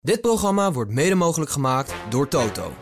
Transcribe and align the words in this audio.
Dit 0.00 0.20
programma 0.20 0.72
wordt 0.72 0.90
mede 0.90 1.14
mogelijk 1.14 1.50
gemaakt 1.50 1.94
door 2.08 2.28
Toto. 2.28 2.72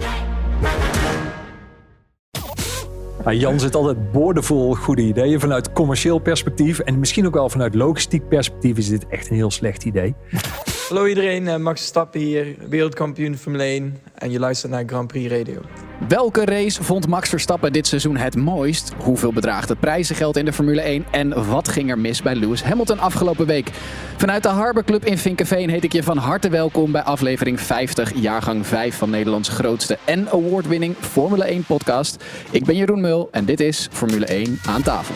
Ja, 3.25 3.33
Jan 3.33 3.61
zit 3.61 3.75
altijd 3.75 4.13
boordevol 4.13 4.75
goede 4.75 5.03
ideeën 5.03 5.41
vanuit 5.41 5.73
commercieel 5.73 6.19
perspectief. 6.19 6.79
En 6.79 6.99
misschien 6.99 7.27
ook 7.27 7.35
wel 7.35 7.49
vanuit 7.49 7.75
logistiek 7.75 8.29
perspectief 8.29 8.77
is 8.77 8.89
dit 8.89 9.07
echt 9.09 9.31
een 9.31 9.37
heel 9.37 9.51
slecht 9.51 9.85
idee. 9.85 10.15
Hallo 10.89 11.07
iedereen, 11.07 11.49
eh, 11.49 11.57
Max 11.57 11.81
Verstappen 11.81 12.21
hier, 12.21 12.57
wereldkampioen 12.69 13.37
Formule 13.37 13.65
1 13.65 13.99
en 14.15 14.31
je 14.31 14.39
luistert 14.39 14.73
naar 14.73 14.83
Grand 14.87 15.07
Prix 15.07 15.33
Radio. 15.33 15.61
Welke 15.99 16.45
race 16.45 16.83
vond 16.83 17.09
Max 17.09 17.29
Verstappen 17.29 17.73
dit 17.73 17.87
seizoen 17.87 18.17
het 18.17 18.37
mooist? 18.37 18.93
Hoeveel 18.99 19.33
bedraagt 19.33 19.69
het 19.69 19.81
prijzengeld 19.81 20.37
in 20.37 20.45
de 20.45 20.53
Formule 20.53 20.81
1? 20.81 21.07
En 21.11 21.49
wat 21.49 21.69
ging 21.69 21.91
er 21.91 21.99
mis 21.99 22.23
bij 22.23 22.35
Lewis 22.35 22.63
Hamilton 22.63 22.99
afgelopen 22.99 23.47
week? 23.47 23.71
Vanuit 24.17 24.43
de 24.43 24.49
Harbor 24.49 24.85
Club 24.85 25.05
in 25.05 25.19
Vinkenveen 25.19 25.71
heet 25.71 25.85
ik 25.85 25.93
je 25.93 26.03
van 26.03 26.17
harte 26.17 26.49
welkom 26.49 26.93
bij 26.93 27.03
aflevering 27.03 27.61
50, 27.61 28.13
jaargang 28.15 28.67
5 28.67 28.97
van 28.97 29.11
Nederlands 29.11 29.49
grootste 29.49 29.99
en 30.05 30.29
award-winning 30.29 30.97
Formule 31.01 31.45
1 31.45 31.65
podcast. 31.65 32.25
Ik 32.51 32.65
ben 32.65 32.77
Jeroen 32.77 33.01
Mul 33.01 33.29
en 33.31 33.45
dit 33.45 33.61
is 33.61 33.89
Formule 33.93 34.27
1 34.27 34.59
aan 34.67 34.83
tafel. 34.83 35.15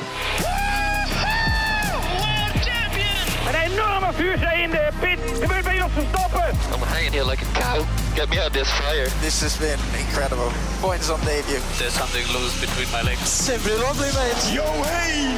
Een 3.48 3.72
enorme 3.72 4.12
vuurzee 4.12 4.62
in 4.62 4.70
de 4.70 4.88
pit. 5.00 5.18
Gebeurt 5.40 5.64
bij 5.64 5.82
ons 5.82 5.92
Verstappen. 5.92 6.48
I'm 6.74 6.82
hanging 6.88 7.12
here 7.12 7.30
like 7.30 7.44
a 7.44 7.60
cow. 7.60 7.99
Get 8.14 8.28
me 8.28 8.38
out 8.38 8.46
of 8.48 8.52
this 8.52 8.68
fire. 8.68 9.06
This 9.20 9.40
has 9.40 9.56
been 9.56 9.78
incredible. 9.98 10.50
Points 10.80 11.10
on 11.10 11.20
debut. 11.20 11.60
There's 11.78 11.92
something 11.92 12.26
loose 12.34 12.58
between 12.60 12.90
my 12.90 13.02
legs. 13.02 13.44
Simply 13.44 13.72
lovely, 13.72 14.10
mate. 14.18 14.42
Yo 14.52 14.64
hey, 14.82 15.30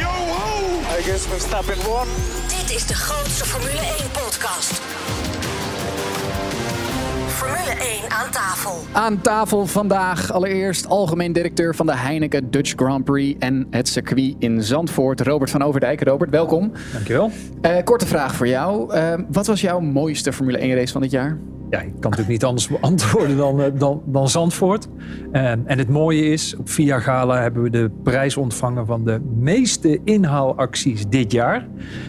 yo 0.00 0.08
ho. 0.08 0.98
I 0.98 1.02
guess 1.02 1.26
Verstappen 1.26 1.78
won. 1.86 2.06
Dit 2.48 2.76
is 2.76 2.86
de 2.86 2.94
grootste 2.94 3.44
Formule 3.44 3.78
1 3.78 4.10
podcast. 4.12 4.72
Formule 7.28 7.70
1 8.02 8.10
aan 8.10 8.30
tafel. 8.30 8.84
Aan 8.92 9.20
tafel 9.20 9.66
vandaag 9.66 10.32
allereerst 10.32 10.88
algemeen 10.88 11.32
directeur 11.32 11.74
van 11.74 11.86
de 11.86 11.96
Heineken 11.96 12.50
Dutch 12.50 12.72
Grand 12.76 13.04
Prix 13.04 13.38
en 13.38 13.66
het 13.70 13.88
circuit 13.88 14.34
in 14.38 14.62
Zandvoort, 14.62 15.20
Robert 15.20 15.50
van 15.50 15.62
Overdijk. 15.62 16.02
Robert, 16.02 16.30
welkom. 16.30 16.72
Dankjewel. 16.92 17.30
Eh, 17.60 17.76
korte 17.84 18.06
vraag 18.06 18.34
voor 18.34 18.48
jou. 18.48 18.92
Eh, 18.92 19.14
wat 19.30 19.46
was 19.46 19.60
jouw 19.60 19.80
mooiste 19.80 20.32
Formule 20.32 20.58
1 20.62 20.74
race 20.74 20.92
van 20.92 21.00
dit 21.00 21.10
jaar? 21.10 21.38
Ja, 21.70 21.80
ik 21.80 21.92
kan 21.92 22.10
natuurlijk 22.10 22.28
niet 22.28 22.44
anders 22.44 22.68
beantwoorden 22.68 23.36
dan, 23.36 23.62
eh, 23.62 23.70
dan, 23.74 24.02
dan 24.04 24.28
Zandvoort. 24.28 24.88
Eh, 25.32 25.50
en 25.50 25.78
het 25.78 25.88
mooie 25.88 26.24
is, 26.24 26.56
op 26.56 26.68
Via 26.68 26.98
Gala 26.98 27.40
hebben 27.40 27.62
we 27.62 27.70
de 27.70 27.90
prijs 28.02 28.36
ontvangen 28.36 28.86
van 28.86 29.04
de 29.04 29.20
meeste 29.36 30.00
inhaalacties 30.04 31.08
dit 31.08 31.32
jaar. 31.32 31.66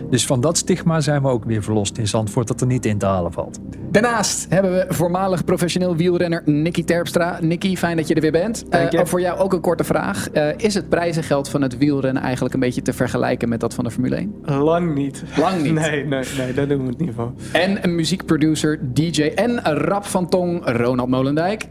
Dus 0.09 0.25
van 0.25 0.41
dat 0.41 0.57
stigma 0.57 0.99
zijn 0.99 1.21
we 1.21 1.27
ook 1.27 1.45
weer 1.45 1.63
verlost 1.63 1.97
in 1.97 2.07
Zandvoort 2.07 2.47
dat 2.47 2.61
er 2.61 2.67
niet 2.67 2.85
in 2.85 2.97
te 2.97 3.05
halen 3.05 3.31
valt. 3.31 3.59
Daarnaast 3.91 4.45
hebben 4.49 4.71
we 4.71 4.85
voormalig 4.89 5.43
professioneel 5.43 5.95
wielrenner 5.95 6.41
Nicky 6.45 6.83
Terpstra. 6.83 7.37
Nicky, 7.41 7.75
fijn 7.75 7.97
dat 7.97 8.07
je 8.07 8.13
er 8.13 8.21
weer 8.21 8.31
bent. 8.31 8.65
Dank 8.71 8.91
je. 8.91 8.97
Eh, 8.97 9.05
voor 9.05 9.21
jou 9.21 9.39
ook 9.39 9.53
een 9.53 9.61
korte 9.61 9.83
vraag. 9.83 10.29
Eh, 10.29 10.47
is 10.57 10.73
het 10.73 10.89
prijzengeld 10.89 11.49
van 11.49 11.61
het 11.61 11.77
wielrennen 11.77 12.23
eigenlijk 12.23 12.53
een 12.53 12.59
beetje 12.59 12.81
te 12.81 12.93
vergelijken 12.93 13.49
met 13.49 13.59
dat 13.59 13.73
van 13.73 13.83
de 13.83 13.91
Formule 13.91 14.15
1? 14.15 14.33
Lang 14.43 14.93
niet. 14.95 15.23
Lang 15.37 15.61
niet. 15.61 15.73
Nee, 15.89 16.05
nee, 16.05 16.23
nee, 16.37 16.53
daar 16.53 16.67
doen 16.67 16.81
we 16.83 16.89
het 16.89 16.99
niet 16.99 17.11
van. 17.15 17.35
En 17.53 17.83
een 17.83 17.95
muziekproducer, 17.95 18.79
DJ 18.93 19.21
en 19.35 19.59
rap 19.63 20.05
van 20.05 20.29
tong, 20.29 20.61
Ronald 20.65 21.09
Molendijk. 21.09 21.63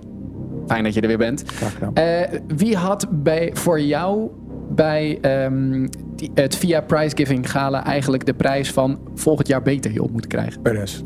Fijn 0.67 0.85
dat 0.85 0.95
je 0.95 1.01
er 1.01 1.09
weer 1.09 1.19
bent. 1.19 1.45
Eh, 1.95 2.21
wie 2.57 2.77
had 2.77 3.07
bij, 3.11 3.51
voor 3.55 3.81
jou 3.81 4.31
bij 4.71 5.19
ehm, 5.21 5.87
die- 6.17 6.31
het 6.35 6.57
Via 6.57 6.81
Prize 6.81 7.17
Giving 7.17 7.51
Gala 7.51 7.85
eigenlijk 7.85 8.27
de 8.27 8.35
prijs 8.35 8.73
van 8.73 8.99
volgend 9.15 9.49
jaar 9.49 9.63
beter 9.63 9.93
je 9.93 10.03
op 10.03 10.11
moeten 10.11 10.31
krijgen? 10.31 10.63
Perez. 10.63 11.03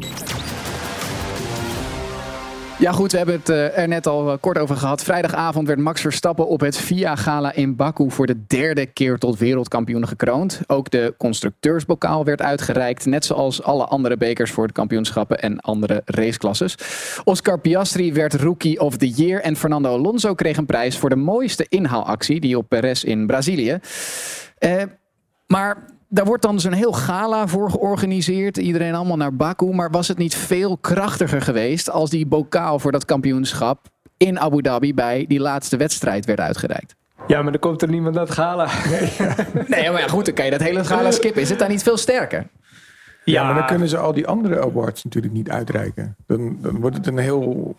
Ja 2.83 2.93
goed, 2.93 3.13
we 3.13 3.17
hebben 3.17 3.35
het 3.35 3.49
eh, 3.49 3.79
er 3.79 3.89
net 3.89 4.07
al 4.07 4.33
eh, 4.33 4.39
kort 4.41 4.59
over 4.59 4.77
gehad. 4.77 5.03
Vrijdagavond 5.05 5.67
werd 5.67 5.79
Max 5.79 6.01
Verstappen 6.01 6.49
op 6.49 6.61
het 6.61 6.77
VIA 6.77 7.17
Gala 7.17 7.53
in 7.53 7.77
Baku 7.77 8.11
voor 8.11 8.27
de 8.27 8.47
derde 8.47 8.87
keer 8.87 9.19
tot 9.19 9.39
wereldkampioen 9.39 10.09
gekroond. 10.09 10.61
Ook 10.67 10.91
de 10.91 11.15
constructeursbokaal 11.19 12.25
werd 12.25 12.43
uitgereikt, 12.43 13.07
net 13.07 13.25
zoals 13.25 13.63
alle 13.63 13.85
andere 13.85 14.17
bekers 14.17 14.51
voor 14.51 14.67
de 14.67 14.73
kampioenschappen 14.73 15.41
en 15.41 15.61
andere 15.61 16.03
raceklasses. 16.05 16.75
Oscar 17.25 17.59
Piastri 17.59 18.13
werd 18.13 18.35
Rookie 18.35 18.81
of 18.81 18.97
the 18.97 19.09
Year 19.09 19.41
en 19.41 19.57
Fernando 19.57 19.89
Alonso 19.89 20.35
kreeg 20.35 20.57
een 20.57 20.67
prijs 20.67 20.99
voor 20.99 21.09
de 21.09 21.17
mooiste 21.17 21.67
inhaalactie, 21.69 22.41
die 22.41 22.59
op 22.59 22.69
Perez 22.69 23.03
in 23.03 23.27
Brazilië. 23.27 23.79
Eh, 24.59 24.83
maar 25.47 25.85
daar 26.13 26.25
wordt 26.25 26.43
dan 26.43 26.61
zo'n 26.61 26.73
heel 26.73 26.93
gala 26.93 27.47
voor 27.47 27.71
georganiseerd. 27.71 28.57
Iedereen 28.57 28.95
allemaal 28.95 29.17
naar 29.17 29.37
Baku. 29.37 29.67
Maar 29.67 29.91
was 29.91 30.09
het 30.09 30.19
niet 30.19 30.35
veel 30.35 30.77
krachtiger 30.77 31.43
geweest 31.43 31.91
als 31.91 32.11
die 32.11 32.27
bokaal 32.27 32.79
voor 32.79 32.93
dat 32.93 33.05
kampioenschap 33.05 33.89
in 34.17 34.41
Abu 34.41 34.63
Dhabi 34.63 34.95
bij 34.95 35.25
die 35.29 35.41
laatste 35.41 35.77
wedstrijd 35.77 36.25
werd 36.25 36.41
uitgereikt? 36.41 36.95
Ja, 37.27 37.43
maar 37.43 37.53
dan 37.53 37.61
komt 37.61 37.83
er 37.83 37.89
niemand 37.89 38.15
naar 38.15 38.25
het 38.25 38.35
gala. 38.35 38.69
Nee, 39.67 39.91
maar 39.91 40.01
ja, 40.01 40.09
goed, 40.09 40.25
dan 40.25 40.35
kan 40.35 40.45
je 40.45 40.51
dat 40.51 40.61
hele 40.61 40.85
gala 40.85 41.11
skippen. 41.11 41.43
Is 41.43 41.51
het 41.51 41.59
daar 41.59 41.69
niet 41.69 41.83
veel 41.83 41.97
sterker? 41.97 42.47
Ja, 43.25 43.45
maar 43.45 43.55
dan 43.55 43.67
kunnen 43.67 43.89
ze 43.89 43.97
al 43.97 44.13
die 44.13 44.27
andere 44.27 44.61
awards 44.61 45.05
natuurlijk 45.05 45.35
niet 45.35 45.51
uitreiken. 45.51 46.17
Dan, 46.27 46.59
dan 46.61 46.81
wordt 46.81 46.97
het 46.97 47.07
een 47.07 47.19
heel 47.19 47.77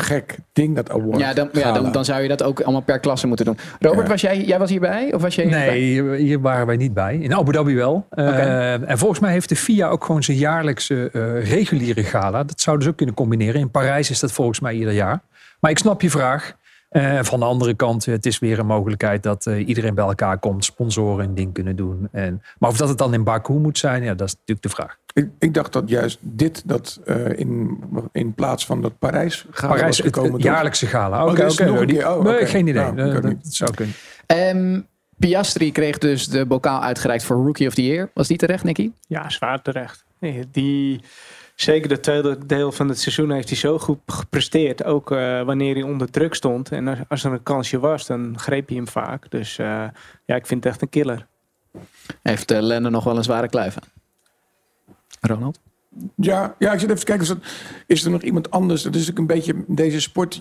gek 0.00 0.36
ding, 0.52 0.74
dat 0.76 0.90
award. 0.90 1.18
Ja, 1.18 1.32
dan, 1.34 1.48
ja 1.52 1.72
dan, 1.72 1.92
dan 1.92 2.04
zou 2.04 2.22
je 2.22 2.28
dat 2.28 2.42
ook 2.42 2.60
allemaal 2.60 2.80
per 2.80 2.98
klasse 2.98 3.26
moeten 3.26 3.44
doen. 3.46 3.58
Robert, 3.80 4.02
Ja. 4.06 4.12
was 4.12 4.20
jij, 4.20 4.40
jij 4.44 4.58
was 4.58 4.70
hierbij? 4.70 5.14
Of 5.14 5.22
was 5.22 5.34
jij? 5.34 5.44
Nee, 5.44 5.80
hier, 5.82 6.12
hier 6.12 6.40
waren 6.40 6.66
wij 6.66 6.76
niet 6.76 6.94
bij. 6.94 7.16
In 7.16 7.34
Abu 7.34 7.52
Dhabi 7.52 7.74
wel. 7.74 8.06
Eh, 8.10 8.90
en 8.90 8.98
volgens 8.98 9.20
mij 9.20 9.32
heeft 9.32 9.48
de 9.48 9.56
FIA 9.56 9.88
ook 9.88 10.04
gewoon 10.04 10.22
zijn 10.22 10.36
jaarlijkse 10.36 11.10
eh, 11.12 11.48
reguliere 11.50 12.02
gala. 12.04 12.44
Dat 12.44 12.60
zouden 12.60 12.84
ze 12.84 12.90
ook 12.90 12.96
kunnen 12.96 13.14
combineren. 13.14 13.60
In 13.60 13.70
Parijs 13.70 14.10
is 14.10 14.20
dat 14.20 14.32
volgens 14.32 14.60
mij 14.60 14.74
ieder 14.74 14.92
jaar. 14.92 15.20
Maar 15.60 15.70
ik 15.70 15.78
snap 15.78 16.02
je 16.02 16.10
vraag. 16.10 16.56
Eh, 16.96 17.18
van 17.22 17.38
de 17.40 17.44
andere 17.44 17.74
kant, 17.74 18.06
eh, 18.06 18.14
het 18.14 18.26
is 18.26 18.38
weer 18.38 18.58
een 18.58 18.66
mogelijkheid 18.66 19.22
dat 19.22 19.46
eh, 19.46 19.68
iedereen 19.68 19.94
bij 19.94 20.04
elkaar 20.04 20.38
komt, 20.38 20.64
sponsoren 20.64 21.24
een 21.24 21.34
ding 21.34 21.52
kunnen 21.52 21.76
doen. 21.76 22.08
En, 22.12 22.42
maar 22.58 22.70
of 22.70 22.76
dat 22.76 22.88
het 22.88 22.98
dan 22.98 23.14
in 23.14 23.24
Baku 23.24 23.52
moet 23.52 23.78
zijn, 23.78 24.02
ja, 24.02 24.14
dat 24.14 24.26
is 24.26 24.32
natuurlijk 24.34 24.62
de 24.62 24.68
vraag. 24.68 24.96
Ik, 25.12 25.28
ik 25.38 25.54
dacht 25.54 25.72
dat 25.72 25.88
juist 25.88 26.18
dit, 26.20 26.62
dat 26.68 27.00
eh, 27.04 27.38
in, 27.38 27.78
in 28.12 28.34
plaats 28.34 28.66
van 28.66 28.82
dat 28.82 28.98
Parijs 28.98 29.46
gala 29.50 29.72
Parijs, 29.72 29.86
was 29.86 29.96
het, 29.96 30.06
gekomen. 30.06 30.32
het 30.32 30.42
toch? 30.42 30.50
jaarlijkse 30.50 30.86
gala. 30.86 31.24
Oh, 31.24 31.30
Oké, 31.30 31.46
Die- 31.86 31.96
keer. 31.96 32.10
Oh, 32.10 32.24
nee, 32.24 32.46
geen 32.46 32.66
idee. 32.66 32.92
Nou, 32.92 33.20
dat 33.20 33.34
zou 33.40 33.74
kunnen. 33.74 33.94
Ehm, 34.26 34.80
Piastri 35.18 35.72
kreeg 35.72 35.98
dus 35.98 36.28
de 36.28 36.46
bokaal 36.46 36.82
uitgereikt 36.82 37.24
voor 37.24 37.36
Rookie 37.36 37.66
of 37.66 37.74
the 37.74 37.84
Year. 37.84 38.10
Was 38.14 38.28
die 38.28 38.36
terecht, 38.36 38.64
Nicky? 38.64 38.90
Ja, 39.06 39.30
zwaar 39.30 39.62
terecht. 39.62 40.04
Nee, 40.20 40.44
die, 40.50 41.00
zeker 41.56 41.88
de 41.88 42.00
tweede 42.00 42.46
deel 42.46 42.72
van 42.72 42.88
het 42.88 43.00
seizoen 43.00 43.30
heeft 43.30 43.48
hij 43.48 43.58
zo 43.58 43.78
goed 43.78 43.98
gepresteerd. 44.06 44.84
Ook 44.84 45.10
eh, 45.10 45.42
wanneer 45.42 45.74
hij 45.74 45.82
onder 45.82 46.10
druk 46.10 46.34
stond. 46.34 46.72
En 46.72 46.88
als, 46.88 46.98
als 47.08 47.24
er 47.24 47.32
een 47.32 47.42
kansje 47.42 47.78
was, 47.78 48.06
dan 48.06 48.38
greep 48.38 48.68
hij 48.68 48.76
hem 48.76 48.88
vaak. 48.88 49.30
Dus 49.30 49.58
eh, 49.58 49.84
ja, 50.24 50.34
ik 50.34 50.46
vind 50.46 50.64
het 50.64 50.72
echt 50.72 50.82
een 50.82 50.88
killer. 50.88 51.26
Heeft 52.22 52.52
uh, 52.52 52.60
Lenne 52.60 52.90
nog 52.90 53.04
wel 53.04 53.16
een 53.16 53.24
zware 53.24 53.48
kluif 53.48 53.76
aan? 53.76 53.88
Ronald? 55.20 55.60
Ja, 56.16 56.54
ja, 56.58 56.72
ik 56.72 56.80
zit 56.80 56.88
even 56.88 57.00
te 57.00 57.06
kijken. 57.06 57.24
Is, 57.24 57.28
dat, 57.28 57.38
is 57.86 58.04
er 58.04 58.10
nog 58.10 58.22
iemand 58.22 58.50
anders? 58.50 58.82
Dat 58.82 58.94
is 58.94 59.10
ook 59.10 59.18
een 59.18 59.26
beetje 59.26 59.64
deze 59.66 60.00
sport. 60.00 60.40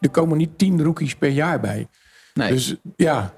Er 0.00 0.10
komen 0.10 0.38
niet 0.38 0.58
tien 0.58 0.82
rookies 0.82 1.16
per 1.16 1.28
jaar 1.28 1.60
bij. 1.60 1.88
Nee. 2.34 2.50
Dus 2.50 2.76
ja, 2.96 3.34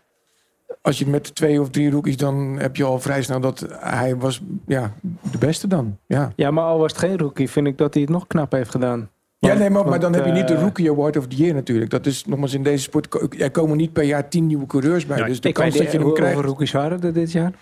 als 0.82 0.98
je 0.98 1.06
met 1.06 1.34
twee 1.34 1.60
of 1.60 1.70
drie 1.70 1.90
rookies, 1.90 2.16
dan 2.16 2.56
heb 2.58 2.76
je 2.76 2.84
al 2.84 3.00
vrij 3.00 3.22
snel 3.22 3.40
dat 3.40 3.66
hij 3.80 4.16
was 4.16 4.40
ja, 4.66 4.92
de 5.30 5.38
beste 5.38 5.66
dan. 5.66 5.98
Ja, 6.06 6.32
Ja, 6.36 6.50
maar 6.50 6.64
al 6.64 6.78
was 6.78 6.92
het 6.92 7.00
geen 7.00 7.18
rookie, 7.18 7.50
vind 7.50 7.66
ik 7.66 7.78
dat 7.78 7.92
hij 7.94 8.02
het 8.02 8.10
nog 8.12 8.26
knap 8.26 8.52
heeft 8.52 8.70
gedaan. 8.70 9.10
ja 9.38 9.54
nee, 9.54 9.70
maar, 9.70 9.88
maar 9.88 10.00
dan 10.00 10.14
heb 10.14 10.24
je 10.24 10.32
niet 10.32 10.48
de 10.48 10.54
eh, 10.54 10.60
Rookie 10.60 10.90
Award 10.90 11.16
of 11.16 11.26
the 11.26 11.36
Year 11.36 11.54
natuurlijk. 11.54 11.90
Dat 11.90 12.06
is 12.06 12.24
nogmaals 12.24 12.54
in 12.54 12.62
deze 12.62 12.82
sport. 12.82 13.32
Er 13.40 13.50
komen 13.50 13.76
niet 13.76 13.92
per 13.92 14.04
jaar 14.04 14.28
tien 14.28 14.46
nieuwe 14.46 14.66
coureurs 14.66 15.06
bij. 15.06 15.18
Ja, 15.18 15.24
dus 15.26 15.40
de 15.40 15.48
Ik 15.48 15.54
kans 15.54 15.72
weet 15.74 15.82
dat 15.82 15.92
je 15.92 15.98
hem 15.98 16.06
hoe- 16.06 16.10
hoeveel 16.16 16.30
krijgt. 16.32 16.48
rookies 16.48 16.72
waren 16.72 17.02
er 17.02 17.12
dit 17.12 17.32
jaar? 17.32 17.52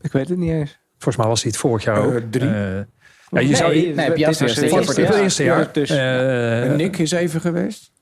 Ik 0.00 0.12
weet 0.12 0.28
het 0.28 0.38
niet 0.38 0.50
eens. 0.50 0.78
Volgens 0.92 1.16
mij 1.16 1.26
was 1.26 1.42
hij 1.42 1.50
het 1.50 1.60
vorig 1.60 1.84
jaar 1.84 2.04
ook. 2.04 2.12
Eh, 2.12 2.20
drie. 2.30 2.48
Eh, 2.48 2.76
ja, 3.30 3.40
je 3.40 3.56
zou, 3.56 3.72
nee, 3.74 3.94
nee, 3.94 4.08
het 4.08 4.18
jaar. 4.18 4.28
eerste 4.28 5.42
jaar. 5.44 5.68
Dus, 5.72 5.90
En 5.90 6.76
Nick 6.76 6.98
is 6.98 7.10
even 7.10 7.40
geweest. 7.40 7.92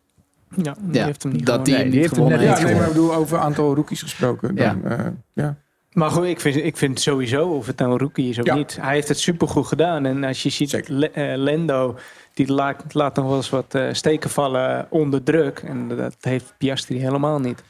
Ja, 0.57 0.75
die 0.81 0.95
Ja, 1.01 1.05
heeft 1.05 1.23
hem 1.23 1.33
niet 1.33 1.47
dat 1.47 1.55
gewonnen. 1.55 1.65
die 1.65 1.73
Nee, 1.75 1.83
hem 1.83 1.91
die 1.91 2.01
niet 2.01 2.09
heeft 2.09 2.17
hem 2.17 2.29
net 2.29 2.41
Ja, 2.41 2.45
nee, 2.45 2.49
maar 2.49 2.59
gewonnen. 2.59 2.87
ik 2.87 2.93
bedoel 2.93 3.15
over 3.15 3.39
aantal 3.39 3.75
rookies 3.75 4.03
gesproken. 4.03 4.55
Dan, 4.55 4.81
ja. 4.85 5.15
ja. 5.33 5.57
Maar 5.93 6.11
goed, 6.11 6.25
ik 6.25 6.41
vind, 6.41 6.57
ik 6.57 6.77
vind 6.77 7.01
sowieso, 7.01 7.49
of 7.49 7.67
het 7.67 7.79
nou 7.79 7.93
een 7.93 7.99
rookie 7.99 8.29
is 8.29 8.39
of 8.39 8.45
Ja. 8.45 8.55
niet, 8.55 8.79
hij 8.81 8.95
heeft 8.95 9.09
het 9.09 9.19
supergoed 9.19 9.67
gedaan. 9.67 10.07
En 10.07 10.25
als 10.25 10.43
je 10.43 10.49
ziet. 10.51 10.89
Le- 10.89 11.07
eh, 11.07 11.37
Lendo, 11.37 11.97
die 12.35 12.53
laat, 12.53 12.95
laat 12.95 13.17
nog 13.17 13.27
wel 13.27 13.37
eens 13.37 13.51
wat 13.51 13.75
eh, 13.75 13.89
steken 13.93 14.31
vallen 14.31 14.87
onder 14.91 15.23
druk. 15.23 15.59
En 15.59 15.89
dat 15.89 16.17
heeft 16.21 16.55
Piastri 16.59 16.99
helemaal 16.99 17.39
niet. 17.41 17.63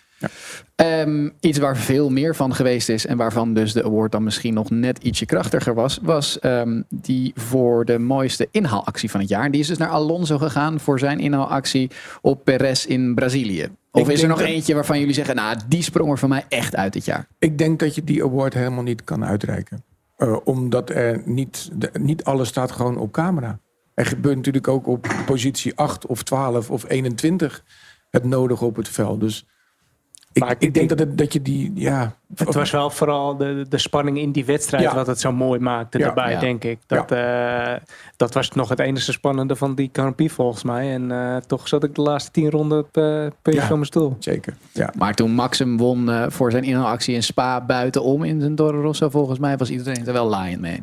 Ehm, 0.75 1.29
iets 1.41 1.59
waar 1.59 1.77
veel 1.77 2.11
meer 2.11 2.37
van 2.37 2.55
geweest 2.55 2.89
is 2.89 3.07
en 3.07 3.17
waarvan 3.17 3.55
dus 3.55 3.73
de 3.73 3.85
award 3.85 4.13
dan 4.13 4.23
misschien 4.23 4.55
nog 4.55 4.71
net 4.71 4.99
ietsje 4.99 5.27
krachtiger 5.27 5.75
was, 5.75 5.99
was 6.03 6.39
ehm, 6.39 6.83
die 6.89 7.33
voor 7.35 7.85
de 7.85 7.99
mooiste 7.99 8.49
inhaalactie 8.51 9.11
van 9.11 9.21
het 9.21 9.29
jaar. 9.29 9.51
Die 9.51 9.61
is 9.61 9.67
dus 9.67 9.79
naar 9.79 9.89
Alonso 9.89 10.39
gegaan 10.39 10.81
voor 10.81 10.99
zijn 10.99 11.19
inhaalactie 11.21 11.91
op 12.21 12.45
Perez 12.45 12.85
in 12.85 13.15
Brazilië. 13.15 13.69
Of 13.91 14.07
Ik 14.09 14.15
is 14.15 14.23
er 14.23 14.29
nog 14.29 14.39
dat- 14.39 14.49
eentje 14.49 14.75
waarvan 14.75 14.99
jullie 14.99 15.15
zeggen, 15.15 15.35
nou 15.37 15.57
die 15.69 15.83
sprong 15.83 16.11
er 16.11 16.19
voor 16.19 16.29
mij 16.29 16.45
echt 16.49 16.77
uit 16.77 16.93
dit 16.93 17.05
jaar? 17.05 17.27
Ik 17.39 17.59
denk 17.59 17.79
dat 17.81 17.95
je 17.95 18.05
die 18.05 18.23
award 18.25 18.55
helemaal 18.55 18.83
niet 18.83 19.05
kan 19.05 19.25
uitreiken. 19.25 19.85
Eh, 20.17 20.37
omdat 20.45 20.91
er 20.91 21.23
niet, 21.25 21.69
de- 21.75 21.91
niet 22.01 22.25
alles 22.25 22.49
staat 22.49 22.73
gewoon 22.73 22.97
op 22.99 23.13
camera. 23.13 23.59
er 23.95 24.07
gebeurt 24.07 24.37
natuurlijk 24.37 24.69
ook 24.69 24.87
op 24.87 25.07
positie 25.27 25.73
8 25.77 26.07
of 26.07 26.23
12 26.23 26.71
of 26.71 26.85
21 26.89 27.65
het 28.11 28.25
nodige 28.25 28.65
op 28.65 28.77
het 28.77 28.89
veld. 28.89 29.21
Dus 29.21 29.47
ik, 30.39 30.45
Maar 30.45 30.53
ik, 30.53 30.63
ik- 30.63 30.75
denk 30.75 30.89
dat, 30.89 30.99
het, 30.99 31.19
dat 31.19 31.33
je 31.33 31.43
die, 31.43 31.73
ja... 31.75 32.17
Het 32.35 32.55
was 32.55 32.71
wel 32.71 32.91
vooral 32.91 33.37
de, 33.37 33.67
de 33.69 33.79
spanning 33.79 34.19
in 34.19 34.33
die 34.33 34.45
wedstrijd 34.45 34.83
Ja. 34.83 34.95
wat 34.95 35.07
het 35.07 35.21
zo 35.21 35.33
mooi 35.33 35.61
maakte 35.61 35.99
Ja. 35.99 36.05
daarbij, 36.05 36.31
Ja. 36.33 36.41
denk 36.41 36.65
ik. 36.65 36.79
Dat, 36.87 37.13
eh, 37.13 37.73
dat 38.17 38.35
was 38.35 38.51
nog 38.51 38.69
het 38.69 38.79
enige 38.79 39.13
spannende 39.13 39.57
van 39.57 39.75
die 39.75 39.91
Grand 39.93 40.17
Prix 40.17 40.33
volgens 40.35 40.63
mij. 40.63 40.93
En 40.93 41.11
eh, 41.13 41.37
toch 41.37 41.69
zat 41.69 41.85
ik 41.85 41.95
de 41.95 42.03
laatste 42.03 42.31
tien 42.31 42.51
ronden 42.51 42.79
op 42.79 42.97
eh 42.97 43.27
puntje 43.43 43.63
van 43.63 43.73
mijn 43.75 43.85
stoel. 43.87 44.17
Zeker, 44.19 44.55
ja. 44.73 44.93
Maar 44.99 45.15
toen 45.15 45.31
Max 45.31 45.59
hem 45.59 45.77
won 45.77 46.11
eh, 46.11 46.25
voor 46.29 46.51
zijn 46.51 46.65
inhaalactie 46.65 47.15
in 47.15 47.23
Spa 47.23 47.61
buitenom 47.65 48.25
in 48.25 48.41
zijn 48.41 48.55
Toro 48.55 48.81
Rosso, 48.81 49.09
volgens 49.09 49.39
mij 49.39 49.57
was 49.57 49.71
iedereen 49.71 50.07
er 50.07 50.13
wel 50.13 50.29
lion 50.37 50.61
mee. 50.61 50.83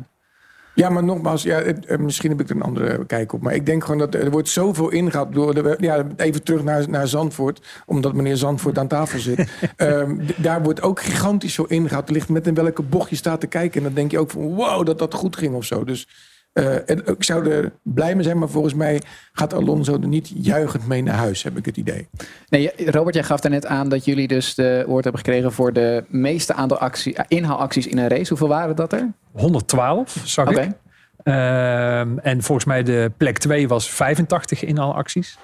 Ja, 0.76 0.88
maar 0.88 1.04
nogmaals, 1.04 1.42
ja, 1.42 1.62
het- 1.62 1.86
eh, 1.86 1.98
misschien 1.98 2.30
heb 2.30 2.40
ik 2.40 2.48
er 2.50 2.56
een 2.56 2.62
andere 2.62 3.04
kijk 3.06 3.32
op. 3.32 3.42
Maar 3.42 3.54
ik 3.54 3.66
denk 3.66 3.84
gewoon 3.84 3.98
dat 3.98 4.14
er 4.14 4.30
wordt 4.30 4.48
zoveel 4.48 4.88
ingehaald. 4.90 5.32
Door 5.32 5.54
de, 5.54 5.76
ja, 5.80 6.06
even 6.16 6.42
terug 6.42 6.62
naar, 6.64 6.88
naar 6.90 7.08
Zandvoort, 7.08 7.60
omdat 7.86 8.14
meneer 8.14 8.36
Zandvoort 8.36 8.78
aan 8.78 8.88
tafel 8.88 9.18
zit. 9.18 9.48
Ehm, 9.76 10.16
daar 10.36 10.62
wordt 10.62 10.82
ook 10.82 11.00
gigantisch 11.00 11.54
veel 11.54 11.66
ingehaald. 11.66 12.06
Er 12.08 12.12
ligt 12.14 12.28
met 12.28 12.46
in 12.46 12.54
welke 12.54 12.82
bocht 12.82 13.10
je 13.10 13.16
staat 13.16 13.40
te 13.40 13.46
kijken. 13.46 13.76
En 13.78 13.82
dan 13.86 13.94
denk 13.94 14.10
je 14.10 14.18
ook 14.18 14.30
van 14.30 14.54
wow, 14.54 14.86
dat 14.86 14.98
dat 14.98 15.14
goed 15.14 15.36
ging 15.36 15.54
of 15.54 15.64
zo. 15.64 15.84
Dus 15.84 16.08
eh, 16.56 16.90
en 16.90 17.06
ik 17.06 17.24
zou 17.24 17.50
er 17.50 17.72
blij 17.82 18.14
mee 18.14 18.24
zijn, 18.24 18.38
maar 18.38 18.48
volgens 18.48 18.74
mij 18.74 19.02
gaat 19.32 19.54
Alonso 19.54 19.92
er 19.92 20.08
niet 20.08 20.32
juichend 20.34 20.86
mee 20.86 21.02
naar 21.02 21.14
huis, 21.14 21.42
heb 21.42 21.56
ik 21.56 21.64
het 21.64 21.76
idee. 21.76 22.08
Nee, 22.48 22.70
Robert, 22.76 23.14
jij 23.14 23.24
gaf 23.24 23.42
net 23.42 23.66
aan 23.66 23.88
dat 23.88 24.04
jullie 24.04 24.28
dus 24.28 24.54
de 24.54 24.84
woord 24.86 25.04
hebben 25.04 25.22
gekregen 25.22 25.52
voor 25.52 25.72
de 25.72 26.04
meeste 26.08 26.54
aantal 26.54 26.78
actie, 26.78 27.16
inhaalacties 27.28 27.86
in 27.86 27.98
een 27.98 28.08
race. 28.08 28.28
Hoeveel 28.28 28.48
waren 28.48 28.76
dat 28.76 28.92
er? 28.92 29.12
112 29.32 30.16
zag 30.24 30.48
Oké. 30.48 30.60
ik. 30.60 30.70
Ehm, 31.22 32.18
en 32.18 32.42
volgens 32.42 32.66
mij 32.66 32.82
de 32.82 33.12
plek 33.16 33.38
2 33.38 33.68
was 33.68 33.90
85 33.90 34.64
inhaalacties. 34.64 35.38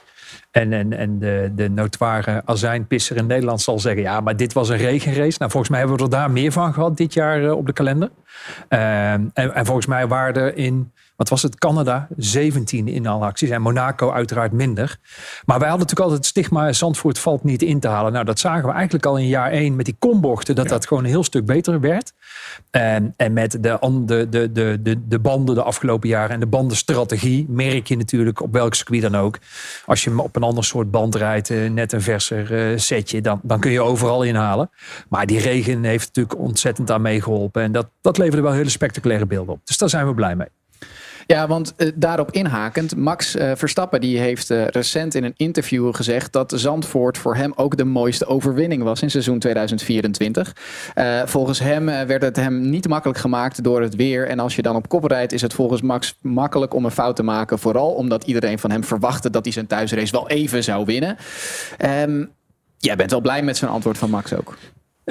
En, 0.53 0.73
en, 0.73 0.93
en 0.93 1.19
de, 1.19 1.53
de 1.55 1.71
notoire 1.71 2.43
azijnpisser 2.45 3.17
in 3.17 3.27
Nederland 3.27 3.61
zal 3.61 3.79
zeggen... 3.79 4.03
ja, 4.03 4.21
maar 4.21 4.37
dit 4.37 4.53
was 4.53 4.69
een 4.69 4.77
regenrace. 4.77 5.37
Nou, 5.39 5.51
volgens 5.51 5.69
mij 5.69 5.79
hebben 5.79 5.97
we 5.97 6.03
er 6.03 6.11
daar 6.11 6.31
meer 6.31 6.53
van 6.53 6.75
gehad 6.75 6.97
dit 6.97 7.15
jaar 7.15 7.45
eh, 7.45 7.57
op 7.57 7.67
de 7.67 7.73
kalender. 7.73 8.11
Ehm, 8.69 9.25
en, 9.35 9.55
en 9.55 9.67
volgens 9.67 9.87
mij 9.87 10.07
waren 10.07 10.43
er 10.43 10.57
in, 10.57 10.93
wat 11.23 11.31
was 11.31 11.43
het, 11.43 11.59
Canada 11.59 12.09
17 12.17 12.89
inhaalacties. 12.89 13.51
En 13.51 13.63
Monaco 13.63 14.11
uiteraard 14.11 14.53
minder. 14.53 14.99
Maar 15.45 15.59
wij 15.59 15.69
hadden 15.69 15.87
natuurlijk 15.87 16.01
altijd 16.01 16.19
het 16.19 16.27
stigma... 16.27 16.73
Zandvoort 16.73 17.19
valt 17.19 17.45
niet 17.45 17.63
in 17.63 17.81
te 17.81 17.89
halen. 17.89 18.13
Nou, 18.13 18.25
dat 18.25 18.39
zagen 18.39 18.69
we 18.69 18.75
eigenlijk 18.75 19.07
al 19.07 19.17
in 19.17 19.27
jaar 19.27 19.51
1 19.51 19.77
met 19.77 19.85
die 19.85 19.97
kombochten... 19.99 20.55
dat 20.55 20.69
dat 20.69 20.87
gewoon 20.87 21.05
een 21.05 21.11
heel 21.11 21.25
stuk 21.25 21.47
beter 21.47 21.81
werd. 21.81 22.13
En, 22.71 23.15
en 23.17 23.33
met 23.33 23.51
de, 23.51 23.79
de, 24.07 24.29
de, 24.29 24.53
de, 24.53 24.79
de, 24.83 25.09
de 25.09 25.19
banden 25.19 25.55
de 25.55 25.63
afgelopen 25.63 26.09
jaren 26.09 26.31
en 26.31 26.41
de 26.41 26.47
bandenstrategie 26.47 27.47
merk 27.49 27.87
je 27.87 27.97
natuurlijk 27.97 28.41
op 28.41 28.53
welk 28.53 28.75
circuit 28.75 29.03
dan 29.03 29.17
ook. 29.17 29.39
Als 29.87 30.05
je 30.05 30.11
hem 30.11 30.21
op 30.21 30.37
een 30.37 30.43
ander 30.43 30.65
soort 30.65 30.91
band 30.91 31.15
rijdt, 31.15 31.51
eh, 31.51 31.71
net 31.71 31.93
een 31.93 32.03
verser 32.03 32.71
eh, 32.71 32.79
setje, 32.79 33.21
dan, 33.21 33.41
dan 33.43 33.61
kun 33.61 33.71
je 33.71 33.81
overal 33.81 34.23
inhalen. 34.23 34.71
Maar 35.09 35.27
die 35.27 35.41
regen 35.41 35.85
heeft 35.85 36.07
natuurlijk 36.07 36.39
ontzettend 36.39 36.91
aan 36.91 37.03
meegeholpen. 37.03 37.63
En 37.63 37.73
dat, 37.73 37.87
dat 38.01 38.19
leverde 38.19 38.43
wel 38.43 38.53
hele 38.53 38.71
spectaculaire 38.71 39.27
beelden 39.27 39.55
op. 39.55 39.61
Dus 39.65 39.79
daar 39.79 39.89
zijn 39.89 40.07
we 40.07 40.15
blij 40.15 40.37
mee. 40.37 40.49
Ja, 41.27 41.47
want 41.47 41.75
eh, 41.77 41.89
daarop 41.95 42.31
inhakend, 42.31 42.97
Max 42.97 43.35
eh, 43.35 43.51
Verstappen 43.55 44.01
die 44.01 44.19
heeft 44.19 44.51
eh, 44.51 44.67
recent 44.67 45.15
in 45.15 45.25
een 45.25 45.35
interview 45.37 45.95
gezegd 45.95 46.33
dat 46.33 46.53
Zandvoort 46.57 47.19
voor 47.19 47.37
hem 47.37 47.53
ook 47.57 47.77
de 47.77 47.85
mooiste 47.85 48.27
overwinning 48.27 48.83
was 48.83 49.03
in 49.03 49.11
seizoen 49.11 49.39
2024. 49.39 50.57
Eh, 50.95 51.23
volgens 51.25 51.59
hem 51.59 51.85
werd 51.85 52.23
het 52.23 52.37
hem 52.37 52.71
niet 52.71 52.89
makkelijk 52.89 53.19
gemaakt 53.19 53.65
door 53.65 53.83
het 53.83 53.97
weer. 53.97 54.29
En 54.29 54.39
als 54.39 54.57
je 54.57 54.63
dan 54.63 54.77
op 54.77 54.89
kop 54.89 55.05
rijdt, 55.05 55.33
is 55.33 55.43
het 55.43 55.55
volgens 55.55 55.83
Max 55.83 56.19
makkelijk 56.21 56.75
om 56.75 56.85
een 56.85 56.91
fout 56.91 57.17
te 57.17 57.23
maken. 57.23 57.59
Vooral 57.59 57.91
omdat 57.91 58.25
iedereen 58.25 58.59
van 58.59 58.71
hem 58.71 58.85
verwachtte 58.85 59.31
dat 59.31 59.45
hij 59.45 59.53
zijn 59.53 59.67
thuisrace 59.67 60.13
wel 60.13 60.29
even 60.29 60.65
zou 60.65 60.85
winnen. 60.85 61.17
Ehm, 61.79 62.25
jij 62.79 62.97
bent 62.97 63.11
wel 63.11 63.21
blij 63.21 63.43
met 63.43 63.57
zo'n 63.57 63.69
antwoord 63.69 63.99
van 63.99 64.11
Max 64.11 64.35
ook. 64.35 64.57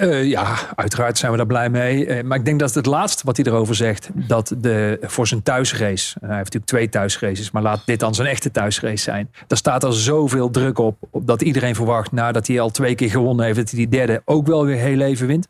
Eh, 0.01 0.23
ja, 0.23 0.55
uiteraard 0.75 1.17
zijn 1.17 1.31
we 1.31 1.37
daar 1.37 1.45
blij 1.45 1.69
mee. 1.69 2.05
Eh, 2.05 2.23
maar 2.23 2.37
ik 2.37 2.45
denk 2.45 2.59
dat 2.59 2.73
het 2.73 2.85
laatste 2.85 3.21
wat 3.25 3.37
hij 3.37 3.45
erover 3.45 3.75
zegt, 3.75 4.09
dat 4.13 4.55
de, 4.57 4.97
voor 5.01 5.27
zijn 5.27 5.43
thuisrace, 5.43 6.15
eh, 6.15 6.27
hij 6.27 6.37
heeft 6.37 6.53
natuurlijk 6.53 6.65
twee 6.65 6.89
thuisraces, 6.89 7.51
maar 7.51 7.61
laat 7.61 7.81
dit 7.85 7.99
dan 7.99 8.15
zijn 8.15 8.27
echte 8.27 8.51
thuisrace 8.51 9.03
zijn. 9.03 9.31
Daar 9.47 9.57
staat 9.57 9.83
er 9.83 9.93
zoveel 9.93 10.49
druk 10.49 10.77
op, 10.77 10.97
op 11.09 11.27
dat 11.27 11.41
iedereen 11.41 11.75
verwacht, 11.75 12.11
nadat 12.11 12.47
hij 12.47 12.59
al 12.59 12.69
twee 12.69 12.95
keer 12.95 13.09
gewonnen 13.09 13.45
heeft, 13.45 13.57
dat 13.57 13.69
hij 13.69 13.79
die 13.79 13.87
derde 13.87 14.21
ook 14.25 14.47
wel 14.47 14.65
weer 14.65 14.77
heel 14.77 15.01
even 15.01 15.27
wint. 15.27 15.47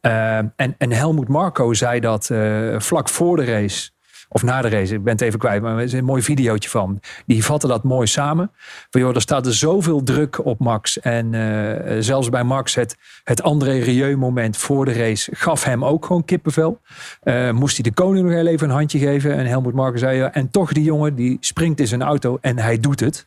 En, 0.00 0.74
en 0.78 0.92
Helmoet 0.92 1.28
Marco 1.28 1.72
zei 1.72 2.00
dat 2.00 2.30
vlak 2.78 3.08
voor 3.08 3.36
de 3.36 3.44
race. 3.44 3.90
Of 4.28 4.42
na 4.42 4.62
de 4.62 4.68
race, 4.68 4.94
ik 4.94 5.02
ben 5.02 5.12
het 5.12 5.22
even 5.22 5.38
kwijt, 5.38 5.62
maar 5.62 5.76
er 5.76 5.82
is 5.82 5.92
een 5.92 6.04
mooi 6.04 6.22
videootje 6.22 6.68
van. 6.68 7.00
Die 7.26 7.44
vatten 7.44 7.68
dat 7.68 7.84
mooi 7.84 8.06
samen. 8.06 8.50
Van, 8.90 9.00
joh, 9.00 9.14
er 9.14 9.20
staat 9.20 9.46
er 9.46 9.54
zoveel 9.54 10.02
druk 10.02 10.44
op 10.44 10.58
Max. 10.58 11.00
En 11.00 11.34
eh, 11.34 11.96
zelfs 12.00 12.28
bij 12.28 12.44
Max, 12.44 12.74
het, 12.74 12.96
het 13.24 13.42
André 13.42 13.78
Rieu 13.78 14.16
moment 14.16 14.56
voor 14.56 14.84
de 14.84 14.92
race 14.92 15.34
gaf 15.34 15.64
hem 15.64 15.84
ook 15.84 16.04
gewoon 16.06 16.24
kippenvel. 16.24 16.80
Eh, 17.20 17.50
moest 17.50 17.74
hij 17.74 17.82
de 17.82 17.94
koning 17.94 18.28
nog 18.28 18.46
even 18.46 18.68
een 18.68 18.74
handje 18.74 18.98
geven. 18.98 19.34
En 19.34 19.46
Helmut 19.46 19.74
Marko 19.74 19.96
zei, 19.96 20.16
ja, 20.16 20.32
en 20.32 20.50
toch 20.50 20.72
die 20.72 20.84
jongen, 20.84 21.14
die 21.14 21.36
springt 21.40 21.80
in 21.80 21.86
zijn 21.86 22.02
auto 22.02 22.38
en 22.40 22.58
hij 22.58 22.78
doet 22.78 23.00
het. 23.00 23.26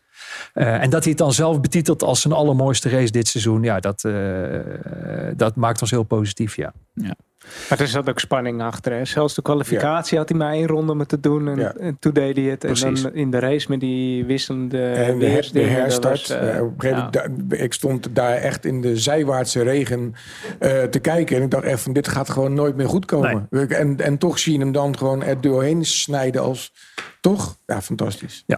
Eh, 0.53 0.81
en 0.81 0.89
dat 0.89 1.01
hij 1.01 1.09
het 1.09 1.17
dan 1.17 1.33
zelf 1.33 1.61
betitelt 1.61 2.03
als 2.03 2.21
zijn 2.21 2.33
allermooiste 2.33 2.89
race 2.89 3.11
dit 3.11 3.27
seizoen. 3.27 3.63
Ja, 3.63 3.79
dat, 3.79 4.07
dat 5.35 5.55
maakt 5.55 5.81
ons 5.81 5.91
heel 5.91 6.03
positief, 6.03 6.55
ja. 6.55 6.73
Maar 7.69 7.79
er 7.79 7.87
zat 7.87 8.09
ook 8.09 8.19
spanning 8.19 8.61
achter. 8.61 8.91
Hè. 8.93 9.05
Zelfs 9.05 9.35
de 9.35 9.41
kwalificatie 9.41 10.17
had 10.17 10.29
hij 10.29 10.37
maar 10.37 10.53
één 10.53 10.67
ronde 10.67 10.93
moeten 10.93 11.21
doen. 11.21 11.47
En, 11.47 11.57
Ja. 11.59 11.73
en 11.73 11.97
toen 11.99 12.13
deed 12.13 12.35
hij 12.35 12.45
het. 12.45 12.63
En 12.63 12.73
dan 12.73 13.13
in 13.13 13.31
de 13.31 13.39
race 13.39 13.65
met 13.69 13.79
die 13.79 14.25
wisselende 14.25 14.85
En 14.85 15.19
de, 15.19 15.25
her- 15.25 15.69
herstart. 15.69 16.27
was, 16.27 16.29
eh, 16.37 16.61
op 16.61 16.73
een 16.73 16.89
gegeven 16.89 17.09
moment, 17.37 17.61
ik 17.61 17.73
stond 17.73 18.07
daar 18.15 18.35
echt 18.35 18.65
in 18.65 18.81
de 18.81 18.97
zijwaartse 18.97 19.61
regen 19.63 20.13
eh, 20.59 20.83
te 20.83 20.99
kijken. 20.99 21.35
En 21.37 21.43
ik 21.43 21.51
dacht 21.51 21.63
echt 21.63 21.81
van 21.81 21.93
dit 21.93 22.07
gaat 22.07 22.29
gewoon 22.29 22.53
nooit 22.53 22.75
meer 22.75 22.89
goed 22.89 23.05
komen. 23.05 23.47
En, 23.69 23.97
en 23.99 24.17
toch 24.17 24.39
zie 24.39 24.53
je 24.53 24.59
hem 24.59 24.71
dan 24.71 24.97
gewoon 24.97 25.23
er 25.23 25.41
doorheen 25.41 25.85
snijden 25.85 26.41
als... 26.41 26.71
Toch? 27.21 27.57
Ja, 27.65 27.81
fantastisch. 27.81 28.43
Ja. 28.45 28.57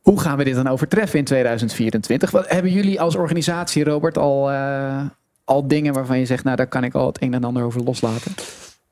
Hoe 0.00 0.20
gaan 0.20 0.36
we 0.38 0.44
dit 0.44 0.54
dan 0.54 0.68
overtreffen 0.68 1.18
in 1.18 1.24
2024? 1.24 2.30
Wat 2.30 2.48
hebben 2.48 2.72
jullie 2.72 3.00
als 3.00 3.16
organisatie, 3.16 3.84
Robert, 3.84 4.18
al, 4.18 4.50
eh, 4.50 5.00
al 5.48 5.68
dingen 5.68 5.92
waarvan 5.92 6.18
je 6.18 6.26
zegt, 6.26 6.44
nou 6.44 6.56
daar 6.56 6.66
kan 6.66 6.84
ik 6.84 6.94
al 6.94 7.06
het 7.06 7.22
een 7.22 7.34
en 7.34 7.44
ander 7.44 7.62
over 7.62 7.82
loslaten? 7.82 8.32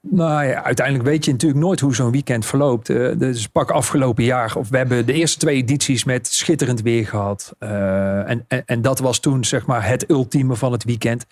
Nou 0.01 0.45
ja, 0.45 0.63
uiteindelijk 0.63 1.09
weet 1.09 1.25
je 1.25 1.33
natuurlijk 1.33 1.61
nooit 1.61 1.81
hoe 1.81 1.95
zo'n 1.95 2.11
weekend 2.11 2.47
verloopt. 2.47 2.89
Eh, 2.89 3.19
dus 3.19 3.47
pak 3.47 3.71
afgelopen 3.71 4.25
jaar, 4.25 4.57
of 4.57 4.69
we 4.69 4.77
hebben 4.77 5.07
de 5.07 5.13
eerste 5.13 5.39
twee 5.39 5.57
edities 5.57 6.05
met 6.05 6.27
schitterend 6.27 6.83
weer 6.83 7.07
gehad. 7.07 7.55
Eh, 7.59 8.31
en, 8.31 8.47
en, 8.67 8.83
dat 8.83 8.99
was 8.99 9.19
toen 9.19 9.45
zeg 9.45 9.67
maar 9.67 9.89
het 9.89 10.11
ultieme 10.11 10.57
van 10.57 10.73
het 10.73 10.85
weekend. 10.85 11.27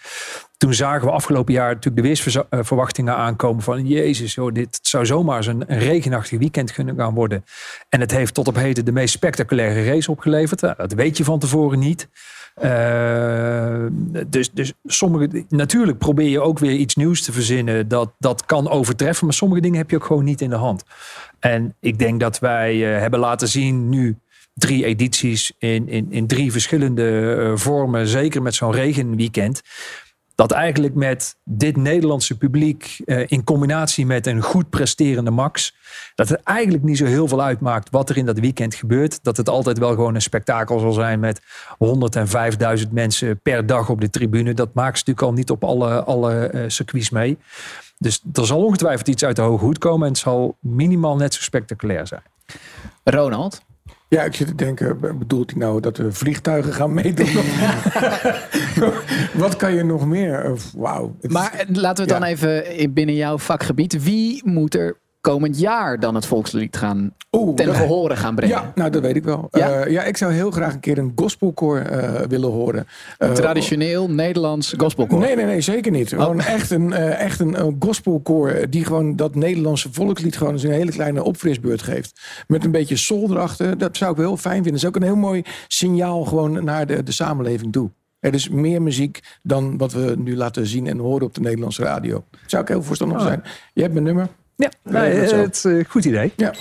Toen 0.56 0.74
zagen 0.74 1.06
we 1.06 1.12
afgelopen 1.12 1.52
jaar 1.52 1.74
natuurlijk 1.74 1.96
de 1.96 2.02
weersverwachtingen 2.02 3.16
aankomen 3.16 3.62
van 3.62 3.86
Jezus, 3.86 4.34
joh, 4.34 4.52
dit 4.52 4.78
zou 4.82 5.06
zomaar 5.06 5.46
een, 5.46 5.64
een 5.66 5.78
regenachtig 5.78 6.38
weekend 6.38 6.72
kunnen 6.72 6.96
gaan 6.96 7.14
worden. 7.14 7.44
En 7.88 8.00
het 8.00 8.10
heeft 8.10 8.34
tot 8.34 8.48
op 8.48 8.54
heden 8.54 8.84
de 8.84 8.92
meest 8.92 9.14
spectaculaire 9.14 9.84
race 9.84 10.10
opgeleverd. 10.10 10.60
Nou, 10.60 10.74
dat 10.76 10.92
weet 10.92 11.16
je 11.16 11.24
van 11.24 11.38
tevoren 11.38 11.78
niet. 11.78 12.08
Eh, 12.54 13.86
dus, 14.26 14.50
dus 14.52 14.72
sommige, 14.84 15.44
natuurlijk 15.48 15.98
probeer 15.98 16.28
je 16.28 16.40
ook 16.40 16.58
weer 16.58 16.74
iets 16.76 16.94
nieuws 16.94 17.22
te 17.22 17.32
verzinnen 17.32 17.88
dat, 17.88 18.12
dat 18.18 18.46
kan 18.46 18.68
overtreffen. 18.68 19.24
Maar 19.24 19.34
sommige 19.34 19.60
dingen 19.60 19.78
heb 19.78 19.90
je 19.90 19.96
ook 19.96 20.04
gewoon 20.04 20.24
niet 20.24 20.40
in 20.40 20.50
de 20.50 20.56
hand. 20.56 20.84
En 21.38 21.74
ik 21.80 21.98
denk 21.98 22.20
dat 22.20 22.38
wij 22.38 22.94
eh, 22.94 23.00
hebben 23.00 23.20
laten 23.20 23.48
zien 23.48 23.88
nu 23.88 24.16
drie 24.54 24.84
edities 24.84 25.52
in, 25.58 25.88
in, 25.88 26.06
in 26.10 26.26
drie 26.26 26.52
verschillende 26.52 27.34
eh, 27.34 27.56
vormen. 27.56 28.06
Zeker 28.06 28.42
met 28.42 28.54
zo'n 28.54 28.72
regenweekend. 28.72 29.62
Dat 30.34 30.50
eigenlijk 30.50 30.94
met 30.94 31.36
dit 31.44 31.76
Nederlandse 31.76 32.36
publiek 32.36 33.00
eh, 33.04 33.24
in 33.26 33.44
combinatie 33.44 34.06
met 34.06 34.26
een 34.26 34.42
goed 34.42 34.70
presterende 34.70 35.30
Max. 35.30 35.74
Dat 36.14 36.28
het 36.28 36.42
eigenlijk 36.42 36.84
niet 36.84 36.98
zo 36.98 37.04
heel 37.04 37.28
veel 37.28 37.42
uitmaakt 37.42 37.90
wat 37.90 38.10
er 38.10 38.16
in 38.16 38.26
dat 38.26 38.38
weekend 38.38 38.74
gebeurt. 38.74 39.24
Dat 39.24 39.36
het 39.36 39.48
altijd 39.48 39.78
wel 39.78 39.90
gewoon 39.90 40.14
een 40.14 40.22
spektakel 40.22 40.78
zal 40.78 40.92
zijn 40.92 41.20
met 41.20 41.40
105.000 42.84 42.90
mensen 42.90 43.40
per 43.40 43.66
dag 43.66 43.88
op 43.88 44.00
de 44.00 44.10
tribune. 44.10 44.54
Dat 44.54 44.74
maakt 44.74 44.98
ze 44.98 45.04
natuurlijk 45.06 45.26
al 45.26 45.32
niet 45.32 45.50
op 45.50 45.64
alle, 45.64 46.04
alle 46.04 46.46
eh, 46.46 46.64
circuits 46.66 47.10
mee. 47.10 47.38
Dus 47.98 48.22
er 48.32 48.46
zal 48.46 48.64
ongetwijfeld 48.64 49.08
iets 49.08 49.24
uit 49.24 49.36
de 49.36 49.42
hoge 49.42 49.64
hoed 49.64 49.78
komen. 49.78 50.06
En 50.06 50.12
het 50.12 50.22
zal 50.22 50.56
minimaal 50.60 51.16
net 51.16 51.34
zo 51.34 51.42
spectaculair 51.42 52.06
zijn. 52.06 52.22
Ronald? 53.04 53.62
Ja, 54.14 54.22
ik 54.22 54.34
zit 54.34 54.46
te 54.46 54.54
denken, 54.54 54.98
bedoelt 55.18 55.50
hij 55.50 55.58
nou 55.60 55.80
dat 55.80 55.96
we 55.96 56.12
vliegtuigen 56.12 56.72
gaan 56.72 56.94
meedoen? 56.94 57.26
Wat 59.42 59.56
kan 59.56 59.74
je 59.74 59.84
nog 59.84 60.06
meer? 60.06 60.44
Eh, 60.44 60.52
Wauw. 60.76 61.16
Maar 61.22 61.52
eh, 61.52 61.66
laten 61.72 62.04
we 62.06 62.12
het 62.12 62.20
Ja. 62.20 62.26
dan 62.26 62.28
even 62.28 62.76
in- 62.76 62.92
binnen 62.92 63.14
jouw 63.14 63.38
vakgebied. 63.38 64.02
Wie 64.02 64.40
moet 64.44 64.74
er 64.74 64.96
komend 65.24 65.58
jaar 65.58 66.00
dan 66.00 66.14
het 66.14 66.26
volkslied 66.26 66.76
gaan 66.76 67.14
Oeh, 67.32 67.54
ten 67.54 67.66
dat- 67.66 67.76
gehore 67.76 68.16
gaan 68.16 68.34
brengen? 68.34 68.56
Ja, 68.56 68.72
nou 68.74 68.90
dat 68.90 69.02
weet 69.02 69.16
ik 69.16 69.24
wel. 69.24 69.48
Ja? 69.50 69.68
Ja, 69.68 69.86
ja 69.86 70.02
ik 70.02 70.16
zou 70.16 70.32
heel 70.32 70.50
graag 70.50 70.74
een 70.74 70.80
keer 70.80 70.98
een 70.98 71.12
gospelkoor 71.16 71.78
eh, 71.78 72.20
willen 72.28 72.50
horen. 72.50 72.86
Eh, 73.18 73.32
Traditioneel 73.32 74.10
Nederlands 74.10 74.74
gospelkoor. 74.76 75.18
Nee, 75.18 75.36
nee, 75.36 75.44
nee, 75.44 75.60
zeker 75.60 75.92
niet. 75.92 76.08
Gewoon 76.08 76.40
echt 76.40 76.70
een, 76.70 76.92
eh, 76.92 77.20
echt 77.20 77.40
een 77.40 77.54
eh, 77.56 77.66
gospelkoor 77.78 78.48
eh, 78.50 78.66
die 78.70 78.84
gewoon 78.84 79.16
dat 79.16 79.34
Nederlandse 79.34 79.88
volkslied 79.92 80.36
gewoon 80.36 80.52
eens 80.52 80.62
een 80.62 80.70
hele 80.70 80.90
kleine 80.90 81.22
opfrisbeurt 81.22 81.82
geeft. 81.82 82.20
Met 82.46 82.64
een 82.64 82.70
beetje 82.70 82.96
soul 82.96 83.30
erachter. 83.30 83.78
Dat 83.78 83.96
zou 83.96 84.10
ik 84.10 84.16
wel 84.16 84.26
heel 84.26 84.36
fijn 84.36 84.54
vinden. 84.62 84.72
Dat 84.72 84.80
is 84.82 84.88
ook 84.88 84.96
een 84.96 85.02
heel 85.02 85.16
mooi 85.16 85.42
signaal 85.68 86.24
gewoon 86.24 86.64
naar 86.64 86.86
de, 86.86 87.02
de 87.02 87.12
samenleving 87.12 87.72
toe. 87.72 87.90
Er 88.20 88.34
is 88.34 88.48
meer 88.48 88.82
muziek 88.82 89.20
dan 89.42 89.78
wat 89.78 89.92
we 89.92 90.14
nu 90.18 90.36
laten 90.36 90.66
zien 90.66 90.86
en 90.86 90.98
horen 90.98 91.26
op 91.26 91.34
de 91.34 91.40
Nederlandse 91.40 91.82
radio. 91.82 92.24
Zou 92.46 92.62
ik 92.62 92.68
heel 92.68 92.82
voorstander 92.82 93.18
van 93.18 93.26
zijn. 93.26 93.42
Je 93.72 93.80
hebt 93.82 93.92
mijn 93.92 94.04
nummer. 94.04 94.28
Ja, 94.56 94.68
nee, 94.82 95.28
zo. 95.28 95.36
het 95.36 95.54
is 95.54 95.64
een 95.64 95.84
goed 95.88 96.04
idee. 96.04 96.32
Ja. 96.36 96.52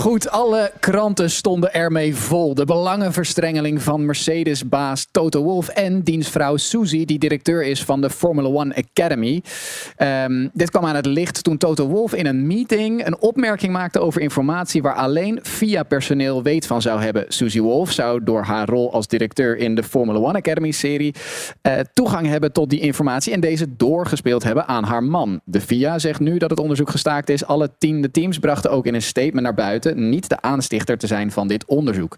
Goed, 0.00 0.30
alle 0.30 0.72
kranten 0.78 1.30
stonden 1.30 1.74
ermee 1.74 2.14
vol. 2.16 2.54
De 2.54 2.64
belangenverstrengeling 2.64 3.82
van 3.82 4.04
Mercedes-baas 4.04 5.06
Toto 5.10 5.42
Wolff 5.42 5.68
en 5.68 6.02
dienstvrouw 6.02 6.56
Suzy, 6.56 7.04
die 7.04 7.18
directeur 7.18 7.64
is 7.64 7.84
van 7.84 8.00
de 8.00 8.10
Formula 8.10 8.48
One 8.48 8.74
Academy. 8.74 9.42
Ehm, 9.96 10.48
dit 10.52 10.70
kwam 10.70 10.84
aan 10.84 10.94
het 10.94 11.06
licht 11.06 11.44
toen 11.44 11.56
Toto 11.56 11.86
Wolff 11.86 12.14
in 12.14 12.26
een 12.26 12.46
meeting 12.46 13.06
een 13.06 13.20
opmerking 13.20 13.72
maakte 13.72 14.00
over 14.00 14.20
informatie 14.20 14.82
waar 14.82 14.94
alleen 14.94 15.38
VIA-personeel 15.42 16.42
weet 16.42 16.66
van 16.66 16.82
zou 16.82 17.00
hebben. 17.00 17.24
Suzy 17.28 17.60
Wolff 17.60 17.92
zou 17.92 18.24
door 18.24 18.42
haar 18.42 18.68
rol 18.68 18.92
als 18.92 19.06
directeur 19.06 19.56
in 19.56 19.74
de 19.74 19.82
Formula 19.82 20.18
One 20.18 20.38
Academy-serie 20.38 21.14
eh, 21.62 21.78
toegang 21.92 22.26
hebben 22.26 22.52
tot 22.52 22.70
die 22.70 22.80
informatie 22.80 23.32
en 23.32 23.40
deze 23.40 23.76
doorgespeeld 23.76 24.42
hebben 24.42 24.68
aan 24.68 24.84
haar 24.84 25.02
man. 25.02 25.40
De 25.44 25.60
FIA 25.60 25.98
zegt 25.98 26.20
nu 26.20 26.38
dat 26.38 26.50
het 26.50 26.60
onderzoek 26.60 26.90
gestaakt 26.90 27.28
is. 27.28 27.44
Alle 27.44 27.70
tiende 27.78 28.10
teams 28.10 28.38
brachten 28.38 28.70
ook 28.70 28.86
in 28.86 28.94
een 28.94 29.02
statement 29.02 29.42
naar 29.42 29.54
buiten 29.54 29.88
niet 29.94 30.28
de 30.28 30.40
aanstichter 30.40 30.98
te 30.98 31.06
zijn 31.06 31.30
van 31.32 31.48
dit 31.48 31.64
onderzoek. 31.64 32.16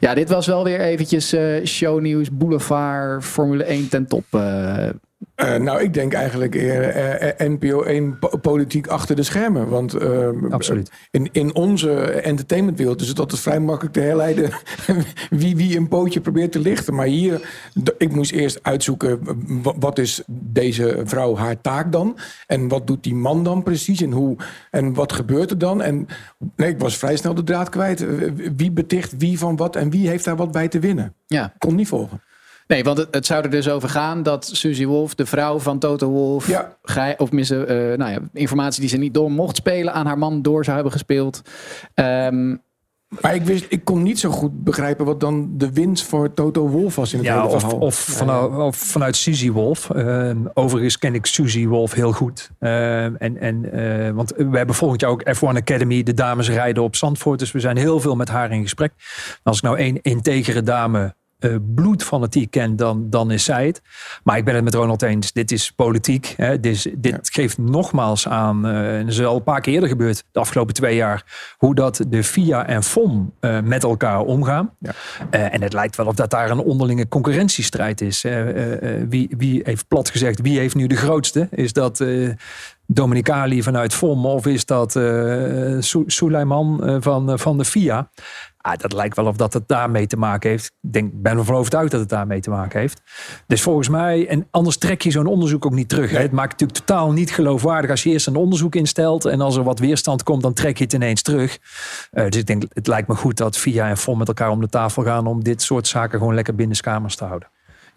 Ja, 0.00 0.14
dit 0.14 0.28
was 0.28 0.46
wel 0.46 0.64
weer 0.64 0.80
eventjes 0.80 1.32
eh, 1.32 1.64
shownieuws, 1.64 2.30
boulevard, 2.30 3.24
Formule 3.24 3.64
1 3.64 3.88
ten 3.88 4.06
top. 4.06 4.24
Eh. 5.34 5.56
Nou, 5.56 5.82
ik 5.82 5.94
denk 5.94 6.12
eigenlijk 6.12 6.54
eh, 6.54 7.28
eh, 7.28 7.50
NPO 7.50 7.82
1 7.82 8.18
po- 8.18 8.38
politiek 8.38 8.86
achter 8.86 9.16
de 9.16 9.22
schermen. 9.22 9.68
Want 9.68 9.96
Absoluut. 10.50 10.90
In, 11.10 11.28
in 11.32 11.54
onze 11.54 12.00
entertainmentwereld 12.02 13.00
is 13.00 13.08
het 13.08 13.18
altijd 13.18 13.40
vrij 13.40 13.60
makkelijk 13.60 13.94
te 13.94 14.00
herleiden 14.00 14.50
wie, 15.30 15.56
wie 15.56 15.76
een 15.76 15.88
pootje 15.88 16.20
probeert 16.20 16.52
te 16.52 16.58
lichten. 16.58 16.94
Maar 16.94 17.06
hier, 17.06 17.48
ik 17.98 18.14
moest 18.14 18.32
eerst 18.32 18.58
uitzoeken 18.62 19.20
wat 19.62 19.98
is 19.98 20.22
deze 20.26 21.02
vrouw 21.04 21.36
haar 21.36 21.60
taak 21.60 21.92
dan? 21.92 22.18
En 22.46 22.68
wat 22.68 22.86
doet 22.86 23.02
die 23.02 23.14
man 23.14 23.44
dan 23.44 23.62
precies? 23.62 24.02
En, 24.02 24.12
hoe, 24.12 24.36
en 24.70 24.94
wat 24.94 25.12
gebeurt 25.12 25.50
er 25.50 25.58
dan? 25.58 25.82
En 25.82 26.06
nee, 26.56 26.70
ik 26.70 26.78
was 26.78 26.96
vrij 26.96 27.16
snel 27.16 27.34
de 27.34 27.44
draad 27.44 27.68
kwijt. 27.68 28.06
Wie 28.56 28.70
beticht 28.70 29.16
wie 29.16 29.38
van 29.38 29.56
wat 29.56 29.76
en 29.76 29.90
wie 29.90 30.08
heeft 30.08 30.24
daar 30.24 30.36
wat 30.36 30.52
bij 30.52 30.68
te 30.68 30.78
winnen? 30.78 31.14
ja. 31.26 31.52
Kon 31.58 31.74
niet 31.74 31.88
volgen. 31.88 32.20
Nee, 32.70 32.84
want 32.84 32.98
het, 32.98 33.08
het 33.10 33.26
zou 33.26 33.42
er 33.44 33.50
dus 33.50 33.68
over 33.68 33.88
gaan 33.88 34.22
dat 34.22 34.50
Suzy 34.52 34.86
Wolf, 34.86 35.14
de 35.14 35.26
vrouw 35.26 35.58
van 35.58 35.78
Toto 35.78 36.08
Wolf, 36.08 36.46
Ja. 36.48 36.76
gij- 36.82 37.18
of 37.18 37.30
missen, 37.32 37.68
eh, 37.68 37.98
nou 37.98 38.10
ja, 38.12 38.18
informatie 38.32 38.80
die 38.80 38.90
ze 38.90 38.96
niet 38.96 39.14
door 39.14 39.30
mocht 39.30 39.56
spelen 39.56 39.92
aan 39.92 40.06
haar 40.06 40.18
man 40.18 40.42
door 40.42 40.62
zou 40.64 40.74
hebben 40.74 40.92
gespeeld. 40.92 41.42
Ehm, 41.94 42.56
Maar 43.22 43.34
ik, 43.34 43.42
wist, 43.42 43.66
ik 43.68 43.84
kon 43.84 44.02
niet 44.02 44.18
zo 44.18 44.30
goed 44.30 44.64
begrijpen 44.64 45.04
wat 45.04 45.20
dan 45.20 45.48
de 45.56 45.72
winst 45.72 46.04
voor 46.04 46.34
Toto 46.34 46.68
Wolff 46.68 46.96
was 46.96 47.12
in 47.12 47.18
het 47.18 47.26
Ja, 47.28 47.42
hele 47.42 47.54
of, 47.54 47.60
verhaal. 47.60 47.78
of, 47.78 47.94
vanuit, 47.94 48.50
of 48.56 48.76
vanuit 48.76 49.16
Suzy 49.16 49.50
Wolf. 49.50 49.90
Ehm, 49.90 50.36
overigens 50.54 50.98
ken 50.98 51.14
ik 51.14 51.26
Suzy 51.26 51.66
Wolf 51.66 51.92
heel 51.94 52.12
goed. 52.12 52.50
Ehm, 52.58 53.14
en, 53.18 53.40
en, 53.40 53.72
eh, 53.72 54.10
want 54.10 54.32
we 54.36 54.56
hebben 54.56 54.74
volgend 54.74 55.00
jaar 55.00 55.10
ook 55.10 55.22
F1 55.36 55.56
Academy. 55.56 56.02
De 56.02 56.14
dames 56.14 56.50
rijden 56.50 56.82
op 56.82 56.96
Zandvoort. 56.96 57.38
Dus 57.38 57.52
we 57.52 57.60
zijn 57.60 57.76
heel 57.76 58.00
veel 58.00 58.16
met 58.16 58.28
haar 58.28 58.52
in 58.52 58.62
gesprek. 58.62 58.92
Als 59.42 59.56
ik 59.56 59.62
nou 59.62 59.78
één 59.78 60.02
integere 60.02 60.62
dame 60.62 61.14
eh 61.40 61.54
bloedfanatiek 61.74 62.50
ken, 62.50 62.76
dan, 62.76 63.10
dan 63.10 63.30
is 63.30 63.44
zij 63.44 63.66
het. 63.66 63.82
Maar 64.24 64.36
ik 64.36 64.44
ben 64.44 64.54
het 64.54 64.64
met 64.64 64.74
Ronald 64.74 65.02
eens. 65.02 65.32
Dit 65.32 65.50
is 65.52 65.72
politiek. 65.72 66.34
Hè. 66.36 66.60
Dit, 66.60 66.72
is- 66.74 66.88
dit 66.98 67.28
geeft 67.32 67.58
nogmaals 67.58 68.28
aan, 68.28 68.66
eh, 68.66 68.96
en 68.98 69.00
dat 69.04 69.14
is 69.14 69.24
al 69.24 69.36
een 69.36 69.42
paar 69.42 69.60
keer 69.60 69.74
eerder 69.74 69.88
gebeurd 69.88 70.24
de 70.32 70.40
afgelopen 70.40 70.74
twee 70.74 70.96
jaar, 70.96 71.24
hoe 71.56 71.74
dat 71.74 72.04
de 72.08 72.24
FIA 72.24 72.66
en 72.66 72.82
FOM 72.82 73.32
eh, 73.40 73.60
met 73.60 73.82
elkaar 73.82 74.20
omgaan. 74.20 74.70
Ja. 74.78 74.92
En 75.30 75.62
het 75.62 75.72
lijkt 75.72 75.96
wel 75.96 76.06
of 76.06 76.14
dat 76.14 76.30
daar 76.30 76.50
een 76.50 76.58
onderlinge 76.58 77.08
concurrentiestrijd 77.08 78.00
is. 78.00 78.24
Wie, 79.08 79.34
wie 79.38 79.60
heeft 79.64 79.88
plat 79.88 80.10
gezegd, 80.10 80.40
wie 80.40 80.58
heeft 80.58 80.74
nu 80.74 80.86
de 80.86 80.96
grootste? 80.96 81.48
Is 81.50 81.72
dat 81.72 82.04
Dominicali 82.86 83.62
vanuit 83.62 83.94
FOM 83.94 84.26
of 84.26 84.46
is 84.46 84.64
dat 84.64 84.92
Suleiman 86.06 86.84
eh, 86.84 86.96
van, 87.00 87.38
van 87.38 87.58
de 87.58 87.64
FIA? 87.64 88.10
Ah, 88.60 88.78
dat 88.78 88.92
lijkt 88.92 89.16
wel 89.16 89.26
of 89.26 89.36
dat 89.36 89.52
het 89.52 89.68
daarmee 89.68 90.06
te 90.06 90.16
maken 90.16 90.50
heeft. 90.50 90.72
Ik 90.80 90.92
denk, 90.92 91.10
ben 91.14 91.38
ervan 91.38 91.54
overtuigd 91.54 91.90
dat 91.90 92.00
het 92.00 92.08
daarmee 92.08 92.40
te 92.40 92.50
maken 92.50 92.80
heeft. 92.80 93.02
Dus 93.46 93.62
volgens 93.62 93.88
mij, 93.88 94.26
en 94.28 94.46
anders 94.50 94.76
trek 94.76 95.02
je 95.02 95.10
zo'n 95.10 95.26
onderzoek 95.26 95.66
ook 95.66 95.72
niet 95.72 95.88
terug. 95.88 96.10
hè. 96.10 96.18
Het 96.18 96.32
maakt 96.32 96.52
het 96.52 96.60
natuurlijk 96.60 96.86
totaal 96.86 97.12
niet 97.12 97.30
geloofwaardig 97.30 97.90
als 97.90 98.02
je 98.02 98.10
eerst 98.10 98.26
een 98.26 98.36
onderzoek 98.36 98.74
instelt 98.74 99.24
en 99.24 99.40
als 99.40 99.56
er 99.56 99.62
wat 99.62 99.78
weerstand 99.78 100.22
komt, 100.22 100.42
dan 100.42 100.52
trek 100.52 100.78
je 100.78 100.84
het 100.84 100.92
ineens 100.92 101.22
terug. 101.22 101.58
Eh, 102.10 102.24
dus 102.28 102.40
ik 102.40 102.46
denk, 102.46 102.62
het 102.68 102.86
lijkt 102.86 103.08
me 103.08 103.14
goed 103.14 103.36
dat 103.36 103.56
VIA 103.56 103.88
en 103.88 103.96
FOM 103.96 104.18
met 104.18 104.28
elkaar 104.28 104.50
om 104.50 104.60
de 104.60 104.68
tafel 104.68 105.02
gaan 105.02 105.26
om 105.26 105.44
dit 105.44 105.62
soort 105.62 105.86
zaken 105.86 106.18
gewoon 106.18 106.34
lekker 106.34 106.54
binnenskamers 106.54 107.16
te 107.16 107.24
houden. 107.24 107.48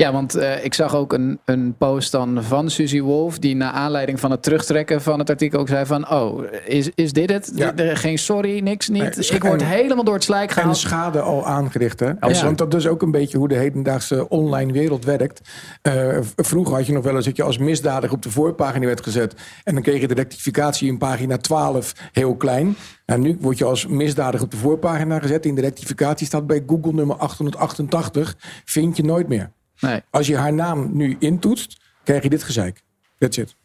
Ja, 0.03 0.11
want 0.11 0.35
eh, 0.35 0.65
ik 0.65 0.73
zag 0.73 0.95
ook 0.95 1.13
een, 1.13 1.39
een 1.45 1.75
post 1.77 2.11
dan 2.11 2.43
van 2.43 2.69
Suzy 2.69 3.01
Wolf... 3.01 3.39
die 3.39 3.55
na 3.55 3.71
aanleiding 3.71 4.19
van 4.19 4.31
het 4.31 4.43
terugtrekken 4.43 5.01
van 5.01 5.19
het 5.19 5.29
artikel 5.29 5.59
ook 5.59 5.67
zei 5.67 5.85
van... 5.85 6.09
oh, 6.11 6.43
is, 6.65 6.89
is 6.95 7.13
dit 7.13 7.29
het? 7.29 7.51
Ja. 7.55 7.73
Geen 7.75 8.17
sorry, 8.17 8.59
niks, 8.59 8.89
niet. 8.89 9.01
Nee, 9.01 9.27
ik 9.29 9.43
word 9.43 9.61
en- 9.61 9.67
helemaal 9.67 10.03
door 10.03 10.13
het 10.13 10.23
slijk 10.23 10.49
En 10.49 10.55
gehaald. 10.55 10.77
schade 10.77 11.19
al 11.21 11.45
aangericht. 11.45 11.99
Hè? 11.99 12.07
Ja. 12.07 12.43
Want 12.43 12.57
dat 12.57 12.73
is 12.73 12.87
ook 12.87 13.01
een 13.01 13.11
beetje 13.11 13.37
hoe 13.37 13.47
de 13.47 13.55
hedendaagse 13.55 14.29
online 14.29 14.71
wereld 14.71 15.05
werkt. 15.05 15.41
Eh, 15.81 16.17
vroeger 16.35 16.75
had 16.75 16.85
je 16.85 16.93
nog 16.93 17.03
wel 17.03 17.15
eens 17.15 17.25
dat 17.25 17.35
je 17.35 17.43
als 17.43 17.57
misdadiger 17.57 18.15
op 18.15 18.21
de 18.21 18.31
voorpagina 18.31 18.85
werd 18.85 19.03
gezet. 19.03 19.35
En 19.63 19.73
dan 19.73 19.83
kreeg 19.83 20.01
je 20.01 20.07
de 20.07 20.13
rectificatie 20.13 20.87
in 20.87 20.97
pagina 20.97 21.37
12 21.37 21.93
heel 22.11 22.35
klein. 22.35 22.75
En 23.05 23.21
nu 23.21 23.37
word 23.39 23.57
je 23.57 23.65
als 23.65 23.87
misdadiger 23.87 24.45
op 24.45 24.51
de 24.51 24.57
voorpagina 24.57 25.19
gezet. 25.19 25.45
In 25.45 25.55
de 25.55 25.61
rectificatie 25.61 26.27
staat 26.27 26.47
bij 26.47 26.63
Google 26.67 26.93
nummer 26.93 27.15
888. 27.15 28.35
Vind 28.65 28.97
je 28.97 29.03
nooit 29.03 29.27
meer. 29.27 29.51
Nee. 29.83 30.01
Als 30.09 30.27
je 30.27 30.37
haar 30.37 30.53
naam 30.53 30.89
nu 30.93 31.15
intoetst, 31.19 31.81
krijg 32.03 32.23
je 32.23 32.29
dit 32.29 32.43
gezeik. 32.43 32.81
That's 33.17 33.37
it. 33.37 33.55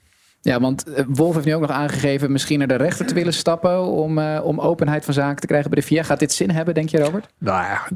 Ja, 0.40 0.60
want 0.60 0.92
eh, 0.92 1.04
Wolf 1.08 1.34
heeft 1.34 1.46
nu 1.46 1.54
ook 1.54 1.60
nog 1.60 1.70
aangegeven... 1.70 2.32
misschien 2.32 2.58
naar 2.58 2.68
de 2.68 2.74
rechter 2.74 3.06
te 3.06 3.14
willen 3.14 3.32
stappen... 3.32 3.82
om, 3.82 4.18
eh, 4.18 4.40
om 4.44 4.60
openheid 4.60 5.04
van 5.04 5.14
zaken 5.14 5.40
te 5.40 5.46
krijgen 5.46 5.70
bij 5.70 5.80
de 5.80 5.86
VIA. 5.86 6.02
Gaat 6.02 6.18
dit 6.18 6.32
zin 6.32 6.50
hebben, 6.50 6.74
denk 6.74 6.88
je, 6.88 6.98
Robert? 6.98 7.26
Nou 7.38 7.62
ja, 7.62 7.88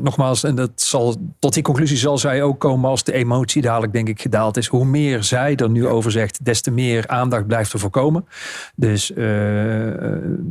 nogmaals, 0.00 0.44
en 0.44 0.54
dat 0.54 0.70
zal, 0.74 1.16
tot 1.38 1.54
die 1.54 1.62
conclusie 1.62 1.96
zal 1.96 2.18
zij 2.18 2.42
ook 2.42 2.60
komen 2.60 2.90
als 2.90 3.04
de 3.04 3.12
emotie 3.12 3.62
dadelijk 3.62 3.92
denk 3.92 4.08
ik 4.08 4.20
gedaald 4.20 4.56
is. 4.56 4.66
Hoe 4.66 4.84
meer 4.84 5.22
zij 5.22 5.56
er 5.56 5.70
nu 5.70 5.86
over 5.86 6.10
zegt, 6.10 6.44
des 6.44 6.60
te 6.60 6.70
meer 6.70 7.08
aandacht 7.08 7.46
blijft 7.46 7.72
er 7.72 7.78
voorkomen. 7.78 8.26
Dus 8.74 9.12
eh, 9.12 9.92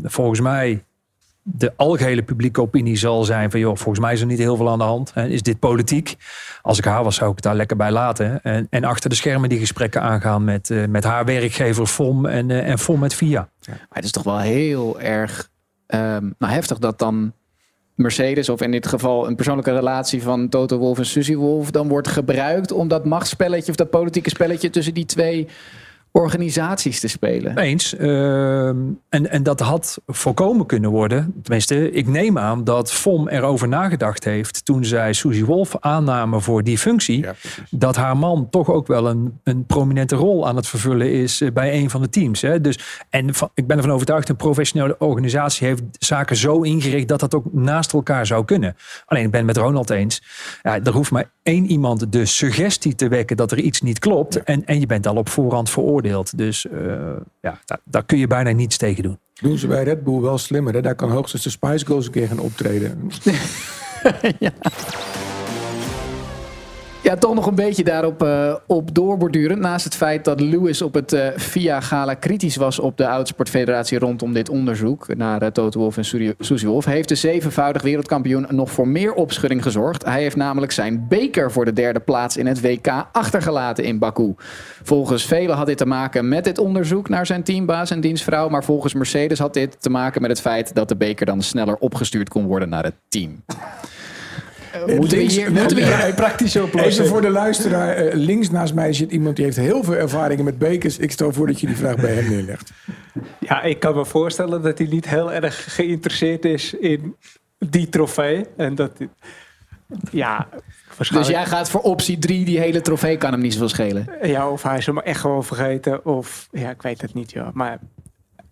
volgens 0.03 0.39
mij, 0.39 0.83
de 1.47 1.73
algehele 1.75 2.23
publieke 2.23 2.61
opinie 2.61 2.97
zal 2.97 3.23
zijn 3.23 3.51
van 3.51 3.59
joh, 3.59 3.75
volgens 3.75 3.99
mij 3.99 4.13
is 4.13 4.19
er 4.19 4.25
niet 4.25 4.39
heel 4.39 4.55
veel 4.55 4.69
aan 4.69 4.77
de 4.77 4.83
hand. 4.83 5.13
Is 5.15 5.41
dit 5.41 5.59
politiek? 5.59 6.15
Als 6.61 6.77
ik 6.77 6.85
haar 6.85 7.03
was, 7.03 7.15
zou 7.15 7.29
ik 7.29 7.35
het 7.35 7.43
daar 7.43 7.55
lekker 7.55 7.77
bij 7.77 7.91
laten. 7.91 8.43
En, 8.43 8.67
en 8.69 8.83
achter 8.83 9.09
de 9.09 9.15
schermen 9.15 9.49
die 9.49 9.59
gesprekken 9.59 10.01
aangaan 10.01 10.43
met, 10.43 10.69
eh, 10.69 10.85
met 10.85 11.03
haar 11.03 11.25
werkgever 11.25 11.85
FOM 11.85 12.25
en, 12.25 12.51
eh, 12.51 12.69
en 12.69 12.79
FOM 12.79 12.99
met 12.99 13.13
VIA. 13.13 13.49
Maar 13.67 13.77
het 13.89 14.03
is 14.03 14.11
toch 14.11 14.23
wel 14.23 14.39
heel 14.39 14.99
erg 14.99 15.49
ehm, 15.87 16.31
nou, 16.37 16.53
heftig 16.53 16.77
dat 16.79 16.99
dan 16.99 17.33
Mercedes, 17.95 18.49
of 18.49 18.61
in 18.61 18.71
dit 18.71 18.87
geval 18.87 19.27
een 19.27 19.35
persoonlijke 19.35 19.73
relatie 19.73 20.23
van 20.23 20.49
Toto 20.49 20.77
Wolff 20.77 20.99
en 20.99 21.05
Suzy 21.05 21.35
Wolff, 21.35 21.71
dan 21.71 21.87
wordt 21.87 22.07
gebruikt 22.07 22.71
om 22.71 22.87
dat 22.87 23.05
machtsspelletje 23.05 23.71
of 23.71 23.77
dat 23.77 23.89
politieke 23.89 24.29
spelletje 24.29 24.69
tussen 24.69 24.93
die 24.93 25.05
twee 25.05 25.47
organisaties 26.15 26.99
te 26.99 27.07
spelen. 27.07 27.57
Eens. 27.57 27.95
Ehm, 27.95 28.77
en, 29.09 29.29
en 29.31 29.43
dat 29.43 29.59
had 29.59 30.01
voorkomen 30.07 30.65
kunnen 30.65 30.89
worden. 30.89 31.33
Tenminste, 31.41 31.91
ik 31.91 32.07
neem 32.07 32.37
aan 32.37 32.63
dat 32.63 32.91
FOM 32.91 33.27
erover 33.27 33.67
nagedacht 33.67 34.23
heeft 34.23 34.65
toen 34.65 34.85
zij 34.85 35.13
Suzy 35.13 35.43
Wolf 35.43 35.75
aannamen 35.79 36.41
voor 36.41 36.63
die 36.63 36.77
functie. 36.77 37.25
dat 37.69 37.95
haar 37.95 38.17
man 38.17 38.47
toch 38.49 38.69
ook 38.69 38.87
wel 38.87 39.07
een, 39.07 39.39
een 39.43 39.65
prominente 39.65 40.15
rol 40.15 40.47
aan 40.47 40.55
het 40.55 40.67
vervullen 40.67 41.11
is 41.11 41.41
eh, 41.41 41.51
bij 41.51 41.73
een 41.73 41.89
van 41.89 42.01
de 42.01 42.09
teams. 42.09 42.41
Hè. 42.41 42.61
Dus, 42.61 42.79
en 43.09 43.33
van- 43.33 43.49
ik 43.53 43.67
ben 43.67 43.77
ervan 43.77 43.91
overtuigd, 43.91 44.29
een 44.29 44.35
professionele 44.35 44.95
organisatie 44.99 45.67
heeft 45.67 45.83
zaken 45.99 46.35
zo 46.35 46.61
ingericht 46.61 47.07
dat 47.07 47.19
dat 47.19 47.35
ook 47.35 47.53
naast 47.53 47.93
elkaar 47.93 48.25
zou 48.25 48.45
kunnen. 48.45 48.75
Alleen 49.05 49.23
ik 49.25 49.31
ben 49.31 49.47
het 49.47 49.55
met 49.55 49.65
Ronald 49.65 49.89
eens. 49.89 50.23
Ja, 50.61 50.79
er 50.83 50.91
hoeft 50.93 51.11
maar 51.11 51.31
één 51.43 51.65
iemand 51.65 52.11
de 52.11 52.25
suggestie 52.25 52.95
te 52.95 53.07
wekken 53.07 53.37
dat 53.37 53.51
er 53.51 53.59
iets 53.59 53.81
niet 53.81 53.99
klopt. 53.99 54.43
En, 54.43 54.65
en 54.65 54.79
je 54.79 54.85
bent 54.85 55.07
al 55.07 55.15
op 55.15 55.29
voorhand 55.29 55.69
veroordeeld. 55.69 56.03
Dus 56.35 56.67
eh, 56.67 57.15
ja, 57.41 57.59
daar, 57.65 57.79
daar 57.83 58.05
kun 58.05 58.17
je 58.17 58.27
bijna 58.27 58.51
niets 58.51 58.77
tegen 58.77 59.03
doen. 59.03 59.19
Doen 59.41 59.57
ze 59.57 59.67
bij 59.67 59.83
Red 59.83 60.03
Bull 60.03 60.21
wel 60.21 60.37
slimmer. 60.37 60.73
Hè? 60.73 60.81
Daar 60.81 60.95
kan 60.95 61.11
hoogstens 61.11 61.43
de 61.43 61.49
Spice 61.49 61.85
Girls 61.85 62.05
een 62.05 62.11
keer 62.11 62.27
gaan 62.27 62.39
optreden. 62.39 62.99
Ja, 64.39 64.51
toch 67.13 67.33
nog 67.33 67.45
een 67.45 67.55
beetje 67.55 67.83
daarop 67.83 68.23
uh, 68.23 68.55
op 68.67 68.95
doorborduren. 68.95 69.59
Naast 69.59 69.85
het 69.85 69.95
feit 69.95 70.25
dat 70.25 70.39
Lewis 70.39 70.81
op 70.81 70.93
het 70.93 71.13
uh, 71.13 71.27
VIA-gala 71.35 72.13
kritisch 72.13 72.55
was 72.55 72.79
op 72.79 72.97
de 72.97 73.03
Autosportfederatie 73.03 73.99
rondom 73.99 74.33
dit 74.33 74.49
onderzoek 74.49 75.15
naar 75.15 75.43
uh, 75.43 75.49
Toto 75.49 75.79
Wolff 75.79 75.97
en 75.97 76.05
Susie 76.39 76.67
Wolff, 76.67 76.87
heeft 76.87 77.09
de 77.09 77.15
zevenvoudig 77.15 77.81
wereldkampioen 77.81 78.45
nog 78.49 78.71
voor 78.71 78.87
meer 78.87 79.13
opschudding 79.13 79.63
gezorgd. 79.63 80.05
Hij 80.05 80.21
heeft 80.21 80.35
namelijk 80.35 80.71
zijn 80.71 81.05
beker 81.07 81.51
voor 81.51 81.65
de 81.65 81.73
derde 81.73 81.99
plaats 81.99 82.37
in 82.37 82.47
het 82.47 82.61
WK 82.61 82.87
achtergelaten 83.11 83.83
in 83.83 83.99
Baku. 83.99 84.33
Volgens 84.83 85.25
velen 85.25 85.55
had 85.55 85.65
dit 85.65 85.77
te 85.77 85.85
maken 85.85 86.27
met 86.27 86.43
dit 86.43 86.57
onderzoek 86.57 87.09
naar 87.09 87.25
zijn 87.25 87.43
teambaas 87.43 87.91
en 87.91 88.01
dienstvrouw, 88.01 88.49
maar 88.49 88.63
volgens 88.63 88.93
Mercedes 88.93 89.39
had 89.39 89.53
dit 89.53 89.81
te 89.81 89.89
maken 89.89 90.21
met 90.21 90.29
het 90.29 90.41
feit 90.41 90.75
dat 90.75 90.89
de 90.89 90.95
beker 90.95 91.25
dan 91.25 91.41
sneller 91.41 91.75
opgestuurd 91.75 92.29
kon 92.29 92.45
worden 92.45 92.69
naar 92.69 92.83
het 92.83 92.95
team. 93.09 93.43
Uh, 94.87 94.97
moeten 94.97 95.17
we 95.17 95.23
hier, 95.23 95.51
moeten 95.51 95.77
we 95.77 95.83
hier 95.83 96.05
een 96.05 96.13
praktische 96.13 96.63
oplossing? 96.63 96.93
Even 96.93 97.07
voor 97.07 97.21
de 97.21 97.29
luisteraar. 97.29 98.05
Uh, 98.05 98.13
links 98.13 98.49
naast 98.49 98.73
mij 98.73 98.93
zit 98.93 99.11
iemand 99.11 99.35
die 99.35 99.45
heeft 99.45 99.57
heel 99.57 99.83
veel 99.83 99.95
ervaringen 99.95 100.45
met 100.45 100.57
bekers. 100.57 100.97
Ik 100.97 101.11
stel 101.11 101.33
voor 101.33 101.47
dat 101.47 101.59
je 101.59 101.67
die 101.67 101.75
vraag 101.75 101.95
bij 101.95 102.13
hem 102.13 102.29
neerlegt. 102.29 102.71
Ja, 103.39 103.61
ik 103.61 103.79
kan 103.79 103.95
me 103.95 104.05
voorstellen 104.05 104.61
dat 104.61 104.77
hij 104.77 104.87
niet 104.87 105.09
heel 105.09 105.33
erg 105.33 105.73
geïnteresseerd 105.73 106.45
is 106.45 106.73
in 106.73 107.15
die 107.57 107.89
trofee. 107.89 108.45
En 108.57 108.75
dat... 108.75 108.91
Ja, 110.11 110.47
dus 111.11 111.27
jij 111.27 111.45
gaat 111.45 111.69
voor 111.69 111.81
optie 111.81 112.17
3, 112.17 112.45
die 112.45 112.59
hele 112.59 112.81
trofee 112.81 113.17
kan 113.17 113.31
hem 113.31 113.41
niet 113.41 113.53
zoveel 113.53 113.69
schelen. 113.69 114.09
Ja, 114.21 114.49
of 114.49 114.63
hij 114.63 114.77
is 114.77 114.85
hem 114.85 114.99
echt 114.99 115.19
gewoon 115.19 115.43
vergeten. 115.43 116.05
Of 116.05 116.47
ja, 116.51 116.69
ik 116.69 116.81
weet 116.81 117.01
het 117.01 117.13
niet, 117.13 117.31
ja. 117.31 117.51
Maar 117.53 117.79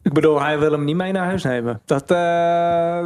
ik 0.02 0.14
bedoel, 0.14 0.42
hij 0.42 0.60
wil 0.60 0.72
hem 0.72 0.84
niet 0.84 0.96
mee 0.96 1.12
naar 1.12 1.26
huis 1.26 1.44
nemen. 1.44 1.82
Dat, 1.86 2.12
uh, 2.12 3.06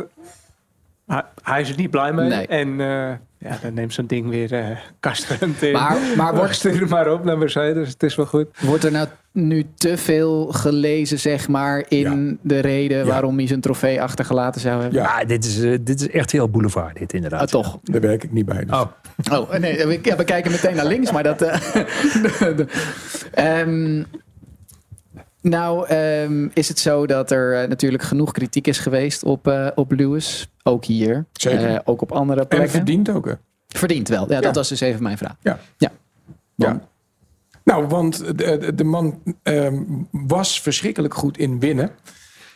hij, 1.07 1.23
hij, 1.43 1.61
is 1.61 1.69
er 1.69 1.77
niet 1.77 1.91
blij 1.91 2.13
mee. 2.13 2.29
Nee. 2.29 2.47
En 2.47 2.67
uh, 2.67 3.11
ja, 3.37 3.57
dan 3.61 3.73
neemt 3.73 3.93
zo'n 3.93 4.05
ding 4.07 4.29
weer 4.29 4.53
uh, 4.53 4.77
kastrend 4.99 5.61
in. 5.61 5.71
Maar, 5.71 5.97
maar 6.17 6.35
wordt, 6.35 6.55
stuur 6.65 6.87
maar 6.87 7.11
op 7.11 7.23
naar 7.23 7.37
Mercedes. 7.37 7.89
Het 7.89 8.03
is 8.03 8.15
wel 8.15 8.25
goed. 8.25 8.47
Wordt 8.59 8.83
er 8.83 8.91
nou 8.91 9.07
nu 9.31 9.65
te 9.75 9.97
veel 9.97 10.45
gelezen, 10.45 11.19
zeg 11.19 11.47
maar, 11.47 11.85
in 11.87 12.27
ja. 12.29 12.35
de 12.41 12.59
reden 12.59 12.97
ja. 12.97 13.05
waarom 13.05 13.37
hij 13.37 13.47
zijn 13.47 13.61
trofee 13.61 14.01
achtergelaten 14.01 14.61
zou 14.61 14.81
hebben? 14.81 15.01
Ja, 15.01 15.25
dit, 15.25 15.45
is, 15.45 15.59
uh, 15.59 15.77
dit 15.81 16.01
is 16.01 16.09
echt 16.09 16.31
heel 16.31 16.49
boulevard, 16.49 16.97
dit 16.97 17.13
inderdaad. 17.13 17.41
Ah, 17.41 17.47
toch? 17.47 17.79
Daar 17.83 18.01
werk 18.01 18.23
ik 18.23 18.31
niet 18.31 18.45
bij. 18.45 18.65
Dus. 18.65 18.75
Oh. 18.75 18.91
oh, 19.31 19.53
nee, 19.53 19.77
we, 19.77 20.15
we, 20.17 20.23
kijken 20.23 20.51
meteen 20.51 20.75
naar 20.75 20.85
links, 20.85 21.11
maar 21.11 21.23
dat... 21.23 21.41
um, 23.39 24.05
nou, 25.48 25.94
um, 25.96 26.51
is 26.54 26.68
het 26.68 26.80
zo 26.80 27.06
dat 27.06 27.32
er 27.32 27.62
uh, 27.62 27.70
natuurlijk 27.70 28.04
genoeg 28.04 28.32
kritiek 28.32 28.68
is 28.68 28.80
geweest 28.80 29.24
op, 29.24 29.48
uh, 29.48 29.68
op 29.75 29.92
Lewis. 29.92 30.51
Ook 30.63 30.86
hier. 30.86 31.25
Zeker. 31.34 31.72
Uh, 31.72 31.80
ook 31.86 32.01
op 32.01 32.12
andere 32.12 32.46
plekken. 32.46 32.70
En 32.70 32.70
verdient 32.70 33.10
ook. 33.10 33.25
Hè? 33.25 33.34
Verdient 33.68 34.08
wel. 34.08 34.30
Ja, 34.30 34.36
ja, 34.36 34.42
dat 34.42 34.56
was 34.56 34.70
dus 34.70 34.80
even 34.80 35.04
mijn 35.04 35.18
vraag. 35.18 35.36
Ja. 35.42 35.60
ja. 35.77 35.92
ja. 36.56 36.82
Nou, 37.63 37.88
want 37.88 38.38
de, 38.38 38.72
de 38.75 38.84
man 38.84 39.22
um, 39.44 40.08
was 40.12 40.62
verschrikkelijk 40.62 41.13
goed 41.13 41.38
in 41.38 41.60
winnen. 41.60 41.92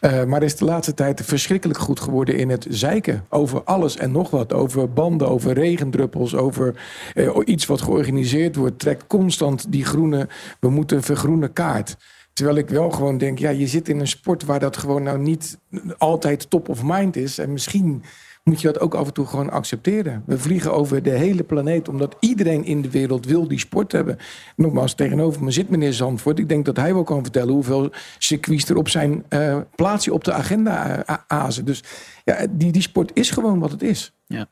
Uh, 0.02 0.24
maar 0.24 0.44
is 0.44 0.56
de 0.56 0.66
laatste 0.66 0.94
tijd 0.94 1.22
verschrikkelijk 1.24 1.80
goed 1.80 2.00
geworden 2.00 2.36
in 2.38 2.50
het 2.50 2.66
zeiken. 2.70 3.26
Over 3.30 3.64
alles 3.64 3.98
en 3.98 4.12
nog 4.12 4.30
wat. 4.30 4.54
Over 4.54 4.94
banden, 4.94 5.30
over 5.30 5.54
regendruppels, 5.54 6.36
over 6.36 6.76
uh, 7.16 7.38
iets 7.46 7.66
wat 7.66 7.82
georganiseerd 7.82 8.56
wordt. 8.56 8.80
Trekt 8.80 9.08
constant 9.08 9.72
die 9.72 9.86
groene, 9.86 10.28
we 10.60 10.70
moeten 10.70 11.04
vergroenen 11.04 11.54
kaart. 11.54 11.98
Terwijl 12.34 12.58
ik 12.58 12.70
wel 12.70 12.92
gewoon 12.92 13.18
denk, 13.18 13.40
ja, 13.40 13.50
je 13.50 13.68
zit 13.68 13.90
in 13.90 14.00
een 14.00 14.08
sport 14.08 14.44
waar 14.44 14.60
dat 14.60 14.78
gewoon 14.78 15.04
nou 15.04 15.20
niet 15.20 15.58
altijd 15.98 16.50
top 16.50 16.70
of 16.70 16.82
mind 16.84 17.16
is. 17.16 17.38
En 17.38 17.52
misschien 17.52 18.04
moet 18.44 18.62
je 18.62 18.68
dat 18.68 18.80
ook 18.80 18.94
af 18.94 19.08
en 19.08 19.14
toe 19.14 19.26
gewoon 19.26 19.50
accepteren. 19.50 20.24
We 20.26 20.40
vliegen 20.40 20.74
over 20.74 21.04
de 21.04 21.10
hele 21.10 21.44
planeet 21.44 21.90
omdat 21.90 22.16
iedereen 22.20 22.64
in 22.64 22.82
de 22.82 22.90
wereld 22.90 23.26
wil 23.26 23.48
die 23.48 23.60
sport 23.60 23.92
hebben. 23.92 24.18
Nogmaals, 24.56 24.94
tegenover 24.94 25.44
me 25.44 25.52
zit 25.52 25.70
meneer 25.70 25.94
Zandvoort. 25.94 26.40
Ik 26.40 26.50
denk 26.50 26.66
dat 26.66 26.78
hij 26.78 26.94
wel 26.94 27.04
kan 27.04 27.22
vertellen 27.24 27.54
hoeveel 27.54 27.92
circuits 28.18 28.70
er 28.70 28.78
op 28.78 28.90
zijn 28.90 29.26
uh, 29.30 29.58
plaatsje 29.76 30.14
op 30.14 30.24
de 30.24 30.32
agenda 30.34 30.98
uh, 31.10 31.16
azen. 31.28 31.66
Dus 31.66 31.84
ja, 32.24 32.48
die, 32.52 32.72
die 32.72 32.82
sport 32.82 33.12
is 33.14 33.30
gewoon 33.30 33.60
wat 33.60 33.72
het 33.72 33.82
is. 33.82 34.14
Ja. 34.28 34.48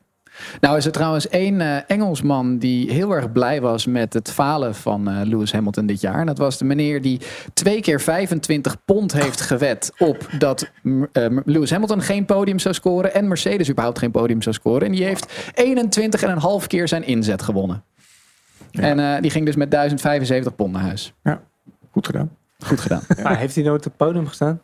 Nou 0.60 0.76
is 0.76 0.86
er 0.86 0.92
trouwens 0.92 1.28
één 1.28 1.60
uh, 1.60 1.76
Engelsman 1.86 2.58
die 2.58 2.92
heel 2.92 3.14
erg 3.14 3.32
blij 3.32 3.60
was 3.60 3.86
met 3.86 4.12
het 4.12 4.30
falen 4.30 4.74
van 4.74 5.08
uh, 5.08 5.20
Lewis 5.24 5.52
Hamilton 5.52 5.86
dit 5.86 6.00
jaar. 6.00 6.20
En 6.20 6.26
dat 6.26 6.38
was 6.38 6.58
de 6.58 6.64
meneer 6.64 7.02
die 7.02 7.20
twee 7.52 7.80
keer 7.80 8.00
25 8.00 8.84
pond 8.84 9.12
heeft 9.12 9.40
gewet 9.40 9.92
op 9.98 10.28
dat 10.38 10.70
uh, 10.82 11.02
Lewis 11.44 11.70
Hamilton 11.70 12.02
geen 12.02 12.24
podium 12.24 12.58
zou 12.58 12.74
scoren 12.74 13.14
en 13.14 13.28
Mercedes 13.28 13.70
überhaupt 13.70 13.98
geen 13.98 14.10
podium 14.10 14.42
zou 14.42 14.54
scoren. 14.54 14.86
En 14.86 14.92
die 14.92 15.04
heeft 15.04 15.52
21,5 16.62 16.66
keer 16.66 16.88
zijn 16.88 17.06
inzet 17.06 17.42
gewonnen. 17.42 17.82
Ja. 18.70 18.82
En 18.82 19.22
die 19.22 19.30
ging 19.30 19.46
dus 19.46 19.56
met 19.56 19.70
1075 19.70 20.54
pond 20.54 20.72
naar 20.72 20.82
huis. 20.82 21.12
Ja, 21.22 21.40
goed 21.90 22.06
gedaan. 22.06 22.36
Goed 22.58 22.80
gedaan. 22.80 23.02
Ja. 23.16 23.22
Maar 23.24 23.38
heeft 23.38 23.54
hij 23.54 23.64
nooit 23.64 23.86
op 23.86 23.92
het 23.92 23.96
podium 23.96 24.26
gestaan? 24.26 24.62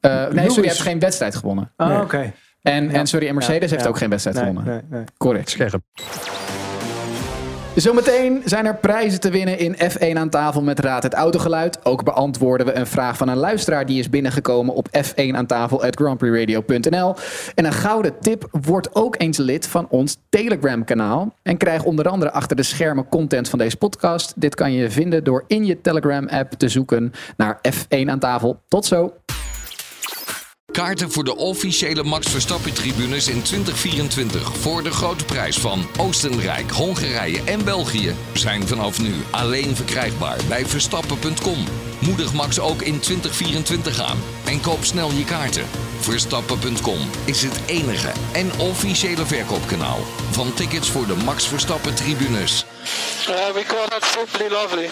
nee, 0.00 0.28
sorry, 0.30 0.52
hij 0.54 0.62
heeft 0.62 0.80
geen 0.80 0.98
wedstrijd 0.98 1.36
gewonnen. 1.36 1.72
Oh, 1.76 1.86
nee. 1.86 1.96
oké. 1.96 2.04
Okay. 2.04 2.34
En, 2.64 2.84
ja. 2.84 2.92
en 2.92 3.06
sorry, 3.06 3.28
en 3.28 3.34
Mercedes 3.34 3.62
ja, 3.62 3.68
heeft 3.68 3.82
ja. 3.82 3.88
ook 3.88 3.96
geen 3.96 4.10
wedstrijd 4.10 4.36
nee, 4.36 4.46
gewonnen. 4.46 4.72
Nee, 4.72 4.82
nee. 4.98 5.04
Correct. 5.16 5.50
Scherp. 5.50 5.82
Zometeen 7.74 8.42
zijn 8.44 8.66
er 8.66 8.76
prijzen 8.76 9.20
te 9.20 9.30
winnen 9.30 9.58
in 9.58 9.76
F1 9.76 10.16
aan 10.16 10.28
tafel 10.28 10.62
met 10.62 10.80
Raad 10.80 11.02
het 11.02 11.14
Autogeluid. 11.14 11.84
Ook 11.84 12.04
beantwoorden 12.04 12.66
we 12.66 12.74
een 12.74 12.86
vraag 12.86 13.16
van 13.16 13.28
een 13.28 13.36
luisteraar 13.36 13.86
die 13.86 13.98
is 13.98 14.10
binnengekomen 14.10 14.74
op 14.74 14.88
F1 14.88 15.30
aan 15.30 15.46
tafel 15.46 15.84
at 15.84 15.96
grandprixradio.nl. 15.96 17.14
En 17.54 17.64
een 17.64 17.72
gouden 17.72 18.18
tip 18.20 18.48
wordt 18.50 18.94
ook 18.94 19.14
eens 19.18 19.38
lid 19.38 19.66
van 19.66 19.88
ons 19.88 20.16
Telegram 20.28 20.84
kanaal. 20.84 21.34
En 21.42 21.56
krijg 21.56 21.84
onder 21.84 22.08
andere 22.08 22.32
achter 22.32 22.56
de 22.56 22.62
schermen 22.62 23.08
content 23.08 23.48
van 23.48 23.58
deze 23.58 23.76
podcast. 23.76 24.32
Dit 24.36 24.54
kan 24.54 24.72
je 24.72 24.90
vinden 24.90 25.24
door 25.24 25.44
in 25.46 25.64
je 25.64 25.80
Telegram 25.80 26.28
app 26.28 26.52
te 26.52 26.68
zoeken 26.68 27.12
naar 27.36 27.60
F1 27.68 28.06
aan 28.06 28.18
tafel. 28.18 28.60
Tot 28.68 28.86
zo! 28.86 29.12
Kaarten 30.74 31.10
voor 31.10 31.24
de 31.24 31.36
officiële 31.36 32.02
Max 32.02 32.30
Verstappen-tribunes 32.30 33.28
in 33.28 33.42
2024 33.42 34.56
voor 34.56 34.82
de 34.82 34.90
grote 34.90 35.24
prijs 35.24 35.58
van 35.58 35.86
Oostenrijk, 35.98 36.70
Hongarije 36.70 37.42
en 37.44 37.64
België 37.64 38.14
zijn 38.32 38.66
vanaf 38.66 39.02
nu 39.02 39.12
alleen 39.30 39.76
verkrijgbaar 39.76 40.38
bij 40.48 40.66
Verstappen.com. 40.66 41.64
Moedig 42.06 42.32
Max 42.32 42.60
ook 42.60 42.82
in 42.82 43.00
2024 43.00 44.00
aan 44.00 44.18
en 44.46 44.60
koop 44.60 44.84
snel 44.84 45.10
je 45.10 45.24
kaarten. 45.24 45.66
Verstappen.com 46.00 46.98
is 47.24 47.42
het 47.42 47.60
enige 47.66 48.12
en 48.32 48.60
officiële 48.60 49.26
verkoopkanaal 49.26 49.98
van 50.30 50.54
tickets 50.54 50.90
voor 50.90 51.06
de 51.06 51.14
Max 51.24 51.46
Verstappen-tribunes. 51.46 52.64
Uh, 53.28 53.50
we 53.52 53.62
call 53.66 53.88
that 53.88 54.04
simply 54.04 54.48
lovely. 54.48 54.90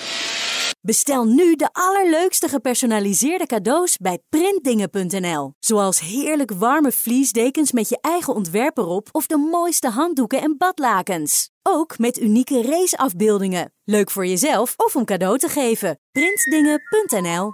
Bestel 0.81 1.25
nu 1.25 1.55
de 1.55 1.68
allerleukste 1.72 2.48
gepersonaliseerde 2.48 3.46
cadeaus 3.46 3.96
bij 3.96 4.18
printdingen.nl. 4.29 5.53
Zoals 5.59 6.01
heerlijk 6.01 6.53
warme 6.53 6.92
vliesdekens 6.92 7.72
met 7.72 7.88
je 7.88 7.98
eigen 8.01 8.35
ontwerp 8.35 8.79
erop 8.79 9.09
of 9.12 9.27
de 9.27 9.37
mooiste 9.37 9.88
handdoeken 9.88 10.40
en 10.40 10.55
badlakens. 10.59 11.52
Ook 11.62 11.98
met 11.98 12.20
unieke 12.20 12.62
raceafbeeldingen. 12.62 13.72
Leuk 13.85 14.11
voor 14.11 14.27
jezelf 14.27 14.75
of 14.77 14.96
om 14.96 15.05
cadeau 15.05 15.38
te 15.38 15.48
geven. 15.48 16.01
Printdingen.nl 16.12 17.53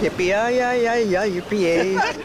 Jippie 0.00 0.26
ja 0.26 0.46
ja 0.46 0.70
ja 0.70 0.92
ja 0.92 1.26
jippie 1.26 1.58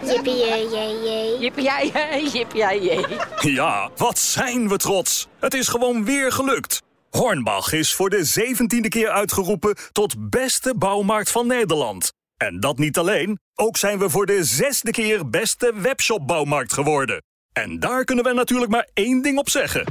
Jippie 0.03 0.35
jee 0.35 0.69
jee 0.69 1.37
Jippie 1.39 1.63
ja 1.63 2.73
jippie 2.73 3.51
Ja, 3.53 3.91
wat 3.95 4.19
zijn 4.19 4.69
we 4.69 4.77
trots. 4.77 5.27
Het 5.39 5.53
is 5.53 5.67
gewoon 5.67 6.05
weer 6.05 6.31
gelukt. 6.31 6.81
Hornbach 7.09 7.73
is 7.73 7.93
voor 7.93 8.09
de 8.09 8.23
zeventiende 8.23 8.89
keer 8.89 9.09
uitgeroepen 9.09 9.75
tot 9.91 10.29
beste 10.29 10.73
bouwmarkt 10.77 11.31
van 11.31 11.47
Nederland. 11.47 12.13
En 12.37 12.59
dat 12.59 12.77
niet 12.77 12.97
alleen, 12.97 13.39
ook 13.55 13.77
zijn 13.77 13.99
we 13.99 14.09
voor 14.09 14.25
de 14.25 14.43
zesde 14.43 14.91
keer 14.91 15.29
beste 15.29 15.73
webshopbouwmarkt 15.75 16.73
geworden. 16.73 17.23
En 17.53 17.79
daar 17.79 18.03
kunnen 18.03 18.25
we 18.25 18.33
natuurlijk 18.33 18.71
maar 18.71 18.87
één 18.93 19.21
ding 19.21 19.37
op 19.37 19.49
zeggen. 19.49 19.85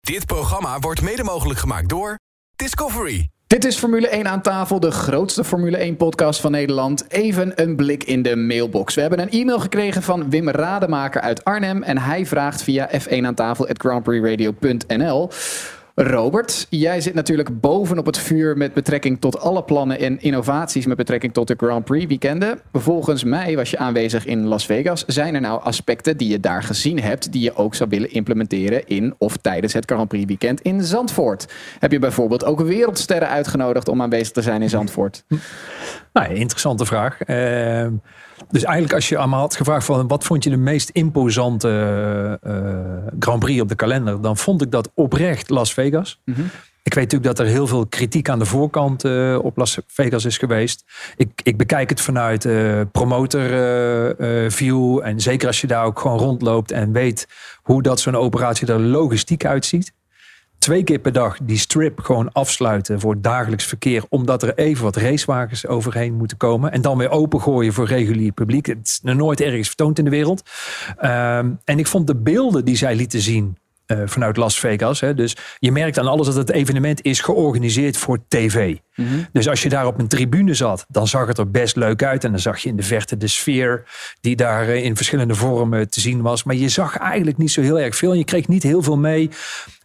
Dit 0.00 0.26
programma 0.26 0.78
wordt 0.78 1.02
mede 1.02 1.24
mogelijk 1.24 1.58
gemaakt 1.58 1.88
door 1.88 2.18
Discovery. 2.56 3.30
Dit 3.46 3.64
is 3.64 3.76
Formule 3.76 4.08
1 4.08 4.28
aan 4.28 4.42
tafel, 4.42 4.80
de 4.80 4.90
grootste 4.90 5.44
Formule 5.44 5.92
1-podcast 5.92 6.40
van 6.40 6.50
Nederland. 6.50 7.10
Even 7.10 7.62
een 7.62 7.76
blik 7.76 8.04
in 8.04 8.22
de 8.22 8.36
mailbox. 8.36 8.94
We 8.94 9.00
hebben 9.00 9.20
een 9.20 9.30
e-mail 9.30 9.60
gekregen 9.60 10.02
van 10.02 10.30
Wim 10.30 10.48
Rademaker 10.48 11.20
uit 11.20 11.44
Arnhem. 11.44 11.82
En 11.82 11.98
hij 11.98 12.26
vraagt 12.26 12.62
via 12.62 12.90
f1 13.00 13.34
Robert, 15.94 16.66
jij 16.70 17.00
zit 17.00 17.14
natuurlijk 17.14 17.60
bovenop 17.60 18.06
het 18.06 18.18
vuur 18.18 18.56
met 18.56 18.74
betrekking 18.74 19.20
tot 19.20 19.40
alle 19.40 19.62
plannen 19.62 19.98
en 19.98 20.20
innovaties 20.20 20.86
met 20.86 20.96
betrekking 20.96 21.32
tot 21.32 21.48
de 21.48 21.54
Grand 21.56 21.84
Prix 21.84 22.06
weekenden. 22.06 22.60
Volgens 22.72 23.24
mij 23.24 23.56
was 23.56 23.70
je 23.70 23.78
aanwezig 23.78 24.26
in 24.26 24.46
Las 24.46 24.66
Vegas. 24.66 25.04
Zijn 25.06 25.34
er 25.34 25.40
nou 25.40 25.62
aspecten 25.62 26.16
die 26.16 26.28
je 26.28 26.40
daar 26.40 26.62
gezien 26.62 27.00
hebt 27.00 27.32
die 27.32 27.42
je 27.42 27.56
ook 27.56 27.74
zou 27.74 27.90
willen 27.90 28.10
implementeren 28.10 28.86
in 28.86 29.14
of 29.18 29.36
tijdens 29.36 29.72
het 29.72 29.84
Grand 29.90 30.08
Prix 30.08 30.24
weekend 30.26 30.60
in 30.60 30.82
Zandvoort? 30.82 31.52
Heb 31.78 31.92
je 31.92 31.98
bijvoorbeeld 31.98 32.44
ook 32.44 32.60
wereldsterren 32.60 33.28
uitgenodigd 33.28 33.88
om 33.88 34.02
aanwezig 34.02 34.32
te 34.32 34.42
zijn 34.42 34.62
in 34.62 34.70
Zandvoort? 34.70 35.24
Nou, 36.12 36.34
interessante 36.34 36.84
vraag. 36.84 37.18
Uh, 37.26 37.86
dus 38.50 38.64
eigenlijk 38.64 38.94
als 38.94 39.08
je 39.08 39.18
allemaal 39.18 39.40
had 39.40 39.56
gevraagd 39.56 39.84
van 39.84 40.08
wat 40.08 40.24
vond 40.24 40.44
je 40.44 40.50
de 40.50 40.56
meest 40.56 40.88
imposante 40.88 42.38
uh, 42.46 43.12
Grand 43.18 43.38
Prix 43.38 43.60
op 43.60 43.68
de 43.68 43.74
kalender, 43.74 44.20
dan 44.20 44.36
vond 44.36 44.62
ik 44.62 44.70
dat 44.70 44.90
oprecht 44.94 45.50
Las 45.50 45.74
Vegas. 45.74 46.20
Mm 46.24 46.34
-hmm. 46.34 46.50
Ik 46.84 46.94
weet 46.94 47.04
natuurlijk 47.04 47.36
dat 47.36 47.46
er 47.46 47.52
heel 47.52 47.66
veel 47.66 47.86
kritiek 47.86 48.28
aan 48.28 48.38
de 48.38 48.44
voorkant 48.44 49.04
uh, 49.04 49.38
op 49.42 49.56
Las 49.56 49.78
Vegas 49.86 50.24
is 50.24 50.38
geweest. 50.38 50.84
Ik, 51.16 51.40
ik 51.42 51.56
bekijk 51.56 51.90
het 51.90 52.00
vanuit 52.00 52.44
uh, 52.44 52.80
promoter 52.92 53.50
uh, 54.20 54.50
view. 54.50 55.00
En 55.02 55.20
zeker 55.20 55.46
als 55.46 55.60
je 55.60 55.66
daar 55.66 55.84
ook 55.84 55.98
gewoon 55.98 56.18
rondloopt 56.18 56.70
en 56.70 56.92
weet 56.92 57.28
hoe 57.62 57.82
dat 57.82 58.00
zo'n 58.00 58.16
operatie 58.16 58.66
er 58.66 58.80
logistiek 58.80 59.44
uitziet 59.44 59.92
twee 60.62 60.84
keer 60.84 60.98
per 60.98 61.12
dag 61.12 61.36
die 61.42 61.58
strip 61.58 62.00
gewoon 62.00 62.32
afsluiten 62.32 63.00
voor 63.00 63.20
dagelijks 63.20 63.64
verkeer. 63.64 64.04
Omdat 64.08 64.42
er 64.42 64.54
even 64.54 64.84
wat 64.84 64.96
racewagens 64.96 65.66
overheen 65.66 66.14
moeten 66.14 66.36
komen. 66.36 66.72
En 66.72 66.80
dan 66.80 66.98
weer 66.98 67.10
opengooien 67.10 67.72
voor 67.72 67.86
regulier 67.86 68.32
publiek. 68.32 68.66
Het 68.66 68.86
is 68.86 69.00
nog 69.02 69.16
nooit 69.16 69.40
ergens 69.40 69.66
vertoond 69.66 69.98
in 69.98 70.04
de 70.04 70.10
wereld. 70.10 70.42
Um, 71.04 71.60
en 71.64 71.78
ik 71.78 71.86
vond 71.86 72.06
de 72.06 72.16
beelden 72.16 72.64
die 72.64 72.76
zij 72.76 72.94
lieten 72.94 73.20
zien. 73.20 73.56
Uh, 73.86 73.98
vanuit 74.04 74.36
Las 74.36 74.58
Vegas. 74.58 75.00
Hè. 75.00 75.14
Dus 75.14 75.36
je 75.58 75.72
merkt 75.72 75.98
aan 75.98 76.06
alles 76.06 76.26
dat 76.26 76.34
het 76.34 76.50
evenement 76.50 77.02
is 77.02 77.20
georganiseerd 77.20 77.96
voor 77.96 78.18
tv. 78.28 78.76
Mm 78.94 79.06
-hmm. 79.06 79.26
Dus 79.32 79.48
als 79.48 79.62
je 79.62 79.68
daar 79.68 79.86
op 79.86 79.98
een 79.98 80.08
tribune 80.08 80.54
zat, 80.54 80.84
dan 80.88 81.08
zag 81.08 81.26
het 81.26 81.38
er 81.38 81.50
best 81.50 81.76
leuk 81.76 82.02
uit. 82.02 82.24
En 82.24 82.30
dan 82.30 82.40
zag 82.40 82.58
je 82.58 82.68
in 82.68 82.76
de 82.76 82.82
verte 82.82 83.16
de 83.16 83.28
sfeer 83.28 83.84
die 84.20 84.36
daar 84.36 84.68
uh, 84.68 84.84
in 84.84 84.96
verschillende 84.96 85.34
vormen 85.34 85.90
te 85.90 86.00
zien 86.00 86.22
was. 86.22 86.44
Maar 86.44 86.54
je 86.54 86.68
zag 86.68 86.96
eigenlijk 86.96 87.36
niet 87.36 87.50
zo 87.50 87.60
heel 87.60 87.80
erg 87.80 87.96
veel. 87.96 88.12
En 88.12 88.18
je 88.18 88.24
kreeg 88.24 88.48
niet 88.48 88.62
heel 88.62 88.82
veel 88.82 88.98
mee 88.98 89.30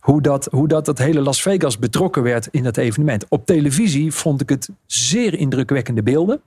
hoe 0.08 0.22
dat, 0.22 0.48
hoe 0.52 0.68
dat 0.68 0.88
het 0.88 0.98
hele 0.98 1.22
Las 1.22 1.42
Vegas 1.42 1.80
betrokken 1.80 2.24
werd 2.24 2.48
in 2.52 2.64
dat 2.64 2.78
evenement. 2.78 3.26
Op 3.30 3.46
televisie 3.46 4.12
vond 4.14 4.42
ik 4.42 4.50
het 4.50 4.70
zeer 4.86 5.34
indrukwekkende 5.34 6.04
beelden. 6.04 6.42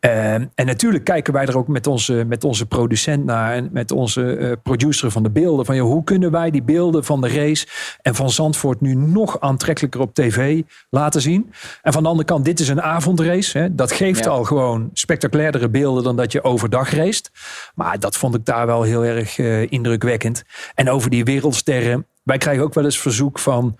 Uh, 0.00 0.34
en 0.34 0.50
natuurlijk 0.54 1.04
kijken 1.04 1.32
wij 1.32 1.46
er 1.46 1.56
ook 1.56 1.68
met 1.68 1.86
onze, 1.86 2.24
met 2.26 2.44
onze 2.44 2.66
producent 2.66 3.24
naar 3.24 3.52
en 3.52 3.68
met 3.72 3.90
onze 3.90 4.36
uh, 4.38 4.52
producer 4.62 5.10
van 5.10 5.22
de 5.22 5.30
beelden. 5.30 5.66
Van, 5.66 5.76
joh, 5.76 5.86
hoe 5.86 6.04
kunnen 6.04 6.30
wij 6.30 6.50
die 6.50 6.62
beelden 6.62 7.04
van 7.04 7.20
de 7.20 7.28
race 7.28 7.66
en 8.02 8.14
van 8.14 8.30
Zandvoort 8.30 8.80
nu 8.80 8.94
nog 8.94 9.40
aantrekkelijker 9.40 10.00
op 10.00 10.14
tv 10.14 10.62
laten 10.90 11.20
zien? 11.20 11.52
En 11.82 11.92
van 11.92 12.02
de 12.02 12.08
andere 12.08 12.28
kant, 12.28 12.44
dit 12.44 12.60
is 12.60 12.68
een 12.68 12.82
avondrace. 12.82 13.58
Hè. 13.58 13.74
Dat 13.74 13.92
geeft 13.92 14.24
ja. 14.24 14.30
al 14.30 14.44
gewoon 14.44 14.90
spectaculairdere 14.92 15.68
beelden 15.68 16.02
dan 16.02 16.16
dat 16.16 16.32
je 16.32 16.44
overdag 16.44 16.90
race. 16.90 17.22
Maar 17.74 17.98
dat 17.98 18.16
vond 18.16 18.34
ik 18.34 18.44
daar 18.44 18.66
wel 18.66 18.82
heel 18.82 19.04
erg 19.04 19.38
uh, 19.38 19.70
indrukwekkend. 19.70 20.42
En 20.74 20.90
over 20.90 21.10
die 21.10 21.24
wereldsterren 21.24 22.06
wij 22.22 22.38
krijgen 22.38 22.64
ook 22.64 22.74
wel 22.74 22.84
eens 22.84 23.00
verzoek 23.00 23.38
van 23.38 23.76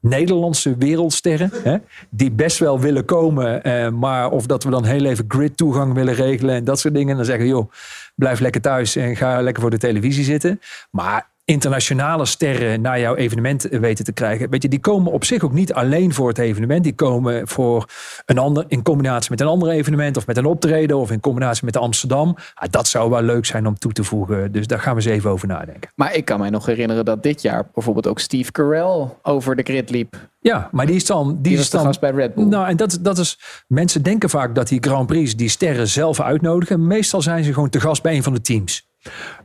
Nederlandse 0.00 0.76
wereldsterren. 0.76 1.50
Hè, 1.62 1.76
die 2.10 2.30
best 2.30 2.58
wel 2.58 2.80
willen 2.80 3.04
komen. 3.04 3.62
Eh, 3.62 3.88
maar 3.88 4.30
of 4.30 4.46
dat 4.46 4.64
we 4.64 4.70
dan 4.70 4.84
heel 4.84 5.04
even 5.04 5.24
grid 5.28 5.56
toegang 5.56 5.94
willen 5.94 6.14
regelen 6.14 6.54
en 6.54 6.64
dat 6.64 6.80
soort 6.80 6.94
dingen. 6.94 7.16
Dan 7.16 7.24
zeggen 7.24 7.46
joh, 7.46 7.70
blijf 8.14 8.40
lekker 8.40 8.60
thuis 8.60 8.96
en 8.96 9.16
ga 9.16 9.40
lekker 9.40 9.62
voor 9.62 9.70
de 9.70 9.78
televisie 9.78 10.24
zitten. 10.24 10.60
Maar 10.90 11.32
internationale 11.44 12.24
sterren 12.24 12.80
naar 12.80 13.00
jouw 13.00 13.14
evenement 13.14 13.62
weten 13.70 14.04
te 14.04 14.12
krijgen. 14.12 14.50
Weet 14.50 14.62
je, 14.62 14.68
die 14.68 14.80
komen 14.80 15.12
op 15.12 15.24
zich 15.24 15.42
ook 15.42 15.52
niet 15.52 15.72
alleen 15.72 16.14
voor 16.14 16.28
het 16.28 16.38
evenement. 16.38 16.84
Die 16.84 16.94
komen 16.94 17.48
voor 17.48 17.88
een 18.26 18.38
ander, 18.38 18.64
in 18.68 18.82
combinatie 18.82 19.30
met 19.30 19.40
een 19.40 19.46
ander 19.46 19.68
evenement 19.68 20.16
of 20.16 20.26
met 20.26 20.36
een 20.36 20.44
optreden 20.44 20.96
of 20.96 21.10
in 21.10 21.20
combinatie 21.20 21.64
met 21.64 21.76
Amsterdam. 21.76 22.36
Ah, 22.54 22.68
dat 22.70 22.88
zou 22.88 23.10
wel 23.10 23.22
leuk 23.22 23.46
zijn 23.46 23.66
om 23.66 23.78
toe 23.78 23.92
te 23.92 24.04
voegen. 24.04 24.52
Dus 24.52 24.66
daar 24.66 24.78
gaan 24.78 24.94
we 24.96 25.02
eens 25.02 25.10
even 25.10 25.30
over 25.30 25.48
nadenken. 25.48 25.90
Maar 25.94 26.14
ik 26.14 26.24
kan 26.24 26.38
mij 26.38 26.50
nog 26.50 26.66
herinneren 26.66 27.04
dat 27.04 27.22
dit 27.22 27.42
jaar 27.42 27.68
bijvoorbeeld 27.74 28.06
ook 28.06 28.18
Steve 28.18 28.52
Carell 28.52 29.08
over 29.22 29.56
de 29.56 29.62
grid 29.62 29.90
liep. 29.90 30.16
Ja, 30.40 30.68
maar 30.72 30.86
die 30.86 30.94
is 30.96 31.06
dan... 31.06 31.28
Die, 31.28 31.42
die 31.42 31.58
is 31.58 31.70
dan 31.70 31.84
gast 31.84 32.00
bij 32.00 32.10
Red 32.10 32.34
Bull. 32.34 32.44
Nou, 32.44 32.68
en 32.68 32.76
dat, 32.76 32.98
dat 33.00 33.18
is... 33.18 33.38
Mensen 33.66 34.02
denken 34.02 34.30
vaak 34.30 34.54
dat 34.54 34.68
die 34.68 34.78
Grand 34.82 35.06
Prix 35.06 35.36
die 35.36 35.48
sterren 35.48 35.88
zelf 35.88 36.20
uitnodigen. 36.20 36.86
Meestal 36.86 37.22
zijn 37.22 37.44
ze 37.44 37.52
gewoon 37.52 37.68
te 37.68 37.80
gast 37.80 38.02
bij 38.02 38.16
een 38.16 38.22
van 38.22 38.34
de 38.34 38.40
teams. 38.40 38.92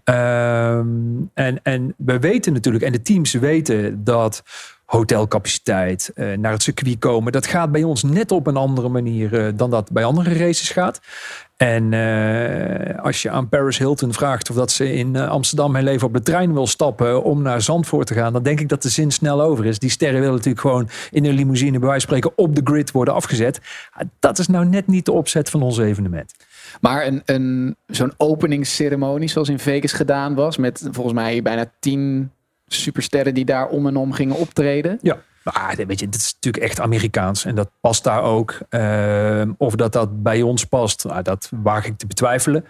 Um, 0.03 1.31
en, 1.33 1.59
en 1.63 1.93
we 1.97 2.19
weten 2.19 2.53
natuurlijk, 2.53 2.83
en 2.83 2.91
de 2.91 3.01
teams 3.01 3.33
weten 3.33 4.03
dat 4.03 4.43
hotelcapaciteit, 4.85 6.11
uh, 6.15 6.37
naar 6.37 6.51
het 6.51 6.63
circuit 6.63 6.99
komen, 6.99 7.31
dat 7.31 7.47
gaat 7.47 7.71
bij 7.71 7.83
ons 7.83 8.03
net 8.03 8.31
op 8.31 8.47
een 8.47 8.57
andere 8.57 8.89
manier 8.89 9.33
uh, 9.33 9.51
dan 9.55 9.69
dat 9.69 9.91
bij 9.91 10.03
andere 10.03 10.33
races 10.33 10.69
gaat. 10.69 10.99
En 11.57 11.91
uh, 11.91 13.03
als 13.03 13.21
je 13.21 13.29
aan 13.29 13.49
Paris 13.49 13.77
Hilton 13.77 14.13
vraagt 14.13 14.49
of 14.49 14.55
dat 14.55 14.71
ze 14.71 14.93
in 14.93 15.15
Amsterdam 15.15 15.75
heel 15.75 15.87
even 15.87 16.07
op 16.07 16.13
de 16.13 16.21
trein 16.21 16.53
wil 16.53 16.67
stappen 16.67 17.23
om 17.23 17.41
naar 17.41 17.61
Zandvoort 17.61 18.07
te 18.07 18.13
gaan, 18.13 18.33
dan 18.33 18.43
denk 18.43 18.59
ik 18.59 18.69
dat 18.69 18.81
de 18.81 18.89
zin 18.89 19.11
snel 19.11 19.41
over 19.41 19.65
is. 19.65 19.79
Die 19.79 19.89
sterren 19.89 20.19
willen 20.19 20.35
natuurlijk 20.35 20.61
gewoon 20.61 20.89
in 21.11 21.25
een 21.25 21.33
limousine, 21.33 21.79
bij 21.79 21.87
wijze 21.87 22.07
van 22.07 22.17
spreken, 22.17 22.37
op 22.37 22.55
de 22.55 22.61
grid 22.63 22.91
worden 22.91 23.13
afgezet. 23.13 23.59
Dat 24.19 24.39
is 24.39 24.47
nou 24.47 24.65
net 24.65 24.87
niet 24.87 25.05
de 25.05 25.11
opzet 25.11 25.49
van 25.49 25.61
ons 25.61 25.77
evenement. 25.77 26.33
Maar 26.79 27.05
een, 27.05 27.21
een, 27.25 27.75
zo'n 27.87 28.13
openingsceremonie 28.17 29.29
zoals 29.29 29.49
in 29.49 29.59
Vegas 29.59 29.93
gedaan 29.93 30.35
was, 30.35 30.57
met 30.57 30.87
volgens 30.91 31.15
mij 31.15 31.41
bijna 31.41 31.71
tien 31.79 32.31
supersterren 32.67 33.33
die 33.33 33.45
daar 33.45 33.67
om 33.67 33.87
en 33.87 33.95
om 33.95 34.13
gingen 34.13 34.35
optreden. 34.35 34.99
Ja. 35.01 35.17
Maar 35.43 35.75
weet 35.87 35.99
je, 35.99 36.09
dit 36.09 36.21
is 36.21 36.33
natuurlijk 36.33 36.63
echt 36.63 36.79
Amerikaans 36.79 37.45
en 37.45 37.55
dat 37.55 37.69
past 37.81 38.03
daar 38.03 38.23
ook. 38.23 38.57
Uh, 38.69 39.41
of 39.57 39.75
dat 39.75 39.93
dat 39.93 40.23
bij 40.23 40.41
ons 40.41 40.63
past, 40.63 41.03
nou, 41.03 41.21
dat 41.21 41.51
waag 41.63 41.85
ik 41.85 41.97
te 41.97 42.07
betwijfelen. 42.07 42.65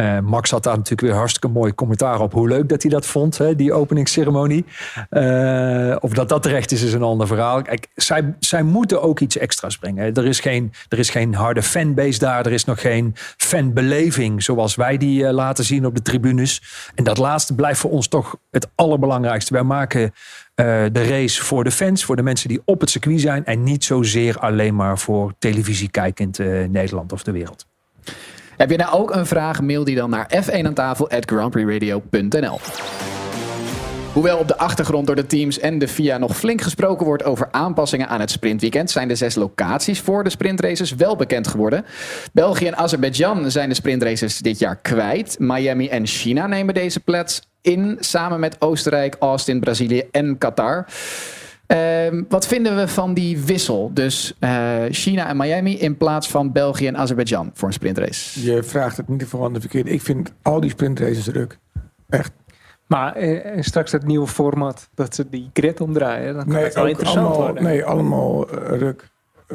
Uh, 0.00 0.18
Max 0.18 0.50
had 0.50 0.62
daar 0.62 0.76
natuurlijk 0.76 1.08
weer 1.08 1.18
hartstikke 1.18 1.48
mooi 1.48 1.74
commentaar 1.74 2.20
op 2.20 2.32
hoe 2.32 2.48
leuk 2.48 2.68
dat 2.68 2.82
hij 2.82 2.90
dat 2.90 3.06
vond, 3.06 3.38
hè, 3.38 3.56
die 3.56 3.72
openingsceremonie. 3.72 4.64
Uh, 5.10 5.96
of 6.00 6.12
dat 6.12 6.28
dat 6.28 6.42
terecht 6.42 6.72
is, 6.72 6.82
is 6.82 6.92
een 6.92 7.02
ander 7.02 7.26
verhaal. 7.26 7.62
Kijk, 7.62 7.88
zij, 7.94 8.34
zij 8.38 8.62
moeten 8.62 9.02
ook 9.02 9.20
iets 9.20 9.38
extra's 9.38 9.78
brengen. 9.78 10.14
Er 10.14 10.26
is, 10.26 10.40
geen, 10.40 10.72
er 10.88 10.98
is 10.98 11.10
geen 11.10 11.34
harde 11.34 11.62
fanbase 11.62 12.18
daar. 12.18 12.46
Er 12.46 12.52
is 12.52 12.64
nog 12.64 12.80
geen 12.80 13.12
fanbeleving 13.36 14.42
zoals 14.42 14.74
wij 14.74 14.96
die 14.96 15.22
uh, 15.22 15.30
laten 15.30 15.64
zien 15.64 15.86
op 15.86 15.94
de 15.94 16.02
tribunes. 16.02 16.62
En 16.94 17.04
dat 17.04 17.18
laatste 17.18 17.54
blijft 17.54 17.80
voor 17.80 17.90
ons 17.90 18.08
toch 18.08 18.36
het 18.50 18.68
allerbelangrijkste. 18.74 19.52
Wij 19.52 19.62
maken 19.62 20.12
de 20.92 21.08
race 21.08 21.44
voor 21.44 21.64
de 21.64 21.70
fans, 21.70 22.04
voor 22.04 22.16
de 22.16 22.22
mensen 22.22 22.48
die 22.48 22.62
op 22.64 22.80
het 22.80 22.90
circuit 22.90 23.20
zijn. 23.20 23.44
En 23.44 23.62
niet 23.62 23.84
zozeer 23.84 24.38
alleen 24.38 24.74
maar 24.74 24.98
voor 24.98 25.34
televisie 25.38 25.90
kijkend 25.90 26.38
Nederland 26.68 27.12
of 27.12 27.22
de 27.22 27.32
wereld. 27.32 27.66
Heb 28.56 28.70
je 28.70 28.76
nou 28.76 28.92
ook 28.92 29.14
een 29.14 29.26
vraag? 29.26 29.62
Mail 29.62 29.84
die 29.84 29.96
dan 29.96 30.10
naar 30.10 30.30
f1 30.44 30.64
aan 30.64 30.74
tafel 30.74 31.10
at. 31.10 31.24
Hoewel 34.12 34.38
op 34.38 34.48
de 34.48 34.58
achtergrond 34.58 35.06
door 35.06 35.16
de 35.16 35.26
teams 35.26 35.58
en 35.58 35.78
de 35.78 35.88
FIA 35.88 36.18
nog 36.18 36.36
flink 36.36 36.60
gesproken 36.60 37.06
wordt 37.06 37.24
over 37.24 37.48
aanpassingen 37.50 38.08
aan 38.08 38.20
het 38.20 38.30
sprintweekend, 38.30 38.90
zijn 38.90 39.08
de 39.08 39.14
zes 39.14 39.34
locaties 39.34 40.00
voor 40.00 40.24
de 40.24 40.30
sprintraces 40.30 40.94
wel 40.94 41.16
bekend 41.16 41.46
geworden. 41.46 41.84
België 42.32 42.66
en 42.66 42.76
Azerbeidzjan 42.76 43.50
zijn 43.50 43.68
de 43.68 43.74
sprintraces 43.74 44.38
dit 44.38 44.58
jaar 44.58 44.76
kwijt. 44.76 45.36
Miami 45.38 45.88
en 45.88 46.06
China 46.06 46.46
nemen 46.46 46.74
deze 46.74 47.00
plaats 47.00 47.48
in, 47.60 47.96
samen 48.00 48.40
met 48.40 48.56
Oostenrijk, 48.58 49.16
Austin, 49.18 49.60
Brazilië 49.60 50.02
en 50.10 50.38
Qatar. 50.38 50.86
Uh, 51.68 52.22
wat 52.28 52.46
vinden 52.46 52.76
we 52.76 52.88
van 52.88 53.14
die 53.14 53.38
wissel? 53.38 53.90
Dus 53.94 54.36
uh, 54.40 54.82
China 54.90 55.28
en 55.28 55.36
Miami 55.36 55.78
in 55.78 55.96
plaats 55.96 56.28
van 56.28 56.52
België 56.52 56.86
en 56.86 56.96
Azerbeidzjan 56.96 57.50
voor 57.54 57.68
een 57.68 57.74
sprintrace. 57.74 58.42
Je 58.42 58.62
vraagt 58.62 58.96
het 58.96 59.08
niet 59.08 59.24
voor 59.24 59.44
aan 59.44 59.52
de 59.52 59.60
verkeerde. 59.60 59.90
Ik 59.90 60.02
vind 60.02 60.32
al 60.42 60.60
die 60.60 60.70
sprintraces 60.70 61.26
ruk. 61.26 61.58
Echt. 62.08 62.32
Maar 62.86 63.14
eh, 63.14 63.62
straks 63.62 63.92
het 63.92 64.06
nieuwe 64.06 64.26
format, 64.26 64.88
dat 64.94 65.14
ze 65.14 65.28
die 65.28 65.50
grid 65.52 65.80
omdraaien, 65.80 66.34
dan 66.34 66.44
kan 66.44 66.52
nee, 66.54 66.64
het 66.64 66.74
wel 66.74 66.86
interessant 66.86 67.26
allemaal, 67.26 67.44
worden. 67.44 67.62
Nee, 67.62 67.84
allemaal 67.84 68.54
uh, 68.54 68.78
ruk. 68.78 69.08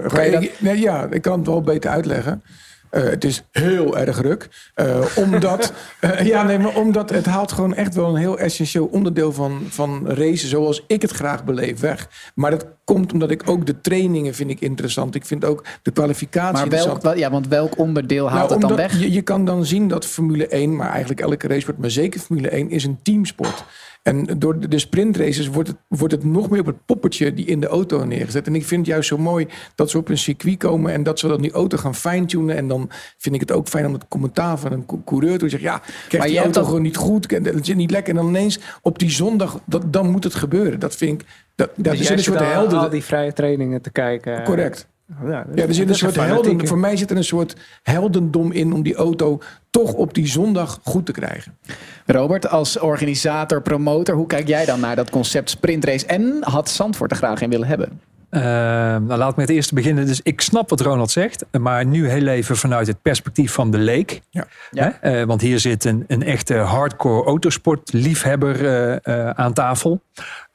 Kan 0.08 0.26
je 0.26 0.32
dat... 0.32 0.44
ik, 0.44 0.62
nee, 0.62 0.80
ja, 0.80 1.08
ik 1.10 1.22
kan 1.22 1.38
het 1.38 1.48
wel 1.48 1.62
beter 1.62 1.92
uitleggen. 1.92 2.44
Uh, 2.92 3.04
het 3.04 3.24
is 3.24 3.44
heel 3.52 3.98
erg 3.98 4.22
ruk. 4.22 4.50
Uh, 4.76 5.06
omdat, 5.16 5.74
uh, 6.02 6.22
ja, 6.32 6.44
nee, 6.44 6.60
maar 6.60 6.76
omdat 6.76 7.10
het 7.10 7.26
haalt 7.26 7.52
gewoon 7.52 7.74
echt 7.74 7.96
wel 7.96 8.10
een 8.10 8.16
heel 8.16 8.40
essentieel 8.40 8.86
onderdeel 8.86 9.34
van, 9.34 9.62
van 9.70 10.08
racen 10.08 10.50
zoals 10.50 10.84
ik 10.88 11.02
het 11.02 11.12
graag 11.12 11.44
beleef 11.44 11.80
weg. 11.80 12.10
Maar 12.36 12.52
dat 12.52 12.66
komt 12.84 13.14
omdat 13.14 13.32
ik 13.32 13.50
ook 13.50 13.66
de 13.66 13.82
trainingen 13.82 14.34
vind 14.34 14.50
ik 14.50 14.62
interessant. 14.62 15.16
Ik 15.16 15.26
vind 15.26 15.46
ook 15.46 15.64
de 15.82 15.92
kwalificatie 15.92 16.54
maar 16.54 16.70
welk, 16.70 16.84
interessant. 16.84 17.20
ja, 17.20 17.32
want 17.32 17.48
welk 17.48 17.78
onderdeel 17.78 18.30
haalt 18.30 18.50
nou, 18.50 18.60
het 18.60 18.70
dan 18.70 18.78
weg? 18.78 19.00
Je, 19.00 19.12
je 19.12 19.22
kan 19.22 19.46
dan 19.46 19.66
zien 19.66 19.88
dat 19.88 20.06
Formule 20.06 20.48
1, 20.48 20.76
maar 20.76 20.90
eigenlijk 20.90 21.22
elke 21.22 21.48
race 21.48 21.66
wordt, 21.66 21.80
maar 21.80 21.92
zeker 21.92 22.20
Formule 22.20 22.50
1, 22.50 22.70
is 22.70 22.84
een 22.84 23.00
teamsport. 23.04 23.64
En 24.02 24.26
door 24.38 24.70
de- 24.70 24.80
sprintraces 24.80 25.48
wordt 25.48 25.68
het, 25.70 25.78
wordt 25.88 26.14
het 26.14 26.24
nog 26.24 26.50
meer 26.50 26.60
op 26.60 26.66
het 26.66 26.86
poppetje 26.86 27.34
die 27.34 27.46
in 27.46 27.60
de 27.60 27.68
auto 27.68 28.04
neergezet. 28.06 28.48
En 28.48 28.56
ik 28.56 28.66
vind 28.66 28.80
het 28.82 28.90
juist 28.90 29.08
zo 29.08 29.18
mooi 29.18 29.48
dat 29.76 29.90
ze 29.90 29.98
op 29.98 30.10
een 30.10 30.18
circuit 30.18 30.58
komen 30.58 30.92
en 30.94 31.04
dat 31.04 31.20
ze 31.20 31.28
dan 31.28 31.42
die 31.42 31.52
auto 31.52 31.78
gaan 31.78 31.96
fine-tunen. 31.96 32.56
En 32.56 32.68
dan 32.68 32.90
vind 33.18 33.36
ik 33.36 33.42
het 33.42 33.52
ook 33.52 33.68
fijn 33.68 33.86
om 33.86 33.94
het 33.94 34.08
commentaar 34.08 34.58
van 34.60 34.72
een 34.72 34.86
cou- 34.86 35.02
coureur 35.06 35.38
te 35.38 35.50
zeggen: 35.50 35.70
ja, 35.70 35.78
krijgt 35.80 36.12
Maar 36.18 36.26
die 36.28 36.36
je 36.36 36.42
auto 36.44 36.64
gewoon 36.64 36.82
niet 36.82 36.96
goed, 36.98 37.32
het 37.32 37.66
zit 37.66 37.76
niet 37.76 37.92
lekker. 37.92 38.16
En 38.16 38.20
dan 38.22 38.30
ineens 38.30 38.60
op 38.82 39.00
die 39.00 39.10
zondag, 39.12 39.60
dat, 39.66 39.94
dan 39.94 40.10
moet 40.10 40.24
het 40.24 40.36
gebeuren. 40.36 40.80
Dat 40.80 40.96
vind 40.96 41.22
ik. 41.22 41.28
Dat, 41.56 41.70
dat 41.76 41.92
Dus 41.94 42.00
is 42.02 42.10
een 42.10 42.20
soort 42.20 42.40
helden. 42.40 42.80
al 42.80 42.90
die 42.90 43.04
vrije 43.04 43.34
trainingen 43.34 43.82
te 43.82 43.92
kijken. 43.92 44.44
Correct. 44.44 44.88
Ja, 45.26 45.46
Ja, 45.56 45.66
er 45.68 45.74
zit 45.74 45.90
een 45.90 45.96
soort 45.96 46.16
helden. 46.16 46.68
Voor 46.68 46.78
mij 46.78 46.98
zit 46.98 47.12
er 47.12 47.18
een 47.18 47.24
soort 47.24 47.56
heldendom 47.84 48.52
in 48.52 48.74
om 48.74 48.84
die 48.84 48.96
auto 48.96 49.40
toch 49.70 49.94
op 49.94 50.14
die 50.14 50.28
zondag 50.28 50.80
goed 50.84 51.06
te 51.06 51.12
krijgen. 51.12 51.58
Robert, 52.06 52.50
als 52.50 52.80
organisator, 52.80 53.62
promotor, 53.62 54.16
hoe 54.16 54.28
kijk 54.28 54.48
jij 54.48 54.66
dan 54.66 54.80
naar 54.80 54.96
dat 54.96 55.10
concept 55.10 55.50
sprintrace? 55.50 56.06
En 56.06 56.38
had 56.40 56.70
Zandvoort 56.70 57.12
er 57.12 57.18
graag 57.18 57.42
in 57.42 57.50
willen 57.50 57.68
hebben? 57.68 58.00
Uh, 58.32 58.42
nou, 58.42 59.16
laat 59.16 59.36
me 59.36 59.42
het 59.42 59.52
eerst 59.52 59.74
beginnen. 59.74 60.06
Dus 60.06 60.22
ik 60.24 60.42
snap 60.42 60.70
wat 60.70 60.82
Ronald 60.82 61.12
zegt, 61.12 61.46
maar 61.60 61.86
nu 61.86 62.10
heel 62.10 62.28
even 62.28 62.58
vanuit 62.58 62.88
het 62.88 63.02
perspectief 63.02 63.52
van 63.54 63.72
de 63.72 63.78
leek. 63.78 64.22
Ja. 64.30 64.48
Ja. 64.72 64.98
Hè? 65.00 65.22
Uh, 65.22 65.28
want 65.28 65.42
hier 65.42 65.60
zit 65.60 65.86
een, 65.86 66.04
een 66.08 66.24
echte 66.24 66.54
hardcore 66.54 67.26
autosportliefhebber 67.26 68.62
uh, 68.62 68.96
uh, 69.04 69.30
aan 69.30 69.54
tafel. 69.54 70.02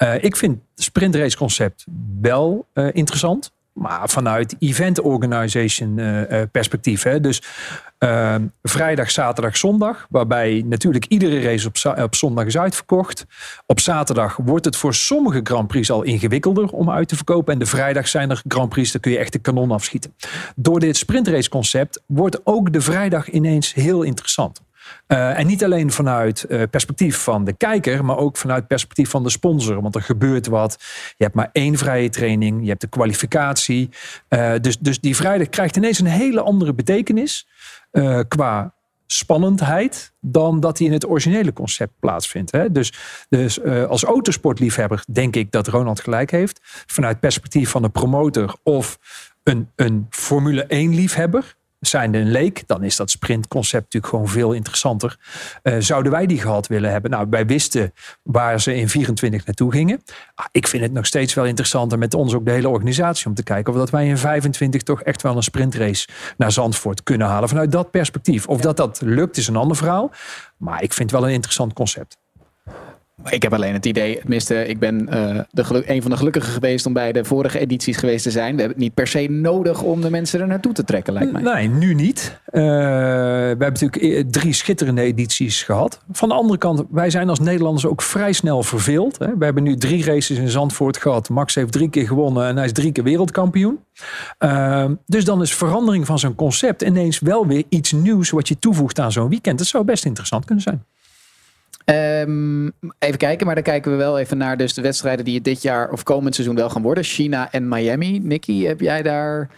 Uh, 0.03 0.25
ik 0.25 0.37
vind 0.37 0.59
het 0.75 0.85
sprintrace 0.85 1.37
concept 1.37 1.85
wel 2.21 2.67
uh, 2.75 2.89
interessant. 2.93 3.53
Maar 3.77 4.09
vanuit 4.09 4.57
event 4.59 5.01
organization 5.01 5.99
uh, 5.99 6.43
perspectief. 6.53 7.03
Hè? 7.03 7.21
Dus 7.21 7.43
uh, 7.99 8.35
vrijdag, 8.63 9.11
zaterdag, 9.11 9.57
zondag. 9.57 10.07
Waarbij 10.11 10.63
natuurlijk 10.67 11.05
iedere 11.05 11.41
race 11.41 11.67
op, 11.67 11.99
op, 12.03 12.15
zondag 12.15 12.47
is 12.47 12.59
uitverkocht. 12.59 13.27
Op 13.67 13.81
zaterdag 13.81 14.37
wordt 14.37 14.65
het 14.65 14.77
voor 14.77 14.95
sommige 14.95 15.41
Grand 15.43 15.69
Prix 15.69 15.91
al 15.91 16.03
ingewikkelder 16.03 16.69
om 16.69 16.91
uit 16.91 17.09
te 17.09 17.17
verkopen. 17.17 17.53
En 17.53 17.59
de 17.59 17.67
vrijdag 17.67 18.09
zijn 18.09 18.31
er 18.31 18.43
Grand 18.49 18.69
Prix, 18.69 18.93
daar 18.93 19.01
kun 19.01 19.13
je 19.13 19.19
echt 19.19 19.33
de 19.33 19.39
kanon 19.39 19.71
afschieten. 19.71 20.15
Door 20.57 20.81
dit 20.81 20.97
sprintrace 20.97 21.49
concept 21.49 22.03
wordt 22.07 22.41
ook 22.45 22.73
de 22.73 22.81
vrijdag 22.81 23.31
ineens 23.31 23.75
heel 23.75 24.03
interessant. 24.03 24.66
Uh, 25.09 25.39
en 25.39 25.47
niet 25.47 25.65
alleen 25.65 25.91
vanuit 25.91 26.47
uh, 26.49 26.63
perspectief 26.71 27.19
van 27.19 27.45
de 27.45 27.53
kijker, 27.53 28.05
maar 28.05 28.17
ook 28.17 28.37
vanuit 28.37 28.67
perspectief 28.67 29.11
van 29.11 29.23
de 29.23 29.31
sponsor. 29.31 29.83
Want 29.83 29.95
er 29.95 30.03
gebeurt 30.03 30.47
wat. 30.47 30.77
Je 31.17 31.25
hebt 31.25 31.37
maar 31.37 31.49
één 31.53 31.77
vrije 31.77 32.09
training, 32.09 32.63
je 32.63 32.69
hebt 32.69 32.81
de 32.81 32.87
kwalificatie. 32.87 33.91
Uh, 34.29 34.53
dus, 34.61 34.79
dus 34.79 35.01
die 35.01 35.17
vrijdag 35.17 35.49
krijgt 35.49 35.77
ineens 35.77 35.99
een 35.99 36.07
hele 36.07 36.41
andere 36.41 36.75
betekenis 36.75 37.47
qua 38.29 38.75
spannendheid 39.07 40.13
dan 40.21 40.61
dat 40.61 40.77
die 40.77 40.87
in 40.87 40.93
het 40.93 41.09
originele 41.09 41.53
concept 41.53 41.93
plaatsvindt. 42.01 42.53
Hè? 42.53 42.73
Dus, 42.73 42.93
dus 43.29 43.63
als 43.65 44.05
autosportliefhebber 44.05 45.05
denk 45.13 45.37
ik 45.37 45.51
dat 45.51 45.69
Ronald 45.69 46.01
gelijk 46.01 46.31
heeft. 46.31 46.61
Vanuit 46.87 47.21
perspectief 47.21 47.71
van 47.71 47.85
een 47.85 47.93
promotor 47.93 48.57
of 48.63 48.99
een, 49.43 49.71
een 49.77 50.07
Formule 50.11 50.65
1 50.65 50.95
liefhebber 50.95 51.57
zijnde 51.81 52.19
een 52.19 52.31
leek, 52.31 52.63
dan 52.67 52.83
is 52.83 52.97
dat 52.97 53.11
sprintconcept 53.11 53.85
natuurlijk 53.85 54.13
gewoon 54.13 54.29
veel 54.29 54.53
interessanter. 54.53 55.17
Uh, 55.63 55.75
zouden 55.79 56.13
wij 56.13 56.27
die 56.27 56.41
gehad 56.41 56.67
willen 56.67 56.91
hebben? 56.91 57.11
Nou, 57.11 57.27
wij 57.31 57.47
wisten 57.47 57.93
waar 58.23 58.61
ze 58.61 58.75
in 58.75 58.89
24 58.89 59.47
naartoe 59.47 59.73
gingen. 59.73 60.03
Ah, 60.35 60.47
ik 60.53 60.67
vind 60.67 60.83
het 60.83 60.93
nog 60.93 61.07
steeds 61.07 61.35
wel 61.35 61.45
interessanter 61.45 61.99
met 61.99 62.15
ons 62.15 62.35
ook 62.35 62.45
de 62.45 62.51
hele 62.51 62.69
organisatie 62.69 63.27
om 63.27 63.35
te 63.35 63.43
kijken 63.43 63.73
of 63.73 63.79
dat 63.79 63.91
wij 63.91 64.07
in 64.07 64.19
25 64.19 64.83
toch 64.83 65.03
echt 65.03 65.23
wel 65.23 65.37
een 65.37 65.43
sprintrace 65.43 66.09
naar 66.37 66.53
Zandvoort 66.53 67.03
kunnen 67.03 67.27
halen 67.27 67.49
vanuit 67.49 67.73
dat 67.73 67.91
perspectief. 67.91 68.47
Of 68.47 68.61
dat 68.61 68.77
dat 68.77 69.01
lukt 69.05 69.37
is 69.37 69.49
een 69.49 69.57
ander 69.57 69.77
verhaal. 69.77 70.11
Maar 70.57 70.83
ik 70.83 70.93
vind 70.93 71.11
het 71.11 71.21
wel 71.21 71.29
een 71.29 71.35
interessant 71.35 71.73
concept. 71.73 72.17
Ik 73.25 73.43
heb 73.43 73.53
alleen 73.55 73.73
het 73.73 73.87
idee, 73.87 74.19
tenminste, 74.19 74.67
ik 74.67 74.79
ben 74.79 75.09
uh, 75.15 75.41
de 75.51 75.83
een 75.93 76.03
van 76.03 76.11
de 76.11 76.17
gelukkigen 76.17 76.53
geweest 76.53 76.87
om 76.87 76.93
bij 76.93 77.13
de 77.13 77.25
vorige 77.25 77.59
edities 77.59 77.97
geweest 77.97 78.23
te 78.23 78.31
zijn. 78.31 78.55
We 78.55 78.61
hebben 78.61 78.69
het 78.69 78.87
niet 78.87 78.95
per 78.95 79.07
se 79.07 79.27
nodig 79.31 79.83
om 79.83 80.01
de 80.01 80.11
mensen 80.11 80.41
er 80.41 80.47
naartoe 80.47 80.73
te 80.73 80.85
trekken, 80.85 81.13
lijkt 81.13 81.33
mij. 81.33 81.43
Nee, 81.43 81.69
nu 81.69 81.95
niet. 81.95 82.41
Uh, 82.47 82.63
we 82.63 82.69
hebben 83.59 83.73
natuurlijk 83.73 84.33
drie 84.33 84.53
schitterende 84.53 85.03
edities 85.03 85.63
gehad. 85.63 86.01
Van 86.13 86.29
de 86.29 86.35
andere 86.35 86.59
kant, 86.59 86.85
wij 86.91 87.11
zijn 87.11 87.29
als 87.29 87.41
Nederlanders 87.41 87.87
ook 87.87 88.03
vrij 88.03 88.33
snel 88.33 88.63
verveeld. 88.63 89.19
Hè. 89.19 89.37
We 89.39 89.45
hebben 89.45 89.63
nu 89.63 89.77
drie 89.77 90.05
races 90.05 90.39
in 90.39 90.49
Zandvoort 90.49 90.97
gehad. 90.97 91.29
Max 91.29 91.55
heeft 91.55 91.73
drie 91.73 91.91
keer 91.91 92.07
gewonnen 92.07 92.47
en 92.47 92.57
hij 92.57 92.65
is 92.65 92.73
drie 92.73 92.93
keer 92.93 93.05
wereldkampioen. 93.05 93.79
Uh, 94.39 94.85
dus 95.07 95.25
dan 95.25 95.43
is 95.43 95.55
verandering 95.55 96.07
van 96.07 96.19
zo'n 96.19 96.35
concept 96.35 96.83
ineens 96.83 97.19
wel 97.19 97.47
weer 97.47 97.65
iets 97.69 97.93
nieuws 97.93 98.31
wat 98.31 98.49
je 98.49 98.59
toevoegt 98.59 99.01
aan 99.01 99.13
zo'n 99.13 99.29
weekend. 99.29 99.59
Dat 99.59 99.67
zou 99.67 99.85
best 99.85 100.05
interessant 100.05 100.45
kunnen 100.45 100.65
zijn. 100.65 100.85
Um, 101.93 102.73
even 102.99 103.19
kijken, 103.19 103.47
maar 103.47 103.55
dan 103.55 103.65
kijken 103.65 103.91
we 103.91 103.97
wel 103.97 104.19
even 104.19 104.39
naar 104.39 104.57
dus 104.57 104.75
de 104.75 104.83
wedstrijden 104.83 105.25
die 105.25 105.35
het 105.35 105.45
dit 105.45 105.63
jaar 105.63 105.91
of 105.91 106.03
komend 106.03 106.35
seizoen 106.35 106.57
wel 106.57 106.71
gaan 106.71 106.83
worden. 106.83 107.05
China 107.05 107.53
en 107.53 107.69
Miami. 107.69 108.19
Nicky, 108.19 108.65
heb 108.65 108.81
jij 108.81 109.03
daar 109.03 109.49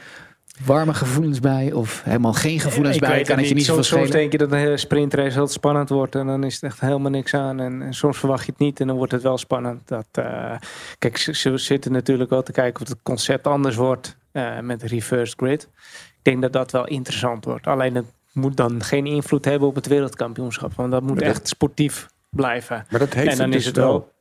warme 0.65 0.95
gevoelens 0.95 1.41
bij 1.41 1.73
of 1.73 2.03
helemaal 2.03 2.33
geen 2.33 2.61
gevoelens 2.61 2.95
ik 2.95 3.01
bij? 3.01 3.11
Weet 3.11 3.27
kan 3.27 3.39
het 3.39 3.49
je 3.49 3.55
niet 3.55 3.65
soms, 3.65 3.89
soms 3.89 4.11
denk 4.11 4.33
je 4.33 4.39
dat 4.39 4.53
een 4.53 4.59
hele 4.59 4.77
sprintrace 4.77 5.33
heel 5.33 5.47
spannend 5.47 5.89
wordt 5.89 6.15
en 6.15 6.27
dan 6.27 6.45
is 6.45 6.55
het 6.55 6.63
echt 6.63 6.81
helemaal 6.81 7.11
niks 7.11 7.35
aan. 7.35 7.61
En, 7.61 7.83
en 7.83 7.95
soms 7.95 8.19
verwacht 8.19 8.47
je 8.47 8.53
het 8.53 8.61
niet 8.61 8.81
en 8.81 8.87
dan 8.87 8.97
wordt 8.97 9.13
het 9.13 9.23
wel 9.23 9.39
spannend. 9.39 9.89
Dat, 9.89 10.07
uh, 10.19 10.57
kijk, 10.99 11.17
ze, 11.17 11.35
ze, 11.35 11.59
zitten 11.59 11.93
natuurlijk 11.93 12.31
wel 12.31 12.43
te 12.43 12.53
kijken 12.53 12.83
of 12.83 12.89
het 12.89 13.03
concept 13.03 13.47
anders 13.47 13.77
wordt 13.77 14.17
uh, 14.33 14.61
met 14.61 14.83
reverse 14.83 15.35
grid. 15.37 15.69
Ik 16.09 16.23
denk 16.23 16.43
dat 16.43 16.53
dat 16.53 16.71
wel 16.71 16.87
interessant 16.87 17.45
wordt. 17.45 17.67
Alleen 17.67 17.95
het 17.95 18.07
moet 18.33 18.57
dan 18.57 18.83
geen 18.83 19.07
invloed 19.07 19.45
hebben 19.45 19.69
op 19.69 19.75
het 19.75 19.87
wereldkampioenschap. 19.87 20.75
Want 20.75 20.91
dat 20.91 21.03
moet 21.03 21.23
echt 21.23 21.49
sportief 21.49 22.09
blijven. 22.31 22.87
Maar 22.91 23.01
dat 23.01 23.13
heeft 23.13 23.31
en 23.31 23.37
dan 23.37 23.47
het 23.47 23.55
is 23.55 23.65
dus 23.65 23.67
het 23.67 23.77
wel. 23.77 23.93
wel. 23.93 24.13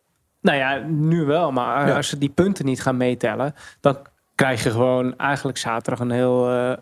Nou 0.41 0.57
ja, 0.57 0.77
nu 0.87 1.25
wel. 1.25 1.51
Maar 1.51 1.87
Ja. 1.87 1.95
als 1.95 2.07
ze 2.09 2.17
die 2.17 2.29
punten 2.29 2.65
niet 2.65 2.81
gaan 2.81 2.97
meetellen, 2.97 3.53
dan 3.79 3.97
krijg 4.35 4.63
je 4.63 4.71
gewoon 4.71 5.17
eigenlijk 5.17 5.57
zaterdag 5.57 5.99
een 5.99 6.11
heel, 6.11 6.53
uh, 6.53 6.73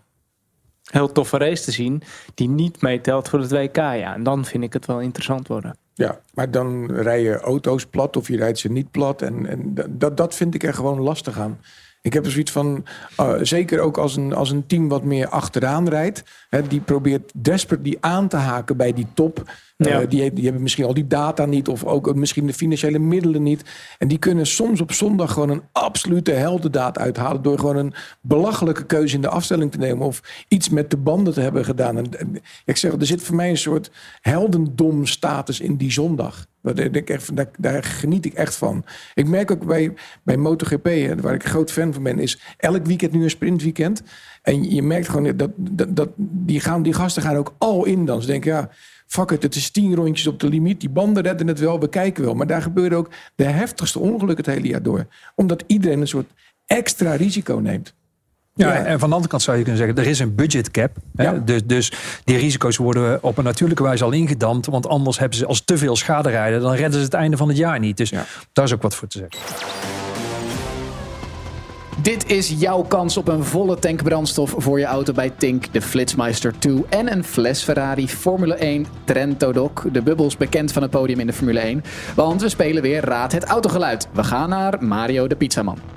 heel 0.83 1.11
toffe 1.11 1.37
race 1.37 1.63
te 1.63 1.71
zien. 1.71 2.01
Die 2.33 2.49
niet 2.49 2.81
meetelt 2.81 3.29
voor 3.29 3.39
het 3.39 3.51
WK. 3.51 3.75
Ja, 3.75 4.13
en 4.13 4.23
dan 4.23 4.45
vind 4.45 4.63
ik 4.63 4.73
het 4.73 4.85
wel 4.85 4.99
interessant 5.01 5.47
worden. 5.47 5.77
Ja, 5.93 6.19
maar 6.33 6.51
dan 6.51 6.91
rijden 6.91 7.39
auto's 7.39 7.85
plat 7.85 8.17
of 8.17 8.27
je 8.27 8.37
rijdt 8.37 8.59
ze 8.59 8.71
niet 8.71 8.91
plat. 8.91 9.21
En, 9.21 9.45
en 9.45 9.75
dat, 9.89 10.17
dat 10.17 10.35
vind 10.35 10.55
ik 10.55 10.63
er 10.63 10.73
gewoon 10.73 10.99
lastig 10.99 11.39
aan. 11.39 11.59
Ik 12.05 12.13
heb 12.13 12.25
er 12.25 12.31
zoiets 12.31 12.51
van, 12.51 12.85
uh, 13.19 13.33
zeker 13.41 13.79
ook 13.79 13.97
als 13.97 14.15
een, 14.15 14.33
als 14.33 14.51
een 14.51 14.65
team 14.65 14.87
wat 14.87 15.03
meer 15.03 15.27
achteraan 15.27 15.89
rijdt. 15.89 16.23
Hè, 16.49 16.67
die 16.67 16.79
probeert 16.79 17.31
desperate 17.35 17.83
die 17.83 17.97
aan 17.99 18.27
te 18.27 18.35
haken 18.35 18.77
bij 18.77 18.93
die 18.93 19.07
top. 19.13 19.43
Ja. 19.77 20.01
Uh, 20.01 20.09
die, 20.09 20.33
die 20.33 20.43
hebben 20.43 20.61
misschien 20.61 20.85
al 20.85 20.93
die 20.93 21.07
data 21.07 21.45
niet 21.45 21.67
of 21.67 21.83
ook 21.83 22.15
misschien 22.15 22.47
de 22.47 22.53
financiële 22.53 22.99
middelen 22.99 23.43
niet. 23.43 23.63
En 23.97 24.07
die 24.07 24.17
kunnen 24.17 24.45
soms 24.45 24.81
op 24.81 24.91
zondag 24.91 25.33
gewoon 25.33 25.49
een 25.49 25.63
absolute 25.71 26.31
heldendaad 26.31 26.97
uithalen. 26.97 27.41
Door 27.41 27.59
gewoon 27.59 27.77
een 27.77 27.93
belachelijke 28.21 28.85
keuze 28.85 29.15
in 29.15 29.21
de 29.21 29.29
afstelling 29.29 29.71
te 29.71 29.77
nemen. 29.77 30.07
Of 30.07 30.45
iets 30.47 30.69
met 30.69 30.89
de 30.89 30.97
banden 30.97 31.33
te 31.33 31.41
hebben 31.41 31.65
gedaan. 31.65 31.97
En, 31.97 32.19
en 32.19 32.41
ik 32.65 32.77
zeg, 32.77 32.91
er 32.91 33.05
zit 33.05 33.23
voor 33.23 33.35
mij 33.35 33.49
een 33.49 33.57
soort 33.57 33.91
heldendom 34.21 35.05
status 35.05 35.59
in 35.59 35.75
die 35.75 35.91
zondag. 35.91 36.45
Ik 36.73 37.09
echt, 37.09 37.35
daar, 37.35 37.49
daar 37.57 37.83
geniet 37.83 38.25
ik 38.25 38.33
echt 38.33 38.55
van. 38.55 38.85
Ik 39.13 39.27
merk 39.27 39.51
ook 39.51 39.65
bij, 39.65 39.93
bij 40.23 40.37
MotoGP, 40.37 40.85
hè, 40.85 41.15
waar 41.15 41.33
ik 41.33 41.45
groot 41.45 41.71
fan 41.71 41.93
van 41.93 42.03
ben, 42.03 42.19
is 42.19 42.39
elk 42.57 42.85
weekend 42.85 43.11
nu 43.11 43.23
een 43.23 43.29
sprintweekend. 43.29 44.03
En 44.41 44.71
je 44.71 44.81
merkt 44.81 45.09
gewoon 45.09 45.37
dat, 45.37 45.51
dat, 45.89 46.09
die, 46.17 46.59
gaan, 46.59 46.83
die 46.83 46.93
gasten 46.93 47.21
gaan 47.21 47.35
ook 47.35 47.55
al 47.57 47.85
in 47.85 48.05
dan. 48.05 48.21
Ze 48.21 48.27
denken, 48.27 48.51
ja, 48.51 48.69
fuck 49.07 49.31
it, 49.31 49.43
het 49.43 49.55
is 49.55 49.69
tien 49.69 49.95
rondjes 49.95 50.27
op 50.27 50.39
de 50.39 50.49
limiet. 50.49 50.79
Die 50.79 50.89
banden 50.89 51.23
redden 51.23 51.47
het 51.47 51.59
wel, 51.59 51.79
we 51.79 51.89
kijken 51.89 52.23
wel. 52.23 52.33
Maar 52.33 52.47
daar 52.47 52.61
gebeuren 52.61 52.97
ook 52.97 53.09
de 53.35 53.43
heftigste 53.43 53.99
ongelukken 53.99 54.45
het 54.45 54.55
hele 54.55 54.67
jaar 54.67 54.83
door. 54.83 55.07
Omdat 55.35 55.63
iedereen 55.67 56.01
een 56.01 56.07
soort 56.07 56.31
extra 56.65 57.15
risico 57.15 57.55
neemt. 57.55 57.93
Ja, 58.57 58.73
en 58.73 58.99
van 58.99 59.09
de 59.09 59.15
andere 59.15 59.31
kant 59.31 59.43
zou 59.43 59.57
je 59.57 59.63
kunnen 59.63 59.81
zeggen, 59.81 60.03
er 60.03 60.09
is 60.09 60.19
een 60.19 60.35
budget 60.35 60.71
cap. 60.71 60.91
Hè? 61.15 61.23
Ja. 61.23 61.31
Dus, 61.31 61.61
dus 61.65 61.91
die 62.23 62.37
risico's 62.37 62.77
worden 62.77 63.23
op 63.23 63.37
een 63.37 63.43
natuurlijke 63.43 63.83
wijze 63.83 64.03
al 64.03 64.11
ingedampt. 64.11 64.65
Want 64.65 64.87
anders 64.87 65.19
hebben 65.19 65.37
ze 65.37 65.45
als 65.45 65.61
te 65.65 65.77
veel 65.77 65.95
schade 65.95 66.29
rijden, 66.29 66.61
dan 66.61 66.73
redden 66.73 66.99
ze 66.99 67.05
het 67.05 67.13
einde 67.13 67.37
van 67.37 67.47
het 67.47 67.57
jaar 67.57 67.79
niet. 67.79 67.97
Dus 67.97 68.13
daar 68.53 68.65
is 68.65 68.73
ook 68.73 68.81
wat 68.81 68.95
voor 68.95 69.07
te 69.07 69.17
zeggen. 69.17 69.39
Dit 72.01 72.31
is 72.31 72.53
jouw 72.57 72.81
kans 72.81 73.17
op 73.17 73.27
een 73.27 73.43
volle 73.43 73.79
tank 73.79 74.03
brandstof 74.03 74.53
voor 74.57 74.79
je 74.79 74.85
auto 74.85 75.13
bij 75.13 75.29
Tink, 75.29 75.73
de 75.73 75.81
Flitsmeister 75.81 76.59
2 76.59 76.85
en 76.89 77.11
een 77.11 77.23
fles 77.23 77.63
Ferrari 77.63 78.07
Formule 78.07 78.55
1 78.55 78.85
Trento 79.03 79.51
Doc. 79.51 79.71
De 79.91 80.01
bubbels 80.01 80.37
bekend 80.37 80.71
van 80.71 80.81
het 80.81 80.91
podium 80.91 81.19
in 81.19 81.27
de 81.27 81.33
Formule 81.33 81.59
1. 81.59 81.83
Want 82.15 82.41
we 82.41 82.49
spelen 82.49 82.81
weer 82.81 83.05
Raad 83.05 83.31
het 83.31 83.43
autogeluid. 83.43 84.07
We 84.13 84.23
gaan 84.23 84.49
naar 84.49 84.83
Mario 84.83 85.27
de 85.27 85.35
Pizzaman. 85.35 85.94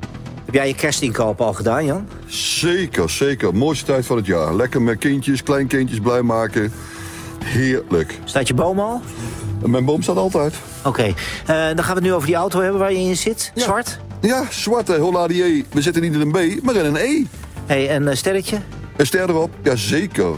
Heb 0.48 0.56
jij 0.56 0.68
je 0.68 0.74
kerstinkoop 0.74 1.40
al 1.40 1.52
gedaan, 1.52 1.84
Jan? 1.84 2.08
Zeker, 2.26 3.10
zeker. 3.10 3.54
Mooiste 3.54 3.84
tijd 3.84 4.06
van 4.06 4.16
het 4.16 4.26
jaar. 4.26 4.54
Lekker 4.54 4.82
met 4.82 4.98
kindjes, 4.98 5.42
kleinkindjes 5.42 6.00
blij 6.00 6.22
maken. 6.22 6.72
Heerlijk. 7.44 8.18
Staat 8.24 8.48
je 8.48 8.54
boom 8.54 8.78
al? 8.78 9.00
Mijn 9.66 9.84
boom 9.84 10.02
staat 10.02 10.16
altijd. 10.16 10.54
Oké, 10.78 10.88
okay. 10.88 11.08
uh, 11.08 11.46
dan 11.46 11.84
gaan 11.84 11.94
we 11.94 12.00
het 12.00 12.02
nu 12.02 12.12
over 12.12 12.26
die 12.26 12.36
auto 12.36 12.60
hebben 12.60 12.80
waar 12.80 12.92
je 12.92 12.98
in 12.98 13.16
zit. 13.16 13.52
Ja. 13.54 13.62
Zwart? 13.62 13.98
Ja, 14.20 14.44
zwart, 14.50 14.96
Honda 14.96 15.26
die 15.26 15.64
We 15.72 15.82
zitten 15.82 16.02
niet 16.02 16.14
in 16.14 16.20
een 16.20 16.30
B, 16.30 16.62
maar 16.62 16.74
in 16.74 16.84
een 16.84 16.96
E. 16.96 17.24
hey, 17.66 17.88
en 17.88 18.02
een 18.02 18.08
uh, 18.08 18.14
sterretje? 18.14 18.58
Een 18.96 19.06
ster 19.06 19.28
erop, 19.28 19.50
ja 19.62 19.76
zeker. 19.76 20.34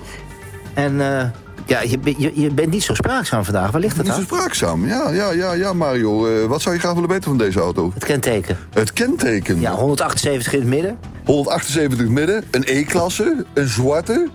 En 0.75 0.95
uh, 0.95 1.23
Ja, 1.71 1.81
je, 1.83 1.99
je, 2.19 2.41
je 2.41 2.51
bent 2.51 2.71
niet 2.71 2.83
zo 2.83 2.95
spraakzaam 2.95 3.45
vandaag. 3.45 3.71
Waar 3.71 3.81
ligt 3.81 3.97
het 3.97 4.05
Niet 4.05 4.15
zo 4.15 4.21
aan? 4.21 4.27
spraakzaam. 4.27 4.87
Ja, 4.87 5.11
ja, 5.11 5.31
ja, 5.31 5.53
ja, 5.53 5.73
Mario. 5.73 6.27
Eh, 6.27 6.45
wat 6.47 6.63
zou 6.63 6.75
je 6.75 6.81
graag 6.81 6.95
willen 6.95 7.09
weten 7.09 7.25
van 7.25 7.39
deze 7.39 7.61
auto? 7.61 7.91
Het 7.95 8.05
kenteken. 8.05 8.59
Het 8.73 8.93
kenteken. 8.93 9.61
Ja, 9.61 9.75
178 9.75 10.53
in 10.53 10.59
het 10.61 10.69
midden. 10.69 10.99
178 11.25 12.09
midden, 12.09 12.45
een 12.51 12.63
E-klasse, 12.67 13.45
een 13.55 13.69
zwarte, 13.69 14.29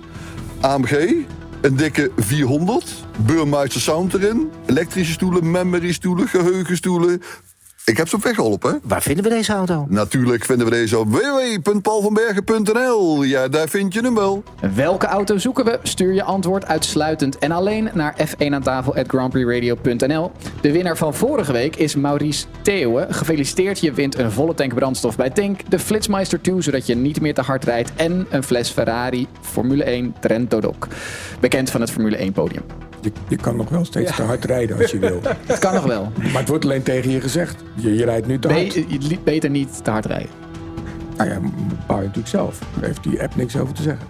AMG, 0.62 1.14
een 1.62 1.76
dikke 1.76 2.12
400, 2.18 2.94
Burmeister 3.18 3.82
Sound 3.82 4.14
erin, 4.14 4.50
elektrische 4.66 5.14
stoelen, 5.14 5.52
memory 5.52 5.92
stoelen, 5.92 6.28
geheugenstoelen. 6.28 7.22
Ik 7.86 7.98
heb 7.98 8.08
ze 8.08 8.16
op 8.16 8.24
weg 8.24 8.36
geholpen, 8.36 8.72
hè? 8.72 8.78
Waar 8.84 9.02
vinden 9.02 9.24
we 9.24 9.30
deze 9.30 9.54
auto? 9.54 9.86
Natuurlijk 9.90 10.46
vinden 10.46 10.66
we 10.66 10.72
deze 10.72 11.00
op 11.00 11.08
www.paulvanbergen.nl. 11.08 13.24
Ja, 13.24 13.48
daar 13.48 13.68
vind 13.68 13.94
je 13.94 14.02
hem 14.02 14.16
wel. 14.16 14.44
Welke 14.76 15.06
auto 15.06 15.38
zoeken 15.38 15.66
we? 15.66 15.80
Stuur 15.84 16.14
je 16.14 16.24
antwoord 16.24 16.66
uitsluitend 16.66 17.38
en 17.38 17.52
alleen 17.52 17.90
naar 17.94 18.16
f1 18.28 18.54
aan 18.54 18.62
tafel 18.62 18.96
grandprixradio.nl. 19.08 20.32
De 20.62 20.72
winnaar 20.72 20.98
van 20.98 21.14
vorige 21.14 21.52
week 21.52 21.76
is 21.76 21.96
Maurice 21.96 22.46
Theeuwen. 22.62 23.14
Gefeliciteerd, 23.14 23.80
je 23.80 23.94
wint 23.94 24.18
een 24.18 24.32
volle 24.32 24.54
tank 24.54 24.74
brandstof 24.74 25.16
bij 25.16 25.30
Tink, 25.30 25.70
de 25.70 25.80
Flitsmeister 25.80 26.42
2, 26.42 26.62
zodat 26.62 26.86
je 26.86 26.96
niet 26.96 27.22
meer 27.22 27.34
te 27.34 27.42
hard 27.42 27.64
rijdt 27.64 27.92
en 27.96 28.26
een 28.30 28.44
fles 28.44 28.70
Ferrari 28.70 29.28
Formule 29.42 29.84
1 29.84 30.16
Trento 30.20 30.60
Doc. 30.60 30.76
Bekend 31.40 31.70
van 31.70 31.82
het 31.82 31.92
Formule 31.92 32.16
1 32.16 32.32
podium. 32.32 32.64
Je, 33.06 33.12
je 33.28 33.36
kan 33.36 33.56
nog 33.56 33.70
wel 33.70 33.86
steeds 33.86 34.10
Ja. 34.10 34.16
te 34.16 34.22
hard 34.22 34.46
rijden 34.46 34.78
als 34.78 34.92
je 34.92 35.00
wil. 35.00 35.22
Het 35.46 35.60
kan 35.60 35.74
nog 35.74 35.84
wel. 35.86 36.12
Maar 36.18 36.40
het 36.40 36.50
wordt 36.50 36.64
alleen 36.64 36.84
tegen 36.84 37.12
je 37.12 37.22
gezegd. 37.22 37.64
Je, 37.76 37.96
je 37.96 38.06
rijdt 38.06 38.28
nu 38.28 38.40
te 38.40 38.48
hard. 38.48 38.74
Be- 38.74 38.86
je 38.88 39.00
liet 39.00 39.24
beter 39.24 39.50
niet 39.50 39.84
te 39.84 39.90
hard 39.92 40.06
rijden. 40.06 40.30
Nou 41.18 41.30
ja, 41.30 41.40
bepaal 41.70 41.98
je 41.98 42.02
natuurlijk 42.02 42.28
zelf. 42.28 42.60
Daar 42.76 42.86
heeft 42.86 43.04
die 43.04 43.22
app 43.22 43.36
niks 43.36 43.58
over 43.58 43.74
te 43.74 43.82
zeggen. 43.82 44.08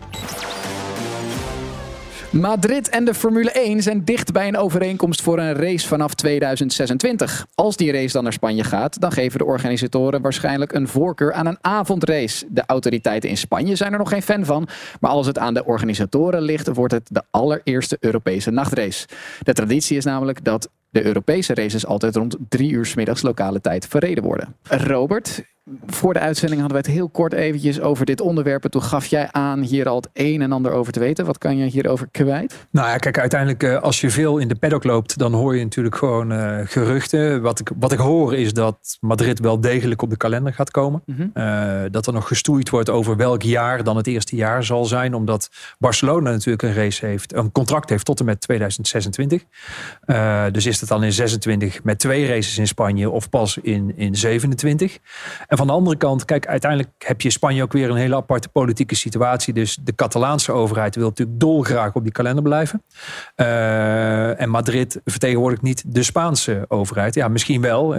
Madrid 2.35 2.89
en 2.89 3.05
de 3.05 3.13
Formule 3.13 3.51
1 3.51 3.81
zijn 3.81 4.03
dicht 4.03 4.31
bij 4.31 4.47
een 4.47 4.57
overeenkomst 4.57 5.21
voor 5.21 5.39
een 5.39 5.53
race 5.53 5.87
vanaf 5.87 6.13
2026. 6.13 7.45
Als 7.53 7.77
die 7.77 7.91
race 7.91 8.13
dan 8.13 8.23
naar 8.23 8.33
Spanje 8.33 8.63
gaat, 8.63 9.01
dan 9.01 9.11
geven 9.11 9.39
de 9.39 9.45
organisatoren 9.45 10.21
waarschijnlijk 10.21 10.73
een 10.73 10.87
voorkeur 10.87 11.33
aan 11.33 11.45
een 11.45 11.57
avondrace. 11.61 12.45
De 12.49 12.63
autoriteiten 12.65 13.29
in 13.29 13.37
Spanje 13.37 13.75
zijn 13.75 13.91
er 13.91 13.97
nog 13.97 14.09
geen 14.09 14.21
fan 14.21 14.45
van, 14.45 14.67
maar 14.99 15.11
als 15.11 15.27
het 15.27 15.37
aan 15.37 15.53
de 15.53 15.65
organisatoren 15.65 16.41
ligt, 16.41 16.67
wordt 16.67 16.93
het 16.93 17.07
de 17.11 17.23
allereerste 17.31 17.97
Europese 17.99 18.51
nachtrace. 18.51 19.07
De 19.43 19.53
traditie 19.53 19.97
is 19.97 20.05
namelijk 20.05 20.43
dat 20.43 20.69
de 20.95 21.05
Europese 21.05 21.53
races 21.53 21.85
altijd 21.85 22.15
rond 22.15 22.37
drie 22.49 22.71
uur 22.71 22.85
's 22.85 22.95
middags 22.95 23.21
lokale 23.21 23.61
tijd 23.61 23.87
verreden 23.87 24.23
worden. 24.23 24.55
Robert, 24.63 25.43
voor 25.85 26.13
de 26.13 26.19
uitzending 26.19 26.61
hadden 26.61 26.81
we 26.81 26.87
het 26.87 26.95
heel 26.95 27.09
kort 27.09 27.33
eventjes 27.33 27.81
over 27.81 28.05
dit 28.05 28.21
onderwerp. 28.21 28.63
En 28.63 28.71
toen 28.71 28.81
gaf 28.81 29.05
jij 29.05 29.27
aan 29.31 29.61
hier 29.61 29.87
al 29.87 29.95
het 29.95 30.09
een 30.13 30.41
en 30.41 30.51
ander 30.51 30.71
over 30.71 30.93
te 30.93 30.99
weten. 30.99 31.25
Wat 31.25 31.37
kan 31.37 31.57
je 31.57 31.65
hierover 31.65 32.07
kwijt? 32.11 32.67
Nou 32.71 32.87
ja, 32.87 32.97
kijk, 32.97 33.19
uiteindelijk 33.19 33.63
eh, 33.63 33.81
als 33.81 34.01
je 34.01 34.09
veel 34.09 34.37
in 34.37 34.47
de 34.47 34.55
paddock 34.55 34.83
loopt, 34.83 35.17
dan 35.17 35.33
hoor 35.33 35.55
je 35.55 35.63
natuurlijk 35.63 35.95
gewoon 35.95 36.31
eh, 36.31 36.59
geruchten. 36.63 37.41
Wat 37.41 37.59
ik, 37.59 37.71
wat 37.79 37.91
ik 37.91 37.99
hoor 37.99 38.35
is 38.35 38.53
dat 38.53 38.97
Madrid 38.99 39.39
wel 39.39 39.59
degelijk 39.61 40.01
op 40.01 40.09
de 40.09 40.17
kalender 40.17 40.53
gaat 40.53 40.71
komen. 40.71 41.03
Mhm. 41.05 41.27
Eh, 41.33 41.81
dat 41.91 42.07
er 42.07 42.13
nog 42.13 42.27
gestoeid 42.27 42.69
wordt 42.69 42.89
over 42.89 43.15
welk 43.15 43.41
jaar 43.41 43.83
dan 43.83 43.97
het 43.97 44.07
eerste 44.07 44.35
jaar 44.35 44.63
zal 44.63 44.85
zijn. 44.85 45.13
Omdat 45.13 45.49
Barcelona 45.79 46.29
natuurlijk 46.31 46.63
een 46.63 46.73
race 46.73 47.05
heeft, 47.05 47.33
een 47.33 47.51
contract 47.51 47.89
heeft 47.89 48.05
tot 48.05 48.19
en 48.19 48.25
met 48.25 48.41
2026. 48.41 49.43
Eh, 50.01 50.45
dus 50.51 50.65
is 50.65 50.79
dan 50.87 51.03
in 51.03 51.11
26 51.11 51.83
met 51.83 51.99
twee 51.99 52.27
races 52.27 52.57
in 52.57 52.67
Spanje 52.67 53.09
of 53.09 53.29
pas 53.29 53.57
in, 53.57 53.97
in 53.97 54.15
27. 54.15 54.97
En 55.47 55.57
van 55.57 55.67
de 55.67 55.73
andere 55.73 55.97
kant, 55.97 56.25
kijk, 56.25 56.47
uiteindelijk 56.47 56.91
heb 56.97 57.21
je 57.21 57.29
Spanje 57.29 57.63
ook 57.63 57.73
weer 57.73 57.89
een 57.89 57.95
hele 57.95 58.15
aparte 58.15 58.49
politieke 58.49 58.95
situatie. 58.95 59.53
Dus 59.53 59.77
de 59.83 59.95
Catalaanse 59.95 60.51
overheid 60.51 60.95
wil 60.95 61.07
natuurlijk 61.07 61.39
dolgraag 61.39 61.93
op 61.93 62.03
die 62.03 62.11
kalender 62.11 62.43
blijven. 62.43 62.83
Eh, 63.35 64.41
en 64.41 64.49
Madrid 64.49 65.01
vertegenwoordigt 65.05 65.61
niet 65.61 65.83
de 65.87 66.03
Spaanse 66.03 66.65
overheid. 66.67 67.15
Ja, 67.15 67.27
misschien 67.27 67.61
wel. 67.61 67.95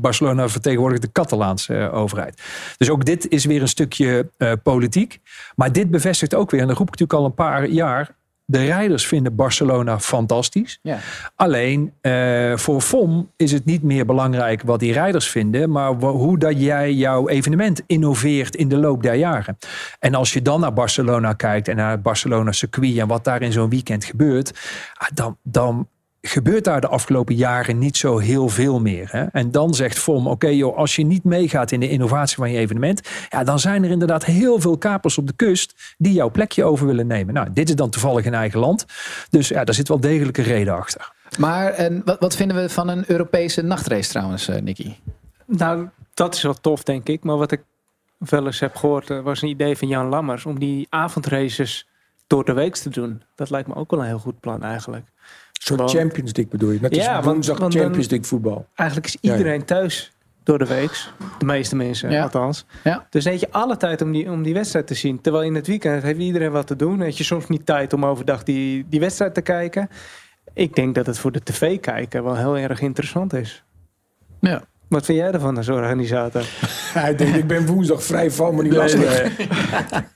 Barcelona 0.00 0.48
vertegenwoordigt 0.48 1.02
de 1.02 1.12
Catalaanse 1.12 1.76
eh, 1.76 1.94
overheid. 1.94 2.42
Dus 2.76 2.90
ook 2.90 3.04
dit 3.04 3.28
is 3.28 3.44
weer 3.44 3.62
een 3.62 3.68
stukje 3.68 4.30
eh, 4.36 4.52
politiek. 4.62 5.20
Maar 5.56 5.72
dit 5.72 5.90
bevestigt 5.90 6.34
ook 6.34 6.50
weer, 6.50 6.60
en 6.60 6.66
dat 6.66 6.76
roep 6.76 6.86
ik 6.86 6.98
natuurlijk 6.98 7.20
al 7.20 7.24
een 7.24 7.46
paar 7.46 7.68
jaar. 7.68 8.18
De 8.50 8.64
rijders 8.64 9.06
vinden 9.06 9.34
Barcelona 9.34 10.00
fantastisch. 10.00 10.78
Ja. 10.82 10.98
Alleen 11.34 11.92
eh, 12.00 12.56
voor 12.56 12.80
FOM 12.80 13.30
is 13.36 13.52
het 13.52 13.64
niet 13.64 13.82
meer 13.82 14.06
belangrijk 14.06 14.62
wat 14.62 14.80
die 14.80 14.92
rijders 14.92 15.28
vinden, 15.28 15.70
maar 15.70 15.92
hoe 15.92 16.38
dat 16.38 16.60
jij 16.60 16.92
jouw 16.92 17.28
evenement 17.28 17.82
innoveert 17.86 18.56
in 18.56 18.68
de 18.68 18.76
loop 18.76 19.02
der 19.02 19.14
jaren. 19.14 19.58
En 19.98 20.14
als 20.14 20.32
je 20.32 20.42
dan 20.42 20.60
naar 20.60 20.72
Barcelona 20.72 21.32
kijkt 21.32 21.68
en 21.68 21.76
naar 21.76 21.90
het 21.90 22.02
Barcelona 22.02 22.52
circuit 22.52 22.98
en 22.98 23.06
wat 23.06 23.24
daar 23.24 23.42
in 23.42 23.52
zo'n 23.52 23.70
weekend 23.70 24.04
gebeurt, 24.04 24.58
ah, 24.94 25.08
dan, 25.14 25.36
dan 25.42 25.88
gebeurt 26.22 26.64
daar 26.64 26.80
de 26.80 26.88
afgelopen 26.88 27.34
jaren 27.34 27.78
niet 27.78 27.96
zo 27.96 28.18
heel 28.18 28.48
veel 28.48 28.80
meer. 28.80 29.08
Hè? 29.10 29.24
En 29.24 29.50
dan 29.50 29.74
zegt 29.74 29.98
FOM, 29.98 30.26
oké 30.26 30.48
joh, 30.48 30.76
als 30.76 30.96
je 30.96 31.04
niet 31.04 31.24
meegaat 31.24 31.72
in 31.72 31.80
de 31.80 31.88
innovatie 31.88 32.36
van 32.36 32.50
je 32.50 32.58
evenement, 32.58 33.00
ja, 33.28 33.44
dan 33.44 33.58
zijn 33.58 33.84
er 33.84 33.90
inderdaad 33.90 34.24
heel 34.24 34.60
veel 34.60 34.78
kapers 34.78 35.18
op 35.18 35.26
de 35.26 35.32
kust 35.32 35.94
die 35.98 36.12
jouw 36.12 36.30
plekje 36.30 36.64
over 36.64 36.86
willen 36.86 37.06
nemen. 37.06 37.34
Nou, 37.34 37.48
dit 37.52 37.68
is 37.68 37.74
dan 37.74 37.90
toevallig 37.90 38.24
in 38.24 38.34
eigen 38.34 38.60
land. 38.60 38.86
Dus 39.30 39.48
ja, 39.48 39.64
daar 39.64 39.74
zit 39.74 39.88
wel 39.88 40.00
degelijk 40.00 40.38
een 40.38 40.44
reden 40.44 40.74
achter. 40.74 41.12
Maar 41.38 41.72
en 41.72 42.02
wat, 42.04 42.20
wat 42.20 42.36
vinden 42.36 42.56
we 42.56 42.68
van 42.68 42.88
een 42.88 43.04
Europese 43.06 43.62
nachtrace 43.62 44.10
trouwens, 44.10 44.48
eh, 44.48 44.60
Nicky? 44.60 44.94
Nou, 45.46 45.88
dat 46.14 46.34
is 46.34 46.42
wel 46.42 46.54
tof, 46.54 46.82
denk 46.82 47.08
ik. 47.08 47.24
Maar 47.24 47.36
wat 47.36 47.52
ik 47.52 47.62
wel 48.18 48.46
eens 48.46 48.60
heb 48.60 48.76
gehoord, 48.76 49.10
eh, 49.10 49.20
was 49.20 49.42
een 49.42 49.48
idee 49.48 49.76
van 49.76 49.88
Jan 49.88 50.06
Lammers 50.06 50.46
om 50.46 50.58
die 50.58 50.86
avondraces 50.90 51.88
door 52.26 52.44
de 52.44 52.52
week 52.52 52.74
te 52.74 52.90
doen. 52.90 53.22
Dat 53.34 53.50
lijkt 53.50 53.68
me 53.68 53.74
ook 53.74 53.90
wel 53.90 54.00
een 54.00 54.06
heel 54.06 54.18
goed 54.18 54.40
plan 54.40 54.62
eigenlijk. 54.62 55.06
Een 55.68 55.76
soort 55.76 55.90
Champions 55.90 56.32
League 56.34 56.48
bedoel 56.52 56.70
je? 56.70 56.78
Net 56.80 56.94
Ja, 56.94 57.06
als 57.06 57.12
want- 57.24 57.24
woensdag 57.34 57.58
want 57.58 57.74
Champions 57.74 58.08
League 58.08 58.28
voetbal. 58.28 58.66
Eigenlijk 58.74 59.08
is 59.08 59.16
Ja, 59.20 59.32
ja. 59.32 59.38
iedereen 59.38 59.64
thuis 59.64 60.12
door 60.42 60.58
de 60.58 60.66
week. 60.66 61.04
De 61.38 61.44
meeste 61.44 61.76
mensen, 61.76 62.10
Ja. 62.10 62.22
althans. 62.22 62.64
Ja. 62.84 63.06
Dus 63.10 63.24
dan 63.24 63.32
heb 63.32 63.40
je 63.42 63.50
alle 63.52 63.76
tijd 63.76 64.02
om 64.02 64.12
die, 64.12 64.30
om 64.30 64.42
die 64.42 64.54
wedstrijd 64.54 64.86
te 64.86 64.94
zien. 64.94 65.20
Terwijl 65.20 65.44
in 65.44 65.54
het 65.54 65.66
weekend 65.66 66.02
heeft 66.02 66.18
iedereen 66.20 66.50
wat 66.50 66.66
te 66.66 66.76
doen. 66.76 66.96
Dan 66.98 67.06
heb 67.06 67.16
je 67.16 67.24
soms 67.24 67.46
niet 67.48 67.66
tijd 67.66 67.92
om 67.92 68.04
overdag 68.04 68.42
die, 68.42 68.86
die 68.88 69.00
wedstrijd 69.00 69.34
te 69.34 69.40
kijken. 69.40 69.88
Ik 70.54 70.74
denk 70.74 70.94
dat 70.94 71.06
het 71.06 71.18
voor 71.18 71.32
de 71.32 71.42
tv-kijker 71.42 72.24
wel 72.24 72.36
heel 72.36 72.58
erg 72.58 72.80
interessant 72.80 73.32
is. 73.32 73.64
Ja. 74.40 74.62
Wat 74.90 75.04
vind 75.04 75.18
jij 75.18 75.32
ervan 75.32 75.56
als 75.56 75.68
organisator? 75.68 76.42
Hij 76.92 77.16
denkt, 77.16 77.36
ik 77.36 77.46
ben 77.46 77.66
woensdag 77.66 78.02
vrij 78.02 78.30
van, 78.30 78.54
maar 78.54 78.64
niet 78.64 78.72
lastig. 78.72 79.38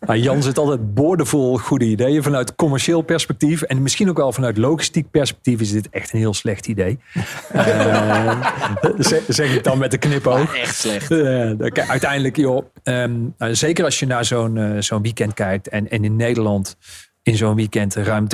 Nou, 0.00 0.18
Jan 0.26 0.42
zit 0.42 0.58
altijd 0.58 0.94
boordevol 0.94 1.58
goede 1.58 1.84
ideeën 1.84 2.22
vanuit 2.22 2.54
commercieel 2.54 3.02
perspectief. 3.02 3.62
En 3.62 3.82
misschien 3.82 4.08
ook 4.08 4.16
wel 4.16 4.32
vanuit 4.32 4.56
logistiek 4.56 5.10
perspectief 5.10 5.60
is 5.60 5.70
dit 5.70 5.88
echt 5.90 6.12
een 6.12 6.18
heel 6.18 6.34
slecht 6.34 6.66
idee. 6.66 6.98
Eh, 7.54 8.40
zeg, 9.28 9.54
ik 9.54 9.64
dan 9.64 9.78
met 9.78 9.92
een 9.92 9.98
knipoog. 9.98 10.56
Echt 10.56 10.76
slecht. 10.76 11.10
Eh, 11.10 11.88
uiteindelijk, 11.88 12.36
joh, 12.36 12.64
ehm, 12.82 13.12
nou, 13.38 13.54
zeker 13.54 13.84
als 13.84 13.98
je 13.98 14.06
naar 14.06 14.24
zo'n 14.24 14.56
eh, 14.56 14.80
zo'n 14.80 15.02
weekend 15.02 15.34
kijkt. 15.34 15.68
En, 15.68 15.90
en 15.90 16.04
in 16.04 16.16
Nederland 16.16 16.76
in 17.24 17.36
zo'n 17.36 17.54
weekend 17.54 17.94
ruim 17.94 18.26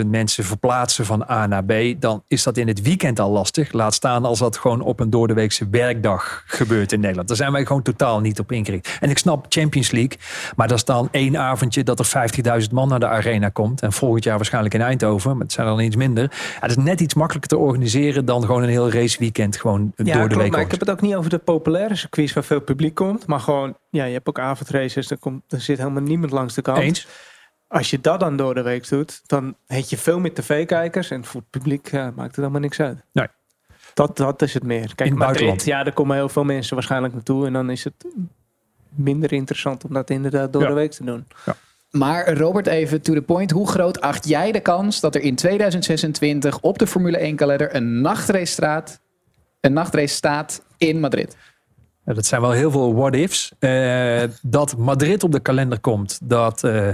325.000 0.00 0.06
mensen 0.06 0.44
verplaatsen 0.44 1.04
van 1.04 1.30
A 1.30 1.46
naar 1.46 1.64
B. 1.64 1.72
Dan 1.98 2.22
is 2.28 2.42
dat 2.42 2.56
in 2.56 2.68
het 2.68 2.82
weekend 2.82 3.20
al 3.20 3.30
lastig. 3.30 3.72
Laat 3.72 3.94
staan 3.94 4.24
als 4.24 4.38
dat 4.38 4.56
gewoon 4.56 4.80
op 4.80 5.00
een 5.00 5.10
doordeweekse 5.10 5.68
werkdag 5.70 6.42
gebeurt 6.46 6.92
in 6.92 7.00
Nederland. 7.00 7.28
Daar 7.28 7.36
zijn 7.36 7.52
wij 7.52 7.66
gewoon 7.66 7.82
totaal 7.82 8.20
niet 8.20 8.38
op 8.38 8.52
ingericht. 8.52 8.96
En 9.00 9.10
ik 9.10 9.18
snap 9.18 9.46
Champions 9.48 9.90
League. 9.90 10.18
Maar 10.56 10.68
dat 10.68 10.76
is 10.76 10.84
dan 10.84 11.08
één 11.10 11.36
avondje 11.36 11.82
dat 11.82 11.98
er 11.98 12.30
50.000 12.62 12.72
man 12.72 12.88
naar 12.88 13.00
de 13.00 13.08
arena 13.08 13.48
komt. 13.48 13.82
En 13.82 13.92
volgend 13.92 14.24
jaar 14.24 14.36
waarschijnlijk 14.36 14.74
in 14.74 14.80
Eindhoven. 14.80 15.32
Maar 15.32 15.42
het 15.42 15.52
zijn 15.52 15.66
dan 15.66 15.80
iets 15.80 15.96
minder. 15.96 16.22
Ja, 16.54 16.60
dat 16.60 16.70
is 16.70 16.76
net 16.76 17.00
iets 17.00 17.14
makkelijker 17.14 17.50
te 17.50 17.58
organiseren 17.64 18.24
dan 18.24 18.44
gewoon 18.44 18.62
een 18.62 18.68
heel 18.68 18.90
raceweekend 18.90 19.56
gewoon 19.56 19.92
door 19.96 20.04
de 20.04 20.12
klopt, 20.12 20.34
week. 20.34 20.50
maar 20.50 20.60
ik 20.60 20.70
heb 20.70 20.80
het 20.80 20.90
ook 20.90 21.00
niet 21.00 21.14
over 21.14 21.30
de 21.30 21.38
populaire 21.38 21.96
circuits 21.96 22.32
waar 22.32 22.44
veel 22.44 22.60
publiek 22.60 22.94
komt. 22.94 23.26
Maar 23.26 23.40
gewoon, 23.40 23.76
ja, 23.90 24.04
je 24.04 24.12
hebt 24.12 24.28
ook 24.28 24.38
avondraces. 24.38 25.08
Daar, 25.08 25.18
komt, 25.18 25.42
daar 25.46 25.60
zit 25.60 25.78
helemaal 25.78 26.02
niemand 26.02 26.32
langs 26.32 26.54
de 26.54 26.62
kant. 26.62 26.78
Eens. 26.78 27.06
Als 27.68 27.90
je 27.90 28.00
dat 28.00 28.20
dan 28.20 28.36
door 28.36 28.54
de 28.54 28.62
week 28.62 28.88
doet, 28.88 29.22
dan 29.26 29.56
heb 29.66 29.84
je 29.84 29.96
veel 29.96 30.20
meer 30.20 30.34
tv-kijkers. 30.34 31.10
En 31.10 31.24
voor 31.24 31.40
het 31.40 31.50
publiek 31.50 31.90
ja, 31.90 32.04
maakt 32.04 32.26
het 32.28 32.36
helemaal 32.36 32.60
niks 32.60 32.80
uit. 32.80 32.98
Nee. 33.12 33.26
Dat, 33.94 34.16
dat 34.16 34.42
is 34.42 34.54
het 34.54 34.62
meer. 34.62 34.86
Kijk, 34.94 34.98
In 35.00 35.04
het 35.06 35.14
Madrid, 35.14 35.26
buitenland. 35.26 35.64
ja, 35.64 35.82
daar 35.84 35.92
komen 35.92 36.16
heel 36.16 36.28
veel 36.28 36.44
mensen 36.44 36.74
waarschijnlijk 36.74 37.14
naartoe. 37.14 37.46
En 37.46 37.52
dan 37.52 37.70
is 37.70 37.84
het 37.84 38.06
minder 38.88 39.32
interessant 39.32 39.84
om 39.84 39.92
dat 39.92 40.10
inderdaad 40.10 40.52
door 40.52 40.62
Ja. 40.62 40.68
de 40.68 40.74
week 40.74 40.90
te 40.90 41.04
doen. 41.04 41.26
Maar 41.90 42.32
Robert, 42.32 42.66
even 42.66 43.02
to 43.02 43.14
the 43.14 43.22
point. 43.22 43.50
Hoe 43.50 43.68
groot 43.68 44.00
acht 44.00 44.28
jij 44.28 44.52
de 44.52 44.60
kans 44.60 45.00
dat 45.00 45.14
er 45.14 45.20
in 45.20 45.34
2026 45.34 46.60
op 46.60 46.78
de 46.78 46.86
Formule 46.86 47.18
1 47.18 47.36
kalender 47.36 47.74
een 47.74 48.00
nachtrace, 48.00 48.52
staat, 48.52 49.00
een 49.60 49.72
nachtrace 49.72 50.14
staat 50.14 50.62
in 50.78 51.00
Madrid? 51.00 51.36
Dat 52.14 52.26
zijn 52.26 52.40
wel 52.40 52.50
heel 52.50 52.70
veel 52.70 52.94
what-ifs. 52.94 53.52
Eh, 53.58 54.22
dat 54.42 54.76
Madrid 54.76 55.24
op 55.24 55.32
de 55.32 55.40
kalender 55.40 55.80
komt, 55.80 56.18
dat, 56.22 56.64
eh, 56.64 56.88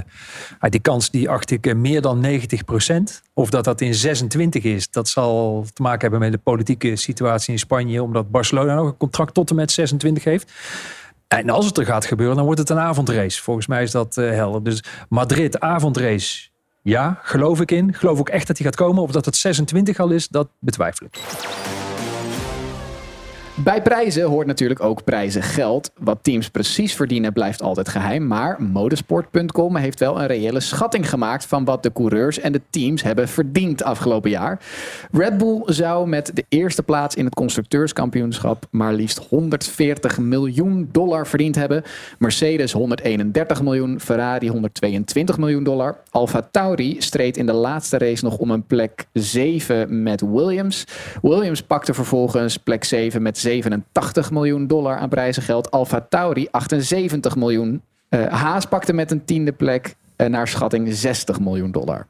ja, 0.60 0.68
die 0.68 0.80
kans 0.80 1.10
die 1.10 1.30
acht 1.30 1.50
ik 1.50 1.66
eh, 1.66 1.74
meer 1.74 2.00
dan 2.00 2.20
90% 2.20 3.22
Of 3.32 3.50
dat 3.50 3.64
dat 3.64 3.80
in 3.80 3.94
26 3.94 4.64
is, 4.64 4.90
dat 4.90 5.08
zal 5.08 5.64
te 5.72 5.82
maken 5.82 6.00
hebben 6.00 6.20
met 6.20 6.32
de 6.32 6.38
politieke 6.38 6.96
situatie 6.96 7.52
in 7.52 7.58
Spanje. 7.58 8.02
Omdat 8.02 8.30
Barcelona 8.30 8.74
nog 8.74 8.86
een 8.86 8.96
contract 8.96 9.34
tot 9.34 9.50
en 9.50 9.56
met 9.56 9.70
26 9.70 10.24
heeft. 10.24 10.52
En 11.28 11.50
als 11.50 11.66
het 11.66 11.78
er 11.78 11.86
gaat 11.86 12.04
gebeuren, 12.04 12.36
dan 12.36 12.44
wordt 12.44 12.60
het 12.60 12.70
een 12.70 12.78
avondrace. 12.78 13.42
Volgens 13.42 13.66
mij 13.66 13.82
is 13.82 13.90
dat 13.90 14.14
helder. 14.14 14.62
Dus 14.62 14.84
Madrid, 15.08 15.60
avondrace. 15.60 16.48
Ja, 16.82 17.18
geloof 17.22 17.60
ik 17.60 17.70
in. 17.70 17.94
Geloof 17.94 18.18
ook 18.18 18.28
echt 18.28 18.46
dat 18.46 18.56
hij 18.56 18.66
gaat 18.66 18.76
komen. 18.76 19.02
Of 19.02 19.10
dat 19.10 19.24
het 19.24 19.36
26 19.36 19.98
al 19.98 20.10
is, 20.10 20.28
dat 20.28 20.48
betwijfel 20.58 21.06
ik. 21.06 21.73
Bij 23.56 23.82
prijzen 23.82 24.24
hoort 24.24 24.46
natuurlijk 24.46 24.80
ook 24.80 25.04
prijzen 25.04 25.42
geld. 25.42 25.90
Wat 26.00 26.18
teams 26.22 26.50
precies 26.50 26.94
verdienen 26.94 27.32
blijft 27.32 27.62
altijd 27.62 27.88
geheim. 27.88 28.26
Maar 28.26 28.62
modesport.com 28.62 29.76
heeft 29.76 30.00
wel 30.00 30.20
een 30.20 30.26
reële 30.26 30.60
schatting 30.60 31.08
gemaakt 31.08 31.46
van 31.46 31.64
wat 31.64 31.82
de 31.82 31.92
coureurs 31.92 32.38
en 32.38 32.52
de 32.52 32.60
teams 32.70 33.02
hebben 33.02 33.28
verdiend 33.28 33.82
afgelopen 33.82 34.30
jaar. 34.30 34.60
Red 35.12 35.38
Bull 35.38 35.62
zou 35.66 36.08
met 36.08 36.30
de 36.34 36.44
eerste 36.48 36.82
plaats 36.82 37.14
in 37.14 37.24
het 37.24 37.34
constructeurskampioenschap 37.34 38.66
maar 38.70 38.92
liefst 38.92 39.18
140 39.28 40.18
miljoen 40.18 40.88
dollar 40.92 41.26
verdiend 41.26 41.54
hebben. 41.54 41.82
Mercedes 42.18 42.72
131 42.72 43.62
miljoen, 43.62 44.00
Ferrari 44.00 44.48
122 44.48 45.38
miljoen 45.38 45.64
dollar. 45.64 45.96
Alfa 46.10 46.48
Tauri 46.50 46.96
streed 46.98 47.36
in 47.36 47.46
de 47.46 47.52
laatste 47.52 47.98
race 47.98 48.24
nog 48.24 48.36
om 48.36 48.50
een 48.50 48.66
plek 48.66 49.06
7 49.12 50.02
met 50.02 50.20
Williams. 50.20 50.84
Williams 51.22 51.62
pakte 51.62 51.94
vervolgens 51.94 52.56
plek 52.56 52.84
7 52.84 53.22
met 53.22 53.42
87 53.44 54.30
miljoen 54.30 54.66
dollar 54.66 54.96
aan 54.96 55.08
prijzengeld. 55.08 55.70
Alfa 55.70 56.06
Tauri 56.08 56.48
78 56.50 57.36
miljoen. 57.36 57.82
Uh, 58.10 58.26
Haas 58.26 58.64
pakte 58.64 58.92
met 58.92 59.10
een 59.10 59.24
tiende 59.24 59.52
plek 59.52 59.94
uh, 60.16 60.26
naar 60.26 60.48
schatting 60.48 60.94
60 60.94 61.40
miljoen 61.40 61.72
dollar. 61.72 62.06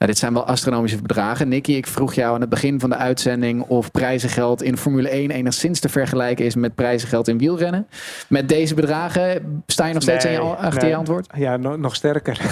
Nou, 0.00 0.12
dit 0.12 0.20
zijn 0.20 0.32
wel 0.32 0.46
astronomische 0.46 1.02
bedragen. 1.02 1.48
Nicky, 1.48 1.72
ik 1.72 1.86
vroeg 1.86 2.14
jou 2.14 2.34
aan 2.34 2.40
het 2.40 2.50
begin 2.50 2.80
van 2.80 2.90
de 2.90 2.96
uitzending 2.96 3.62
of 3.62 3.90
prijzengeld 3.90 4.62
in 4.62 4.76
Formule 4.76 5.08
1 5.08 5.30
enigszins 5.30 5.80
te 5.80 5.88
vergelijken 5.88 6.44
is 6.44 6.54
met 6.54 6.74
prijzengeld 6.74 7.28
in 7.28 7.38
wielrennen. 7.38 7.86
Met 8.28 8.48
deze 8.48 8.74
bedragen 8.74 9.62
sta 9.66 9.86
je 9.86 9.94
nog 9.94 10.02
steeds 10.02 10.24
Nee, 10.24 10.38
aan 10.38 10.46
je, 10.46 10.54
achter 10.54 10.80
nee. 10.80 10.90
je 10.90 10.96
antwoord? 10.96 11.26
Ja, 11.34 11.56
no- 11.56 11.76
nog 11.76 11.94
sterker. 11.94 12.38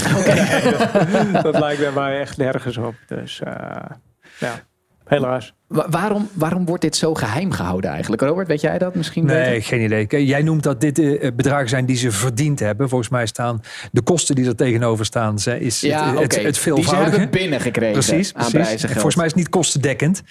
dat, 1.33 1.43
dat 1.53 1.59
lijkt 1.59 1.81
bij 1.81 1.93
mij 1.93 2.21
echt 2.21 2.37
nergens 2.37 2.77
op. 2.77 2.95
Dus 3.07 3.41
eh, 3.41 3.53
ja, 4.39 4.55
helaas. 5.05 5.55
Wa- 5.69 5.87
waarom, 5.91 6.29
waarom 6.33 6.65
wordt 6.67 6.83
dit 6.83 6.97
zo 6.97 7.15
geheim 7.15 7.51
gehouden 7.51 7.91
eigenlijk? 7.91 8.23
Robert, 8.23 8.49
weet 8.49 8.61
jij 8.61 8.79
dat 8.79 8.95
misschien? 8.95 9.25
Nee, 9.25 9.45
beter? 9.51 9.63
geen 9.63 9.81
idee. 9.81 10.27
Jij 10.27 10.43
noemt 10.43 10.63
dat 10.63 10.81
dit 10.81 10.99
eh, 10.99 11.31
bedragen 11.37 11.69
zijn 11.69 11.87
die 11.87 11.97
ze 11.97 12.11
verdiend 12.11 12.61
hebben. 12.61 12.89
Volgens 12.89 13.11
mij 13.11 13.27
staan 13.27 13.63
de 13.93 14.01
kosten 14.03 14.35
die 14.35 14.47
er 14.47 14.55
tegenover 14.57 15.05
staan, 15.05 15.39
ze- 15.39 15.61
is 15.61 15.81
Ja, 15.81 16.05
het, 16.07 16.15
oké. 16.15 16.23
het, 16.23 16.35
het 16.35 16.43
Die 16.45 16.55
ze 16.55 16.61
veelvoudige. 16.61 17.11
hebben 17.11 17.31
binnengekregen 17.31 17.93
precies, 17.93 18.35
aan 18.35 18.51
precies. 18.51 18.85
volgens 18.93 19.15
mij 19.17 19.25
is 19.25 19.31
het 19.31 19.41
niet 19.41 19.49
kostendekkend. 19.49 20.23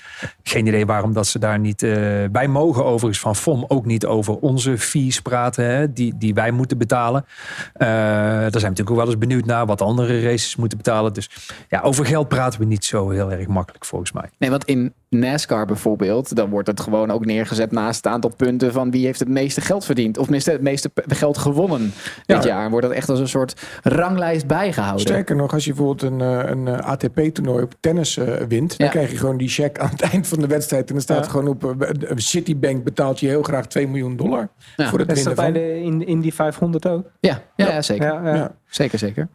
Geen 0.43 0.67
idee 0.67 0.85
waarom 0.85 1.13
dat 1.13 1.27
ze 1.27 1.39
daar 1.39 1.59
niet... 1.59 1.83
eh 1.83 1.91
wij 2.31 2.47
mogen 2.47 2.85
overigens 2.85 3.19
van 3.19 3.35
FOM 3.35 3.65
ook 3.67 3.85
niet 3.85 4.05
over 4.05 4.35
onze 4.35 4.77
fees 4.77 5.21
praten, 5.21 5.65
hè, 5.65 5.93
die, 5.93 6.13
die 6.17 6.33
wij 6.33 6.51
moeten 6.51 6.77
betalen. 6.77 7.25
Eh, 7.73 7.87
daar 7.87 8.37
zijn 8.37 8.51
we 8.51 8.59
natuurlijk 8.59 8.89
ook 8.89 8.95
wel 8.97 9.05
eens 9.05 9.17
benieuwd 9.17 9.45
naar 9.45 9.65
wat 9.65 9.81
andere 9.81 10.21
races 10.21 10.55
moeten 10.55 10.77
betalen. 10.77 11.13
Dus 11.13 11.29
ja, 11.69 11.79
over 11.81 12.05
geld 12.05 12.27
praten 12.27 12.59
we 12.59 12.65
niet 12.65 12.85
zo 12.85 13.09
heel 13.09 13.31
erg 13.31 13.47
makkelijk 13.47 13.85
volgens 13.85 14.11
mij. 14.11 14.29
Nee, 14.37 14.49
want 14.49 14.65
in 14.65 14.93
NASCAR 15.31 15.65
bijvoorbeeld, 15.65 16.35
dan 16.35 16.49
wordt 16.49 16.67
het 16.67 16.79
gewoon 16.79 17.11
ook 17.11 17.25
neergezet 17.25 17.71
naast 17.71 17.95
het 18.03 18.13
aantal 18.13 18.31
punten 18.37 18.71
van 18.71 18.91
wie 18.91 19.05
heeft 19.05 19.19
het 19.19 19.29
meeste 19.29 19.61
geld 19.61 19.85
verdiend. 19.85 20.17
Of 20.17 20.23
tenminste 20.23 20.51
het 20.51 20.61
meeste 20.61 20.91
geld 21.07 21.37
gewonnen 21.37 21.93
dit 22.25 22.43
Ja. 22.43 22.49
jaar. 22.49 22.63
En 22.65 22.69
wordt 22.71 22.85
dat 22.87 22.95
echt 22.95 23.09
als 23.09 23.19
een 23.19 23.27
soort 23.27 23.61
ranglijst 23.83 24.47
bijgehouden. 24.47 25.01
Sterker 25.01 25.35
nog, 25.35 25.53
als 25.53 25.65
je 25.65 25.73
bijvoorbeeld 25.73 26.11
een, 26.11 26.21
eh, 26.21 26.49
een 26.49 26.67
eh, 26.67 26.79
ATP-toernooi 26.89 27.63
op 27.63 27.73
tennis 27.79 28.17
eh, 28.17 28.33
wint, 28.47 28.77
dan 28.77 28.89
krijg 28.89 29.11
je 29.11 29.17
gewoon 29.17 29.37
die 29.37 29.49
check 29.49 29.79
aan 29.79 29.89
het 29.89 30.01
eind 30.11 30.27
van 30.27 30.39
de 30.39 30.47
wedstrijd. 30.47 30.87
En 30.87 30.93
dan 30.93 31.01
staat 31.03 31.25
Ja. 31.25 31.31
gewoon 31.31 31.47
op 31.47 31.81
eh, 31.81 31.89
Citibank 32.15 32.83
betaalt 32.83 33.19
je 33.19 33.27
heel 33.27 33.43
graag 33.43 33.65
2 33.67 33.87
miljoen 33.87 34.15
dollar 34.15 34.49
Ja. 34.75 34.89
voor 34.89 34.99
het 34.99 35.11
Is 35.11 35.23
dat 35.23 35.35
winnen 35.35 35.53
bij 35.53 35.61
van. 35.63 35.71
de, 35.71 35.83
in, 36.03 36.07
in 36.07 36.19
die 36.21 36.33
500 36.33 36.87
ook? 36.87 37.05
Ja, 37.19 37.41
ja, 37.55 37.67
ja, 37.67 37.81
zeker. 37.81 38.05
Ja, 38.07 38.21
ja. 38.25 38.35
Ja. 38.35 38.55
Zeker, 38.69 38.99
zeker. 38.99 39.27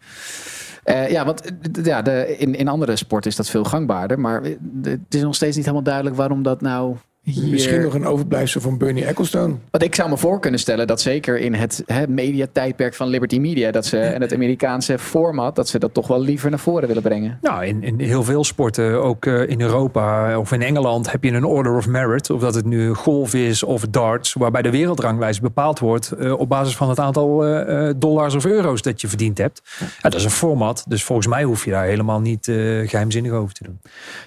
Eh, 0.82 1.10
ja, 1.10 1.24
want 1.24 1.42
eh, 1.44 1.84
ja, 1.84 2.02
de, 2.02 2.36
in, 2.38 2.54
in 2.54 2.68
andere 2.68 2.96
sporten 2.96 3.30
is 3.30 3.36
dat 3.36 3.48
veel 3.50 3.64
gangbaarder. 3.64 4.20
Maar 4.20 4.42
eh, 4.42 4.56
het 4.82 5.14
is 5.14 5.22
nog 5.22 5.34
steeds 5.34 5.56
niet 5.56 5.64
helemaal 5.64 5.84
duidelijk 5.84 6.16
waarom 6.16 6.42
dat 6.42 6.60
nou 6.60 6.96
hier... 7.22 7.50
Misschien 7.50 7.82
nog 7.82 7.94
een 7.94 8.06
overblijfsel 8.06 8.60
van 8.60 8.78
Bernie 8.78 9.04
Ecclestone. 9.04 9.54
Want 9.70 9.84
ik 9.84 9.94
zou 9.94 10.08
me 10.08 10.16
voor 10.16 10.40
kunnen 10.40 10.60
stellen 10.60 10.86
dat 10.86 11.00
zeker 11.00 11.38
in 11.38 11.54
het 11.54 11.82
hè, 11.86 12.08
mediatijdperk 12.08 12.94
van 12.94 13.08
Liberty 13.08 13.38
Media... 13.38 13.70
Dat 13.70 13.86
ze, 13.86 13.98
en 13.98 14.20
het 14.20 14.34
Amerikaanse 14.34 14.98
format, 14.98 15.56
dat 15.56 15.68
ze 15.68 15.78
dat 15.78 15.94
toch 15.94 16.06
wel 16.06 16.20
liever 16.20 16.50
naar 16.50 16.58
voren 16.58 16.86
willen 16.86 17.02
brengen. 17.02 17.38
Nou, 17.42 17.64
in, 17.66 17.82
in 17.82 18.00
heel 18.00 18.24
veel 18.24 18.44
sporten, 18.44 19.02
ook 19.02 19.26
eh, 19.26 19.48
in 19.48 19.60
Europa 19.60 20.38
of 20.38 20.52
in 20.52 20.62
Engeland, 20.62 21.12
heb 21.12 21.24
je 21.24 21.32
een 21.32 21.44
order 21.44 21.76
of 21.76 21.86
merit. 21.86 22.30
Of 22.30 22.40
dat 22.40 22.54
het 22.54 22.64
nu 22.64 22.94
golf 22.94 23.34
is 23.34 23.62
of 23.62 23.86
darts, 23.90 24.32
waarbij 24.32 24.62
de 24.62 24.70
wereldranglijst 24.70 25.40
bepaald 25.40 25.78
wordt 25.78 26.10
eh, 26.10 26.38
op 26.38 26.48
basis 26.48 26.76
van 26.76 26.88
het 26.88 26.98
aantal 26.98 27.46
eh, 27.46 27.90
dollars 27.96 28.34
of 28.34 28.44
euro's 28.44 28.82
dat 28.82 29.00
je 29.00 29.08
verdiend 29.08 29.38
hebt. 29.38 29.62
Ja, 29.78 29.86
dat 30.00 30.14
is 30.14 30.24
een 30.24 30.30
format, 30.30 30.84
dus 30.88 31.04
volgens 31.04 31.26
mij 31.26 31.42
hoef 31.42 31.64
je 31.64 31.70
daar 31.70 31.84
helemaal 31.84 32.20
niet 32.20 32.48
eh, 32.48 32.56
geheimzinnig 32.88 33.32
over 33.32 33.54
te 33.54 33.64
doen. 33.64 33.80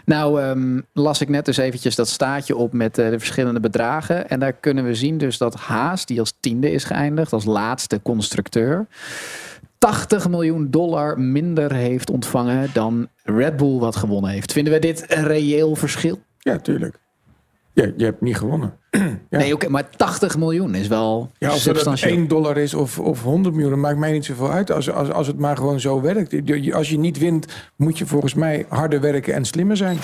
Nou, 0.05 0.41
ehm, 0.41 0.81
las 0.93 1.21
ik 1.21 1.29
net 1.29 1.45
dus 1.45 1.57
eventjes 1.57 1.95
dat 1.95 2.07
staatje 2.07 2.55
op 2.55 2.73
met 2.73 2.84
eh, 2.85 3.09
de 3.09 3.19
verschillende 3.19 3.59
bedragen. 3.59 4.29
En 4.29 4.39
daar 4.39 4.53
kunnen 4.53 4.85
we 4.85 4.95
zien 4.95 5.17
dus 5.17 5.37
dat 5.37 5.55
Haas, 5.55 6.05
die 6.05 6.19
als 6.19 6.37
tiende 6.39 6.71
is 6.71 6.83
geëindigd, 6.83 7.33
als 7.33 7.45
laatste 7.45 8.01
constructeur, 8.01 8.87
80 9.77 10.29
miljoen 10.29 10.71
dollar 10.71 11.19
minder 11.19 11.73
heeft 11.73 12.09
ontvangen 12.09 12.69
dan 12.73 13.07
Red 13.23 13.57
Bull 13.57 13.79
wat 13.79 13.95
gewonnen 13.95 14.31
heeft. 14.31 14.51
Vinden 14.51 14.73
we 14.73 14.79
dit 14.79 15.05
een 15.07 15.23
reëel 15.23 15.75
verschil? 15.75 16.19
Ja, 16.39 16.57
tuurlijk. 16.57 16.99
Ja, 17.73 17.91
je 17.97 18.03
hebt 18.03 18.21
niet 18.21 18.37
gewonnen. 18.37 18.73
Ja. 19.29 19.37
Nee, 19.37 19.53
oké, 19.53 19.69
maar 19.69 19.89
80 19.89 20.37
miljoen 20.37 20.75
is 20.75 20.87
wel 20.87 21.31
Ja, 21.37 21.51
of 21.51 21.57
substantieel. 21.57 22.15
1 22.15 22.27
dollar 22.27 22.57
is 22.57 22.73
of, 22.73 22.99
of 22.99 23.23
100 23.23 23.53
miljoen, 23.55 23.73
dat 23.73 23.81
maakt 23.81 23.97
mij 23.97 24.11
niet 24.11 24.25
zoveel 24.25 24.51
uit. 24.51 24.71
Als, 24.71 24.91
als, 24.91 25.11
als 25.11 25.27
het 25.27 25.37
maar 25.37 25.57
gewoon 25.57 25.79
zo 25.79 26.01
werkt. 26.01 26.73
Als 26.73 26.89
je 26.89 26.99
niet 26.99 27.17
wint, 27.17 27.45
moet 27.75 27.97
je 27.97 28.05
volgens 28.05 28.33
mij 28.33 28.65
harder 28.69 29.01
werken 29.01 29.33
en 29.33 29.45
slimmer 29.45 29.77
zijn. 29.77 29.97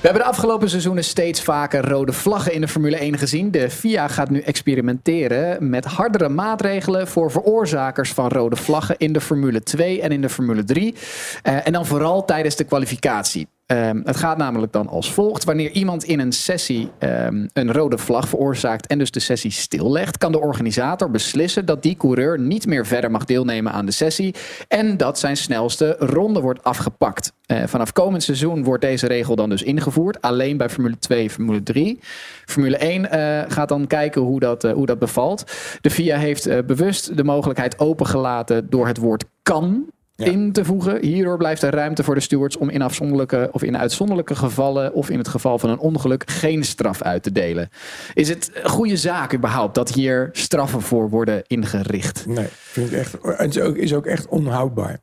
We 0.00 0.04
hebben 0.04 0.22
de 0.22 0.28
afgelopen 0.28 0.70
seizoenen 0.70 1.04
steeds 1.04 1.42
vaker 1.42 1.88
rode 1.88 2.12
vlaggen 2.12 2.52
in 2.52 2.60
de 2.60 2.68
Formule 2.68 2.96
1 2.96 3.18
gezien. 3.18 3.50
De 3.50 3.70
FIA 3.70 4.08
gaat 4.08 4.30
nu 4.30 4.40
experimenteren 4.40 5.70
met 5.70 5.84
hardere 5.84 6.28
maatregelen 6.28 7.08
voor 7.08 7.30
veroorzakers 7.30 8.12
van 8.12 8.28
rode 8.28 8.56
vlaggen 8.56 8.94
in 8.98 9.12
de 9.12 9.20
Formule 9.20 9.62
2 9.62 10.02
en 10.02 10.12
in 10.12 10.20
de 10.20 10.28
Formule 10.28 10.64
3. 10.64 10.94
Eh, 11.42 11.66
en 11.66 11.72
dan 11.72 11.86
vooral 11.86 12.24
tijdens 12.24 12.56
de 12.56 12.64
kwalificatie. 12.64 13.48
Ehm, 13.68 14.00
het 14.04 14.16
gaat 14.16 14.36
namelijk 14.36 14.72
dan 14.72 14.88
als 14.88 15.12
volgt. 15.12 15.44
Wanneer 15.44 15.70
iemand 15.70 16.04
in 16.04 16.20
een 16.20 16.32
sessie 16.32 16.90
ehm, 16.98 17.46
een 17.52 17.72
rode 17.72 17.98
vlag 17.98 18.28
veroorzaakt 18.28 18.86
en 18.86 18.98
dus 18.98 19.10
de 19.10 19.20
sessie 19.20 19.50
stillegt, 19.50 20.18
kan 20.18 20.32
de 20.32 20.40
organisator 20.40 21.10
beslissen 21.10 21.66
dat 21.66 21.82
die 21.82 21.96
coureur 21.96 22.38
niet 22.38 22.66
meer 22.66 22.86
verder 22.86 23.10
mag 23.10 23.24
deelnemen 23.24 23.72
aan 23.72 23.86
de 23.86 23.92
sessie 23.92 24.34
en 24.68 24.96
dat 24.96 25.18
zijn 25.18 25.36
snelste 25.36 25.96
ronde 25.98 26.40
wordt 26.40 26.64
afgepakt. 26.64 27.32
Eh, 27.46 27.62
vanaf 27.66 27.92
komend 27.92 28.22
seizoen 28.22 28.64
wordt 28.64 28.82
deze 28.82 29.06
regel 29.06 29.36
dan 29.36 29.48
dus 29.48 29.62
ingevoerd, 29.62 30.20
alleen 30.20 30.56
bij 30.56 30.68
Formule 30.68 30.98
2 30.98 31.22
en 31.22 31.30
Formule 31.30 31.62
3. 31.62 31.98
Formule 32.44 32.76
1 32.76 33.10
eh, 33.10 33.50
gaat 33.50 33.68
dan 33.68 33.86
kijken 33.86 34.22
hoe 34.22 34.40
dat, 34.40 34.64
eh, 34.64 34.72
hoe 34.72 34.86
dat 34.86 34.98
bevalt. 34.98 35.44
De 35.80 35.90
FIA 35.90 36.18
heeft 36.18 36.66
bewust 36.66 37.16
de 37.16 37.24
mogelijkheid 37.24 37.78
opengelaten 37.78 38.70
door 38.70 38.86
het 38.86 38.98
woord 38.98 39.24
kan 39.42 39.86
in 40.26 40.52
te 40.52 40.64
voegen. 40.64 41.02
Hierdoor 41.04 41.36
blijft 41.36 41.62
er 41.62 41.74
ruimte 41.74 42.04
voor 42.04 42.14
de 42.14 42.20
stewards 42.20 42.56
om 42.56 42.68
in 42.68 42.82
afzonderlijke 42.82 43.48
of 43.52 43.62
in 43.62 43.78
uitzonderlijke 43.78 44.34
gevallen 44.34 44.92
of 44.92 45.10
in 45.10 45.18
het 45.18 45.28
geval 45.28 45.58
van 45.58 45.70
een 45.70 45.78
ongeluk 45.78 46.30
geen 46.30 46.64
straf 46.64 47.02
uit 47.02 47.22
te 47.22 47.32
delen. 47.32 47.68
Is 48.14 48.28
het 48.28 48.50
een 48.54 48.70
goede 48.70 48.96
zaak 48.96 49.34
überhaupt 49.34 49.74
dat 49.74 49.92
hier 49.92 50.28
straffen 50.32 50.82
voor 50.82 51.10
worden 51.10 51.42
ingericht? 51.46 52.26
Nee, 52.26 52.48
vind 52.50 52.92
ik 52.92 52.98
echt. 52.98 53.16
Het 53.22 53.56
is 53.56 53.62
ook, 53.62 53.76
is 53.76 53.94
ook 53.94 54.06
echt 54.06 54.26
onhoudbaar. 54.26 54.98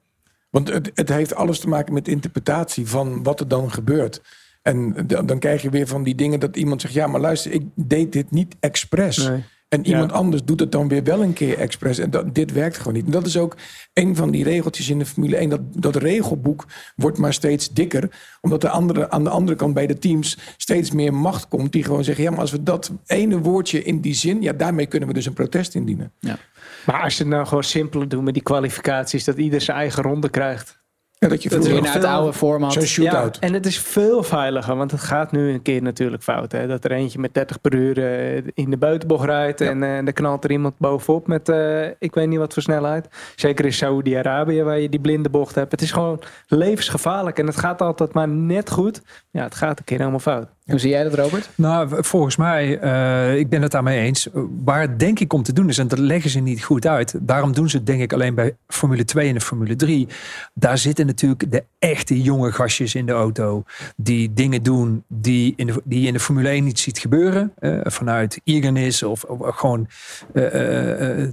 Want 0.50 0.70
het, 0.70 0.92
het 0.94 1.10
heeft 1.10 1.36
alles 1.36 1.60
te 1.60 1.68
maken 1.68 1.94
met 1.94 2.08
interpretatie 2.08 2.88
van 2.88 3.24
wat 3.24 3.40
er 3.40 3.48
dan 3.48 3.72
gebeurt. 3.72 4.22
En 4.62 5.08
dan, 5.08 5.26
dan 5.26 5.40
krijg 5.40 5.62
je 5.62 5.70
weer 5.70 5.88
van 5.88 6.04
die 6.04 6.16
dingen 6.16 6.40
dat 6.40 6.56
iemand 6.56 6.82
zegt: 6.82 6.94
ja, 6.94 7.08
maar 7.08 7.22
luister, 7.22 7.52
ik 7.52 7.64
deed 7.76 8.12
dit 8.12 8.32
niet 8.32 8.56
expres. 8.60 9.18
Nee. 9.18 9.44
En 9.76 9.86
iemand 9.86 10.12
anders 10.12 10.44
doet 10.44 10.60
het 10.60 10.72
dan 10.72 10.88
weer 10.88 11.04
wel 11.04 11.24
een 11.24 11.34
keer 11.34 11.58
expres. 11.58 11.98
En 11.98 12.10
dat, 12.10 12.36
dit 12.36 12.52
werkt 12.52 12.78
gewoon 12.78 12.94
niet. 12.94 13.06
En 13.06 13.12
dat 13.12 13.26
is 13.26 13.38
ook 13.38 13.56
een 13.94 14.16
van 14.16 14.32
die 14.32 14.44
regeltjes 14.44 14.90
in 14.90 15.00
de 15.00 15.06
Formule 15.06 15.36
1. 15.36 15.50
Dat, 15.50 15.62
dat 15.72 15.96
regelboek 15.96 16.66
wordt 16.96 17.18
maar 17.18 17.34
steeds 17.34 17.74
dikker. 17.74 18.10
Omdat 18.42 18.62
de 18.62 18.70
andere, 18.70 19.10
aan 19.10 19.24
de 19.24 19.30
andere 19.30 19.58
kant 19.58 19.74
bij 19.74 19.88
de 19.88 19.98
teams 19.98 20.38
steeds 20.58 20.92
meer 20.92 21.14
macht 21.14 21.48
komt. 21.48 21.72
Die 21.72 21.84
gewoon 21.84 22.04
zeggen, 22.04 22.24
ja, 22.24 22.30
maar 22.30 22.40
als 22.40 22.52
we 22.52 22.64
dat 22.64 22.92
ene 23.06 23.40
woordje 23.40 23.84
in 23.84 24.02
die 24.02 24.14
zin... 24.14 24.42
ja, 24.42 24.54
daarmee 24.54 24.86
kunnen 24.86 25.08
we 25.08 25.14
dus 25.14 25.26
een 25.26 25.34
protest 25.34 25.76
indienen. 25.76 26.12
Ja. 26.20 26.38
Maar 26.86 27.02
als 27.02 27.18
je 27.18 27.24
het 27.24 27.32
nou 27.32 27.48
gewoon 27.48 27.64
simpeler 27.64 28.10
doet 28.10 28.24
met 28.24 28.34
die 28.34 28.44
kwalificaties, 28.44 29.24
dat 29.24 29.38
ieder 29.38 29.62
zijn 29.62 29.78
eigen 29.78 30.04
ronde 30.04 30.30
krijgt. 30.30 30.84
Ja, 31.18 31.28
dat 31.28 31.44
je 31.44 31.50
Dat 31.50 31.64
is 31.64 31.72
weer 31.72 31.82
naar 31.82 31.94
het 31.94 32.04
oude 32.04 32.34
format. 32.34 32.74
zo'n 32.74 32.84
shootout. 32.84 33.38
Ja, 33.40 33.48
en 33.48 33.54
het 33.54 33.66
is 33.66 33.80
veel 33.80 34.24
veiliger, 34.24 34.76
want 34.76 34.92
het 34.92 35.02
gaat 35.02 35.32
nu 35.32 35.50
een 35.54 35.62
keer 35.62 35.82
natuurlijk 35.82 36.24
fout. 36.24 36.52
Hè? 36.52 36.68
Dat 36.68 36.84
er 36.86 36.92
eentje 36.92 37.20
met 37.20 37.34
30 37.34 37.62
per 37.62 37.74
uur 37.74 37.98
eh, 37.98 38.44
in 38.54 38.70
de 38.70 38.78
buitenbocht 38.78 39.26
rijdt 39.26 39.62
en 39.62 39.84
eh 39.84 39.96
dan 39.96 40.14
knalt 40.14 40.44
er 40.44 40.52
iemand 40.52 40.78
bovenop 40.78 41.28
met 41.28 41.50
eh, 41.50 41.86
ik 42.00 42.14
weet 42.16 42.28
niet 42.28 42.40
wat 42.40 42.54
voor 42.54 42.62
snelheid. 42.62 43.08
Zeker 43.36 43.66
in 43.66 43.74
Saoedi-Arabië 43.74 44.64
waar 44.64 44.80
je 44.80 44.90
die 44.90 45.00
blinde 45.00 45.30
bocht 45.30 45.56
hebt. 45.56 45.72
Het 45.72 45.82
is 45.82 45.92
gewoon 45.92 46.22
levensgevaarlijk 46.48 47.40
en 47.40 47.46
het 47.48 47.58
gaat 47.58 47.82
altijd 47.82 48.14
maar 48.14 48.28
net 48.28 48.72
goed. 48.72 49.02
Ja, 49.32 49.44
het 49.44 49.56
gaat 49.56 49.80
een 49.80 49.86
keer 49.86 49.98
helemaal 49.98 50.20
fout. 50.20 50.48
Hoe 50.66 50.80
zie 50.80 50.90
jij 50.90 51.04
dat, 51.04 51.14
Robert? 51.14 51.50
Nou, 51.56 52.04
volgens 52.04 52.36
mij, 52.36 52.80
eh, 52.80 53.38
ik 53.38 53.50
ben 53.50 53.62
het 53.62 53.72
daarmee 53.72 54.00
eens. 54.00 54.28
Waar 54.64 54.82
het 54.82 55.00
denk 55.00 55.20
ik 55.20 55.34
om 55.34 55.44
te 55.44 55.54
doen 55.54 55.70
is, 55.70 55.78
en 55.78 55.88
dat 55.88 56.00
leggen 56.00 56.30
ze 56.30 56.40
niet 56.40 56.64
goed 56.64 56.88
uit. 56.88 57.16
Daarom 57.22 57.54
doen 57.54 57.70
ze 57.70 57.78
het 57.78 57.86
denk 57.86 58.02
ik 58.02 58.14
alleen 58.14 58.36
bij 58.36 58.56
Formule 58.68 59.06
2 59.06 59.28
en 59.28 59.34
de 59.34 59.42
Formule 59.42 59.76
3. 59.76 60.08
Daar 60.54 60.78
zitten 60.78 61.06
natuurlijk 61.06 61.52
de 61.52 61.64
echte 61.80 62.22
jonge 62.22 62.52
gastjes 62.52 62.96
in 62.96 63.06
de 63.06 63.12
auto. 63.12 63.64
Die 63.98 64.34
dingen 64.34 64.64
doen 64.64 65.04
die, 65.08 65.54
in 65.56 65.68
de, 65.68 65.82
die 65.84 66.02
je 66.02 66.08
in 66.08 66.14
de 66.14 66.20
Formule 66.20 66.50
1 66.50 66.64
niet 66.64 66.80
ziet 66.80 67.00
gebeuren. 67.00 67.54
eh, 67.60 67.80
vanuit 67.84 68.42
eagerness 68.44 69.04
of, 69.04 69.24
of 69.24 69.56
gewoon 69.56 69.88
eh, 70.34 70.44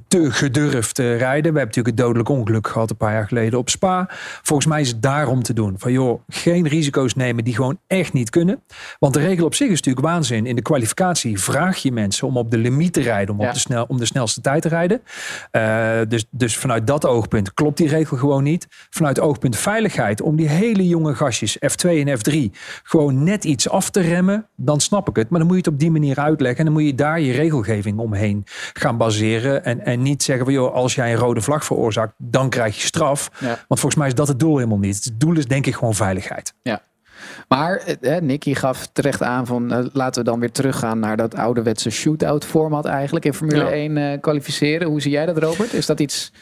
te 0.09 0.31
gedurfd 0.31 0.99
rijden. 0.99 1.19
We 1.19 1.29
hebben 1.43 1.53
natuurlijk 1.53 1.87
het 1.87 1.97
dodelijk 1.97 2.29
ongeluk 2.29 2.67
gehad 2.67 2.91
een 2.91 2.97
paar 2.97 3.13
jaar 3.13 3.27
geleden 3.29 3.59
op 3.59 3.69
Spa. 3.71 4.07
Volgens 4.43 4.69
mij 4.69 4.81
is 4.81 4.89
het 4.89 5.03
daarom 5.03 5.43
te 5.43 5.53
doen. 5.53 5.75
Van 5.79 5.93
joh, 5.93 6.21
geen 6.29 6.69
risico's 6.69 7.15
nemen 7.15 7.45
die 7.45 7.55
gewoon 7.55 7.79
echt 7.87 8.13
niet 8.13 8.31
kunnen. 8.31 8.63
Want 8.99 9.15
de 9.15 9.21
regel 9.23 9.47
op 9.47 9.55
zich 9.55 9.69
is 9.69 9.77
natuurlijk 9.83 10.07
waanzin. 10.07 10.47
In 10.47 10.57
de 10.57 10.63
kwalificatie 10.63 11.41
vraag 11.41 11.79
je 11.79 11.93
mensen 11.93 12.27
om 12.27 12.37
op 12.37 12.51
de 12.51 12.57
limiet 12.59 12.93
te 12.93 13.01
rijden. 13.01 13.35
Om, 13.35 13.41
Ja. 13.41 13.47
op 13.49 13.53
de, 13.55 13.59
snel, 13.61 13.85
om 13.89 13.97
de 13.99 14.05
snelste 14.05 14.41
tijd 14.41 14.63
te 14.63 14.69
rijden. 14.69 15.03
Eh, 15.51 15.99
dus, 16.09 16.25
dus 16.31 16.57
vanuit 16.57 16.87
dat 16.87 17.07
oogpunt 17.07 17.55
klopt 17.55 17.77
die 17.77 17.89
regel 17.89 18.17
gewoon 18.17 18.43
niet. 18.43 18.67
Vanuit 18.91 19.21
oogpunt 19.21 19.57
veiligheid. 19.57 20.21
Om 20.23 20.37
die 20.37 20.49
hele 20.49 20.89
jonge 20.89 21.15
gastjes 21.15 21.57
F2 21.57 21.89
en 21.89 22.19
F3 22.19 22.51
gewoon 22.83 23.23
net 23.25 23.45
iets 23.45 23.69
af 23.69 23.91
te 23.91 24.01
remmen. 24.01 24.47
Dan 24.57 24.81
snap 24.81 25.09
ik 25.09 25.17
het. 25.17 25.31
Maar 25.31 25.39
dan 25.39 25.49
moet 25.49 25.57
je 25.57 25.63
het 25.65 25.73
op 25.73 25.81
die 25.81 25.91
manier 25.91 26.19
uitleggen. 26.19 26.59
En 26.59 26.65
dan 26.65 26.75
moet 26.75 26.85
je 26.85 26.95
daar 26.95 27.21
je 27.21 27.33
regelgeving 27.33 27.99
omheen 27.99 28.45
gaan 28.73 28.97
baseren. 28.97 29.65
En, 29.65 29.85
en 29.85 30.03
niet 30.03 30.23
zeggen 30.23 30.45
van 30.45 30.55
joh, 30.55 30.75
als 30.75 30.95
jij 30.95 31.13
een 31.13 31.19
rode 31.19 31.41
vlag 31.41 31.65
veroorzaakt. 31.65 32.15
Dan 32.19 32.49
krijg 32.51 32.77
je 32.77 32.87
straf. 32.87 33.31
Ja. 33.41 33.47
Want 33.47 33.81
volgens 33.81 33.95
mij 33.95 34.07
is 34.07 34.15
dat 34.15 34.29
het 34.29 34.39
doel 34.39 34.57
helemaal 34.57 34.79
niet. 34.79 35.05
Het 35.05 35.21
doel 35.21 35.37
is 35.37 35.47
denk 35.47 35.67
ik 35.67 35.75
gewoon 35.75 35.95
veiligheid. 35.95 36.55
Ja. 36.63 36.83
Maar 37.49 37.77
eh, 37.77 38.21
Nicky 38.21 38.55
gaf 38.55 38.87
terecht 38.93 39.23
aan 39.23 39.47
van 39.47 39.73
eh, 39.73 39.85
laten 39.93 40.25
we 40.25 40.31
dan 40.31 40.41
weer 40.41 40.53
teruggaan 40.53 40.99
naar 40.99 41.17
dat 41.17 41.35
ouderwetse 41.35 41.91
shootout 41.91 42.45
format 42.45 42.85
eigenlijk 42.85 43.25
in 43.25 43.35
Formule 43.35 43.65
Ja. 43.65 43.71
1 43.71 43.97
eh, 43.97 44.21
kwalificeren. 44.21 44.89
Hoe 44.89 45.01
zie 45.01 45.11
jij 45.11 45.27
dat 45.27 45.39
Robert? 45.39 45.73
Is 45.73 45.87
dat 45.87 46.01
iets... 46.01 46.33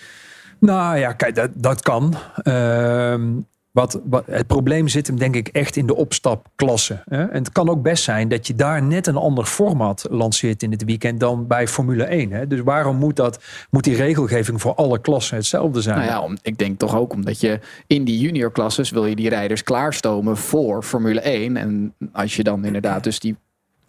Nou 0.58 0.98
ja, 0.98 1.12
kijk, 1.12 1.34
dat, 1.34 1.50
dat 1.54 1.82
kan. 1.82 2.14
Ehm, 2.42 3.28
wat, 3.72 4.00
het 4.26 4.46
probleem 4.46 4.88
zit 4.88 5.06
hem 5.06 5.18
denk 5.18 5.36
ik 5.36 5.48
echt 5.48 5.76
in 5.76 5.86
de 5.86 5.96
opstapklasse. 5.96 7.02
Hè? 7.04 7.24
En 7.24 7.38
het 7.38 7.52
kan 7.52 7.68
ook 7.68 7.82
best 7.82 8.04
zijn 8.04 8.28
dat 8.28 8.46
je 8.46 8.54
daar 8.54 8.82
net 8.82 9.06
een 9.06 9.16
ander 9.16 9.44
format 9.44 10.06
lanceert 10.10 10.62
in 10.62 10.70
het 10.70 10.84
weekend 10.84 11.20
dan 11.20 11.46
bij 11.46 11.68
Formule 11.68 12.04
1. 12.04 12.30
Hè? 12.30 12.46
Dus 12.46 12.60
waarom 12.60 12.96
moet, 12.96 13.16
dat, 13.16 13.42
moet 13.70 13.84
die 13.84 13.96
regelgeving 13.96 14.60
voor 14.60 14.74
alle 14.74 15.00
klassen 15.00 15.36
hetzelfde 15.36 15.80
zijn? 15.80 15.98
Nou 15.98 16.30
ja, 16.30 16.36
ik 16.42 16.58
denk 16.58 16.78
toch 16.78 16.96
ook 16.96 17.12
omdat 17.12 17.40
je 17.40 17.60
in 17.86 18.04
die 18.04 18.18
juniorklasses 18.18 18.90
wil 18.90 19.06
je 19.06 19.16
die 19.16 19.28
rijders 19.28 19.62
klaarstomen 19.62 20.36
voor 20.36 20.82
Formule 20.82 21.20
1. 21.20 21.56
En 21.56 21.94
als 22.12 22.36
je 22.36 22.42
dan 22.42 22.64
inderdaad 22.64 23.04
dus 23.04 23.20
die 23.20 23.36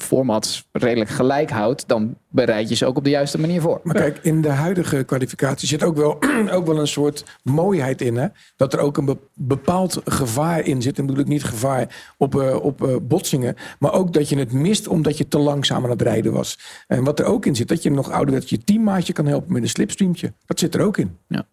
formats 0.01 0.67
redelijk 0.71 1.09
gelijk 1.09 1.49
houdt, 1.49 1.87
dan 1.87 2.15
bereid 2.29 2.69
je 2.69 2.75
ze 2.75 2.85
ook 2.85 2.97
op 2.97 3.03
de 3.03 3.09
juiste 3.09 3.39
manier 3.39 3.61
voor. 3.61 3.79
Maar 3.83 3.95
kijk, 3.95 4.19
in 4.21 4.41
de 4.41 4.49
huidige 4.49 5.03
kwalificatie 5.03 5.67
zit 5.67 5.83
ook 5.83 5.95
wel, 5.95 6.17
ook 6.55 6.65
wel 6.65 6.79
een 6.79 6.87
soort 6.87 7.25
mooiheid 7.43 8.01
in. 8.01 8.15
Hè? 8.15 8.27
Dat 8.55 8.73
er 8.73 8.79
ook 8.79 8.97
een 8.97 9.05
be- 9.05 9.17
bepaald 9.33 10.01
gevaar 10.05 10.59
in 10.65 10.81
zit. 10.81 10.99
En 10.99 11.05
bedoel 11.05 11.21
ik 11.21 11.27
niet 11.27 11.43
gevaar 11.43 12.13
op, 12.17 12.35
eh, 12.35 12.55
op 12.63 12.83
eh, 12.83 12.95
botsingen. 13.01 13.55
Maar 13.79 13.93
ook 13.93 14.13
dat 14.13 14.29
je 14.29 14.37
het 14.37 14.51
mist 14.51 14.87
omdat 14.87 15.17
je 15.17 15.27
te 15.27 15.37
langzaam 15.37 15.83
aan 15.83 15.89
het 15.89 16.01
rijden 16.01 16.33
was. 16.33 16.59
En 16.87 17.03
wat 17.03 17.19
er 17.19 17.25
ook 17.25 17.45
in 17.45 17.55
zit, 17.55 17.67
dat 17.67 17.83
je 17.83 17.91
nog 17.91 18.11
ouderwets 18.11 18.49
je 18.49 18.63
teammaatje 18.63 19.13
kan 19.13 19.25
helpen 19.25 19.53
met 19.53 19.61
een 19.61 19.69
slipstreamtje. 19.69 20.33
Dat 20.45 20.59
zit 20.59 20.75
er 20.75 20.81
ook 20.81 20.97
in. 20.97 21.17
Ja. 21.27 21.45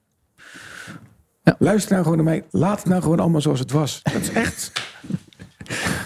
Luister 1.58 1.92
nou 1.92 2.02
gewoon 2.02 2.24
naar 2.24 2.26
mij. 2.26 2.44
Laat 2.50 2.78
het 2.78 2.88
nou 2.88 3.02
gewoon 3.02 3.20
allemaal 3.20 3.40
zoals 3.40 3.58
het 3.58 3.72
was. 3.72 4.00
Dat 4.02 4.22
is 4.22 4.32
echt... 4.32 4.72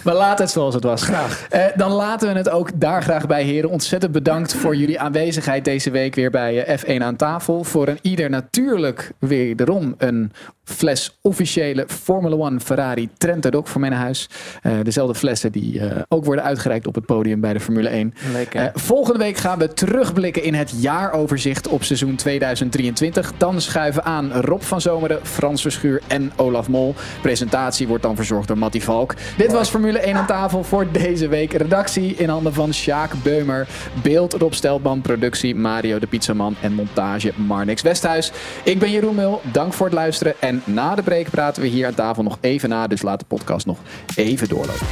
Maar 0.03 0.13
laat 0.13 0.39
het 0.39 0.49
zoals 0.49 0.73
het 0.73 0.83
was. 0.83 1.03
Graag. 1.03 1.47
dan 1.75 1.91
laten 1.91 2.31
we 2.31 2.37
het 2.37 2.49
ook 2.49 2.69
daar 2.75 3.03
graag 3.03 3.27
bij, 3.27 3.43
heren. 3.43 3.69
Ontzettend 3.69 4.11
bedankt 4.11 4.53
voor 4.53 4.75
jullie 4.75 4.99
aanwezigheid 4.99 5.65
deze 5.65 5.91
week 5.91 6.15
weer 6.15 6.31
bij 6.31 6.63
eh, 6.63 6.79
F1 6.79 7.03
aan 7.03 7.15
tafel. 7.15 7.63
Voor 7.63 7.87
een 7.87 7.99
ieder 8.01 8.29
natuurlijk 8.29 9.11
wederom 9.19 9.95
een 9.97 10.31
fles 10.63 11.17
officiële 11.21 11.85
Formula 11.87 12.49
1 12.49 12.61
Ferrari 12.61 13.09
Trent 13.17 13.55
ook 13.55 13.67
voor 13.67 13.81
mij 13.81 13.89
naar 13.89 13.99
huis. 13.99 14.29
Eh, 14.61 14.73
dezelfde 14.83 15.15
flessen 15.15 15.51
die 15.51 15.79
eh, 15.79 16.01
ook 16.07 16.25
worden 16.25 16.43
uitgereikt 16.43 16.87
op 16.87 16.95
het 16.95 17.05
podium 17.05 17.41
bij 17.41 17.53
de 17.53 17.59
Formule 17.59 17.89
1. 17.89 18.13
Lekker. 18.31 18.61
Eh, 18.61 18.67
volgende 18.73 19.19
week 19.19 19.37
gaan 19.37 19.59
we 19.59 19.73
terugblikken 19.73 20.43
in 20.43 20.53
het 20.53 20.73
jaaroverzicht 20.81 21.67
op 21.67 21.83
seizoen 21.83 22.15
2023. 22.15 23.33
Dan 23.37 23.61
schuiven 23.61 24.03
aan 24.03 24.31
Rob 24.31 24.61
van 24.61 24.81
Zomeren, 24.81 25.19
Frans 25.23 25.61
Verschuur 25.61 26.01
en 26.07 26.31
Olaf 26.35 26.67
Mol. 26.67 26.95
Presentatie 27.21 27.87
wordt 27.87 28.03
dan 28.03 28.15
verzorgd 28.15 28.47
door 28.47 28.57
Mattie 28.57 28.83
Valk. 28.83 29.15
Dit 29.37 29.51
was 29.51 29.69
Formule 29.69 29.99
1 29.99 30.15
aan 30.15 30.25
tafel 30.25 30.63
voor 30.63 30.91
deze 30.91 31.27
week. 31.27 31.53
Redactie 31.53 32.15
in 32.15 32.29
handen 32.29 32.53
van 32.53 32.73
Sjaak 32.73 33.11
Beumer. 33.23 33.67
Beeld 34.01 34.33
Rob 34.33 34.53
Steltman. 34.53 35.01
Productie 35.01 35.55
Mario 35.55 35.99
de 35.99 36.07
Pizzaman. 36.07 36.55
En 36.61 36.73
montage 36.73 37.31
Marnix 37.35 37.81
Westhuis. 37.81 38.31
Ik 38.63 38.79
ben 38.79 38.91
Jeroen 38.91 39.15
Mul. 39.15 39.41
Dank 39.51 39.73
voor 39.73 39.85
het 39.85 39.95
luisteren. 39.95 40.33
En 40.39 40.52
na 40.63 40.95
de 40.95 41.01
break 41.01 41.29
praten 41.29 41.61
we 41.61 41.67
hier 41.67 41.85
aan 41.85 41.93
tafel 41.93 42.23
nog 42.23 42.37
even 42.41 42.69
na. 42.69 42.87
Dus 42.87 43.01
laat 43.01 43.19
de 43.19 43.25
podcast 43.25 43.65
nog 43.65 43.77
even 44.15 44.47
doorlopen. 44.47 44.87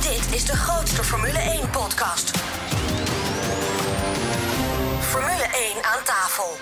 Dit 0.00 0.34
is 0.34 0.44
de 0.44 0.56
grootste 0.56 1.04
Formule 1.04 1.38
1 1.38 1.70
podcast. 1.70 2.30
Formule 5.00 5.48
1 5.74 5.84
aan 5.84 6.04
tafel. 6.04 6.56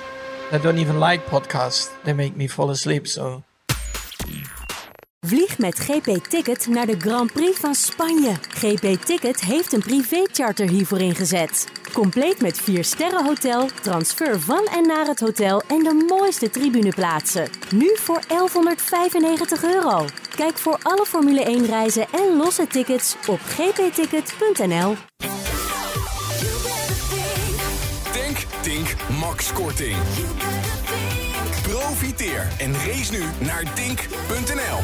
I 0.53 0.59
don't 0.59 0.79
even 0.79 0.99
like 0.99 1.23
podcasts. 1.31 1.91
They 2.03 2.15
make 2.15 2.33
me 2.37 2.49
fall 2.49 2.71
asleep, 2.71 3.07
so... 3.07 3.43
Vlieg 5.27 5.59
met 5.59 5.79
GP 5.79 6.25
Ticket 6.29 6.67
naar 6.67 6.87
de 6.87 7.01
Grand 7.01 7.33
Prix 7.33 7.59
van 7.59 7.75
Spanje. 7.75 8.35
GP 8.49 9.05
Ticket 9.05 9.41
heeft 9.41 9.73
een 9.73 9.81
privécharter 9.81 10.69
hiervoor 10.69 11.01
ingezet. 11.01 11.69
Compleet 11.93 12.41
met 12.41 12.61
4 12.61 12.85
sterren 12.85 13.25
hotel, 13.25 13.69
transfer 13.83 14.41
van 14.41 14.67
en 14.67 14.87
naar 14.87 15.07
het 15.07 15.21
hotel 15.21 15.63
en 15.69 15.79
de 15.79 16.05
mooiste 16.09 16.51
tribuneplaatsen. 16.51 17.49
Nu 17.75 17.97
voor 17.97 18.21
1195 18.29 19.65
euro. 19.65 20.05
Kijk 20.37 20.59
voor 20.59 20.79
alle 20.83 21.07
Formule 21.07 21.45
1 21.45 21.67
reizen 21.67 22.07
en 22.13 22.37
losse 22.37 22.67
tickets 22.67 23.17
op 23.29 23.41
gpticket.nl. 23.41 24.97
Denk, 28.13 28.37
Dink, 28.63 28.95
Max 29.21 29.53
Korting. 29.53 29.97
Profiteer 31.63 32.49
en 32.59 32.73
race 32.73 33.13
nu 33.13 33.25
naar 33.39 33.65
dink.nl. 33.75 34.84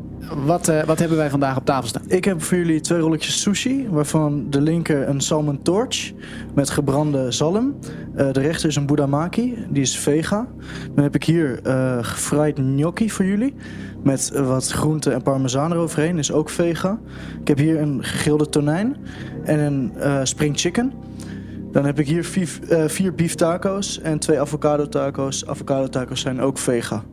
Wat, 0.35 0.67
eh, 0.67 0.83
wat 0.83 0.99
hebben 0.99 1.17
wij 1.17 1.29
vandaag 1.29 1.57
op 1.57 1.65
tafel 1.65 1.87
staan? 1.87 2.03
Ik 2.07 2.25
heb 2.25 2.41
voor 2.41 2.57
jullie 2.57 2.79
twee 2.79 2.99
rolletjes 2.99 3.41
sushi, 3.41 3.87
waarvan 3.89 4.49
de 4.49 4.61
linker 4.61 5.07
een 5.07 5.21
salmon 5.21 5.61
torch 5.61 6.11
met 6.53 6.69
gebrande 6.69 7.31
zalm. 7.31 7.75
Eh, 8.15 8.31
de 8.31 8.39
rechter 8.39 8.69
is 8.69 8.75
een 8.75 8.85
budamaki, 8.85 9.65
die 9.69 9.81
is 9.81 9.97
vega. 9.97 10.47
Dan 10.95 11.03
heb 11.03 11.15
ik 11.15 11.23
hier 11.23 11.59
eh 11.63 11.97
gefried 12.01 12.57
gnocchi 12.57 13.09
voor 13.09 13.25
jullie, 13.25 13.55
met 14.03 14.31
wat 14.35 14.67
groente 14.67 15.11
en 15.11 15.21
parmezaan 15.21 15.71
eroverheen, 15.71 16.17
is 16.17 16.31
ook 16.31 16.49
vega. 16.49 16.99
Ik 17.41 17.47
heb 17.47 17.57
hier 17.57 17.79
een 17.81 18.03
gegrilde 18.03 18.49
tonijn 18.49 18.97
en 19.43 19.59
een 19.59 20.27
spring 20.27 20.59
chicken. 20.59 20.93
Dan 21.71 21.85
heb 21.85 21.99
ik 21.99 22.07
hier 22.07 22.25
vier, 22.25 22.47
vier 22.87 23.13
beef 23.15 23.35
taco's 23.35 24.01
en 24.01 24.19
twee 24.19 24.39
avocado 24.39 24.89
taco's. 24.89 25.47
Avocado 25.47 25.87
taco's 25.87 26.21
zijn 26.21 26.41
ook 26.41 26.57
vega. 26.57 27.03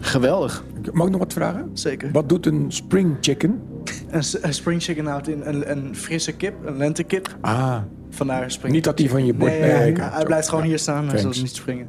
Geweldig. 0.00 0.64
Mag 0.92 1.04
ik 1.06 1.10
nog 1.12 1.20
wat 1.20 1.32
vragen? 1.32 1.70
Zeker. 1.72 2.10
Wat 2.12 2.28
doet 2.28 2.46
een 2.46 2.64
spring 2.68 3.16
chicken? 3.20 3.62
Een, 4.10 4.54
spring 4.54 4.82
chicken 4.82 5.06
houdt 5.06 5.28
in 5.28 5.40
een, 5.44 5.70
een 5.70 5.96
frisse 5.96 6.32
kip, 6.32 6.54
een 6.66 6.76
lentekip. 6.76 7.36
Ah, 7.40 7.76
Vandaar 8.10 8.50
spring 8.50 8.74
Niet 8.74 8.84
dat 8.84 8.96
die 8.96 9.10
van 9.10 9.26
je 9.26 9.34
bord- 9.34 9.50
Nee, 9.50 9.60
Nee, 9.60 9.94
hij, 10.00 10.24
blijft 10.24 10.48
gewoon 10.48 10.64
hier 10.64 10.78
staan. 10.78 11.08
Hij 11.08 11.18
zal 11.18 11.30
niet 11.30 11.56
springen. 11.56 11.88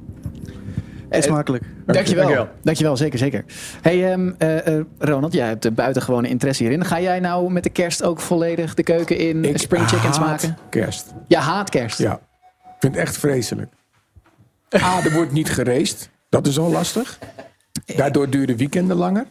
Eh, 1.10 1.18
Eet 1.18 1.24
smakelijk. 1.24 1.64
Dankjewel. 1.86 2.24
Dankjewel. 2.24 2.50
Dankjewel, 2.62 2.98
zeker, 2.98 3.20
zeker. 3.20 3.44
Hey, 3.82 4.12
ehm, 4.12 4.32
eh, 4.38 4.78
eh, 4.78 4.86
Ronald, 4.98 5.34
jij 5.34 5.48
hebt 5.48 5.66
een 5.66 5.74
buitengewone 5.74 6.28
interesse 6.28 6.64
hierin. 6.64 6.86
Ga 6.86 7.02
jij 7.02 7.20
nou 7.20 7.52
met 7.52 7.64
de 7.64 7.70
kerst 7.70 8.04
ook 8.04 8.20
volledig 8.20 8.74
de 8.74 8.84
keuken 8.84 9.18
in 9.18 9.44
Ik 9.44 9.58
spring 9.58 9.88
chickens 9.88 10.18
haat 10.18 10.28
maken? 10.28 10.58
kerst. 10.70 11.14
Ja, 11.28 11.40
haat 11.40 11.70
kerst. 11.70 11.98
Ja. 11.98 12.14
Ik 12.64 12.76
vind 12.80 12.94
het 12.96 13.04
echt 13.04 13.18
vreselijk. 13.18 13.74
A, 14.76 15.04
er 15.04 15.12
wordt 15.14 15.32
niet 15.32 15.50
gereest. 15.50 16.10
Dat 16.30 16.48
is 16.48 16.60
al 16.60 16.72
lastig. 16.72 17.20
Daardoor 17.96 18.30
duren 18.30 18.56
weekenden 18.58 18.98
langer. 18.98 19.26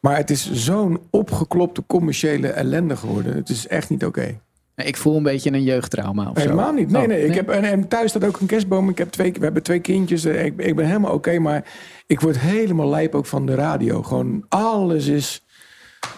Maar 0.00 0.16
het 0.16 0.30
is 0.30 0.52
zo'n 0.52 0.98
opgeklopte 1.10 1.82
commerciële 1.86 2.48
ellende 2.48 2.96
geworden. 2.96 3.34
Het 3.36 3.48
is 3.48 3.66
echt 3.66 3.90
niet 3.90 4.04
oké. 4.04 4.40
Ik 4.76 4.96
voel 4.96 5.16
een 5.16 5.22
beetje 5.22 5.52
een 5.52 5.62
jeugdtrauma 5.62 6.22
of 6.30 6.36
zo. 6.36 6.40
Helemaal 6.42 6.72
niet. 6.72 6.90
Nee, 6.90 7.02
Oh, 7.02 7.08
nee. 7.08 7.24
Ik 7.26 7.34
heb, 7.34 7.48
en, 7.48 7.64
en 7.64 7.88
thuis 7.88 8.10
staat 8.10 8.24
ook 8.24 8.40
een 8.40 8.46
kerstboom. 8.46 8.88
Ik 8.88 8.98
heb 8.98 9.10
twee, 9.10 9.32
we 9.32 9.44
hebben 9.44 9.62
twee 9.62 9.78
kindjes. 9.80 10.24
Eh, 10.24 10.44
Ik, 10.44 10.54
ik 10.60 10.76
ben 10.76 10.86
helemaal 10.86 11.12
oké. 11.12 11.38
maar 11.38 11.64
ik 12.06 12.20
word 12.20 12.38
helemaal 12.38 12.88
lijp 12.88 13.14
ook 13.14 13.26
van 13.26 13.46
de 13.46 13.54
radio. 13.54 14.02
Gewoon 14.02 14.44
alles 14.48 15.06
is 15.06 15.43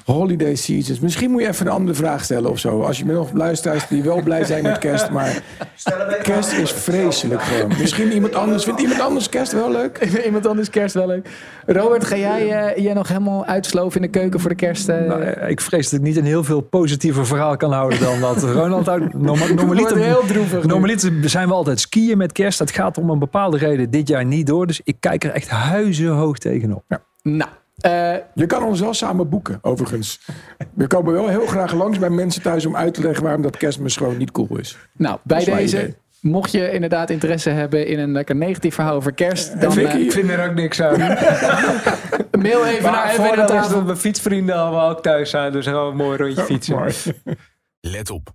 holiday 0.06 0.54
seasons. 0.54 1.00
Misschien 1.00 1.30
moet 1.30 1.42
je 1.42 1.48
even 1.48 1.66
een 1.66 1.72
andere 1.72 1.96
vraag 1.96 2.24
stellen 2.24 2.50
of 2.50 2.58
zo. 2.58 2.80
Als 2.82 2.98
je 2.98 3.04
met 3.04 3.14
nog 3.14 3.32
luisteraars 3.32 3.88
die 3.88 4.02
wel 4.02 4.22
blij 4.22 4.44
zijn 4.44 4.62
met 4.62 4.78
kerst. 4.78 5.10
Maar 5.10 5.42
kerst 6.22 6.52
is 6.52 6.72
vreselijk 6.72 7.42
gewoon. 7.42 7.72
Misschien 7.80 8.12
iemand 8.12 8.34
anders. 8.34 8.64
Vindt 8.64 8.80
iemand 8.80 9.00
anders 9.00 9.28
kerst 9.28 9.52
wel 9.52 9.70
leuk? 9.70 10.08
Iemand 10.24 10.46
anders 10.46 10.70
kerst 10.70 10.94
wel 10.94 11.06
leuk. 11.06 11.28
Robert, 11.66 12.04
ga 12.04 12.16
jij 12.16 12.50
eh, 12.74 12.84
je 12.84 12.92
nog 12.94 13.08
helemaal 13.08 13.44
uitsloven 13.46 14.00
in 14.02 14.12
de 14.12 14.18
keuken 14.18 14.40
voor 14.40 14.48
de 14.50 14.56
kerst? 14.56 14.88
eh? 14.88 15.00
Nou, 15.06 15.22
eh, 15.22 15.50
ik 15.50 15.60
vrees 15.60 15.90
dat 15.90 16.00
ik 16.00 16.06
niet 16.06 16.16
een 16.16 16.24
heel 16.24 16.44
veel 16.44 16.60
positiever 16.60 17.26
verhaal 17.26 17.56
kan 17.56 17.72
houden 17.72 18.00
dan 18.00 18.20
wat 18.20 18.42
Ronald 18.42 18.86
houdt. 18.86 19.14
Norma- 19.18 19.52
Normaliter, 19.54 19.96
heel 19.98 20.24
droevig 20.26 20.64
normaliter 20.64 21.12
zijn 21.24 21.48
we 21.48 21.54
altijd 21.54 21.80
skiën 21.80 22.18
met 22.18 22.32
kerst. 22.32 22.58
Dat 22.58 22.70
gaat 22.70 22.98
om 22.98 23.10
een 23.10 23.18
bepaalde 23.18 23.56
reden 23.56 23.90
dit 23.90 24.08
jaar 24.08 24.24
niet 24.24 24.46
door. 24.46 24.66
Dus 24.66 24.80
ik 24.84 24.96
kijk 25.00 25.24
er 25.24 25.30
echt 25.30 25.48
huizenhoog 25.48 26.38
tegenop. 26.38 26.84
Nou, 27.22 27.50
eh, 27.80 28.14
Je 28.34 28.46
kan 28.46 28.62
ons 28.62 28.80
wel 28.80 28.94
samen 28.94 29.28
boeken, 29.28 29.58
overigens. 29.62 30.20
We 30.74 30.86
komen 30.86 31.12
wel 31.12 31.28
heel 31.28 31.46
graag 31.46 31.72
langs 31.72 31.98
bij 31.98 32.10
mensen 32.10 32.42
thuis 32.42 32.66
om 32.66 32.76
uit 32.76 32.94
te 32.94 33.02
leggen 33.02 33.22
waarom 33.22 33.42
dat 33.42 33.56
kerstmis 33.56 33.96
gewoon 33.96 34.16
niet 34.16 34.30
cool 34.30 34.58
is. 34.58 34.78
nou, 34.92 35.18
bij 35.22 35.38
is 35.38 35.44
deze, 35.44 35.76
idee. 35.78 35.94
mocht 36.20 36.52
je 36.52 36.70
inderdaad 36.70 37.10
interesse 37.10 37.50
hebben 37.50 37.86
in 37.86 37.98
een 37.98 38.12
lekker 38.12 38.36
negatief 38.36 38.74
verhaal 38.74 38.94
over 38.94 39.12
kerst, 39.12 39.60
dan 39.60 39.72
Vicky, 39.72 39.90
eh, 39.90 40.00
Ik 40.00 40.12
vind 40.12 40.30
er 40.30 40.48
ook 40.48 40.54
niks 40.54 40.80
aan. 40.82 40.98
mail 42.42 42.66
even 42.66 42.82
Maar 42.82 42.92
naar 42.92 43.10
even 43.10 43.60
is 43.60 43.68
dat 43.68 43.84
mijn 43.84 43.96
fietsvrienden 43.96 44.54
allemaal 44.56 44.90
ook 44.90 45.02
thuis 45.02 45.30
zijn. 45.30 45.52
Dus 45.52 45.66
gewoon 45.66 45.90
een 45.90 45.96
mooi 45.96 46.16
rondje 46.18 46.42
fietsen. 46.52 47.14
Let 47.80 48.10
op. 48.10 48.34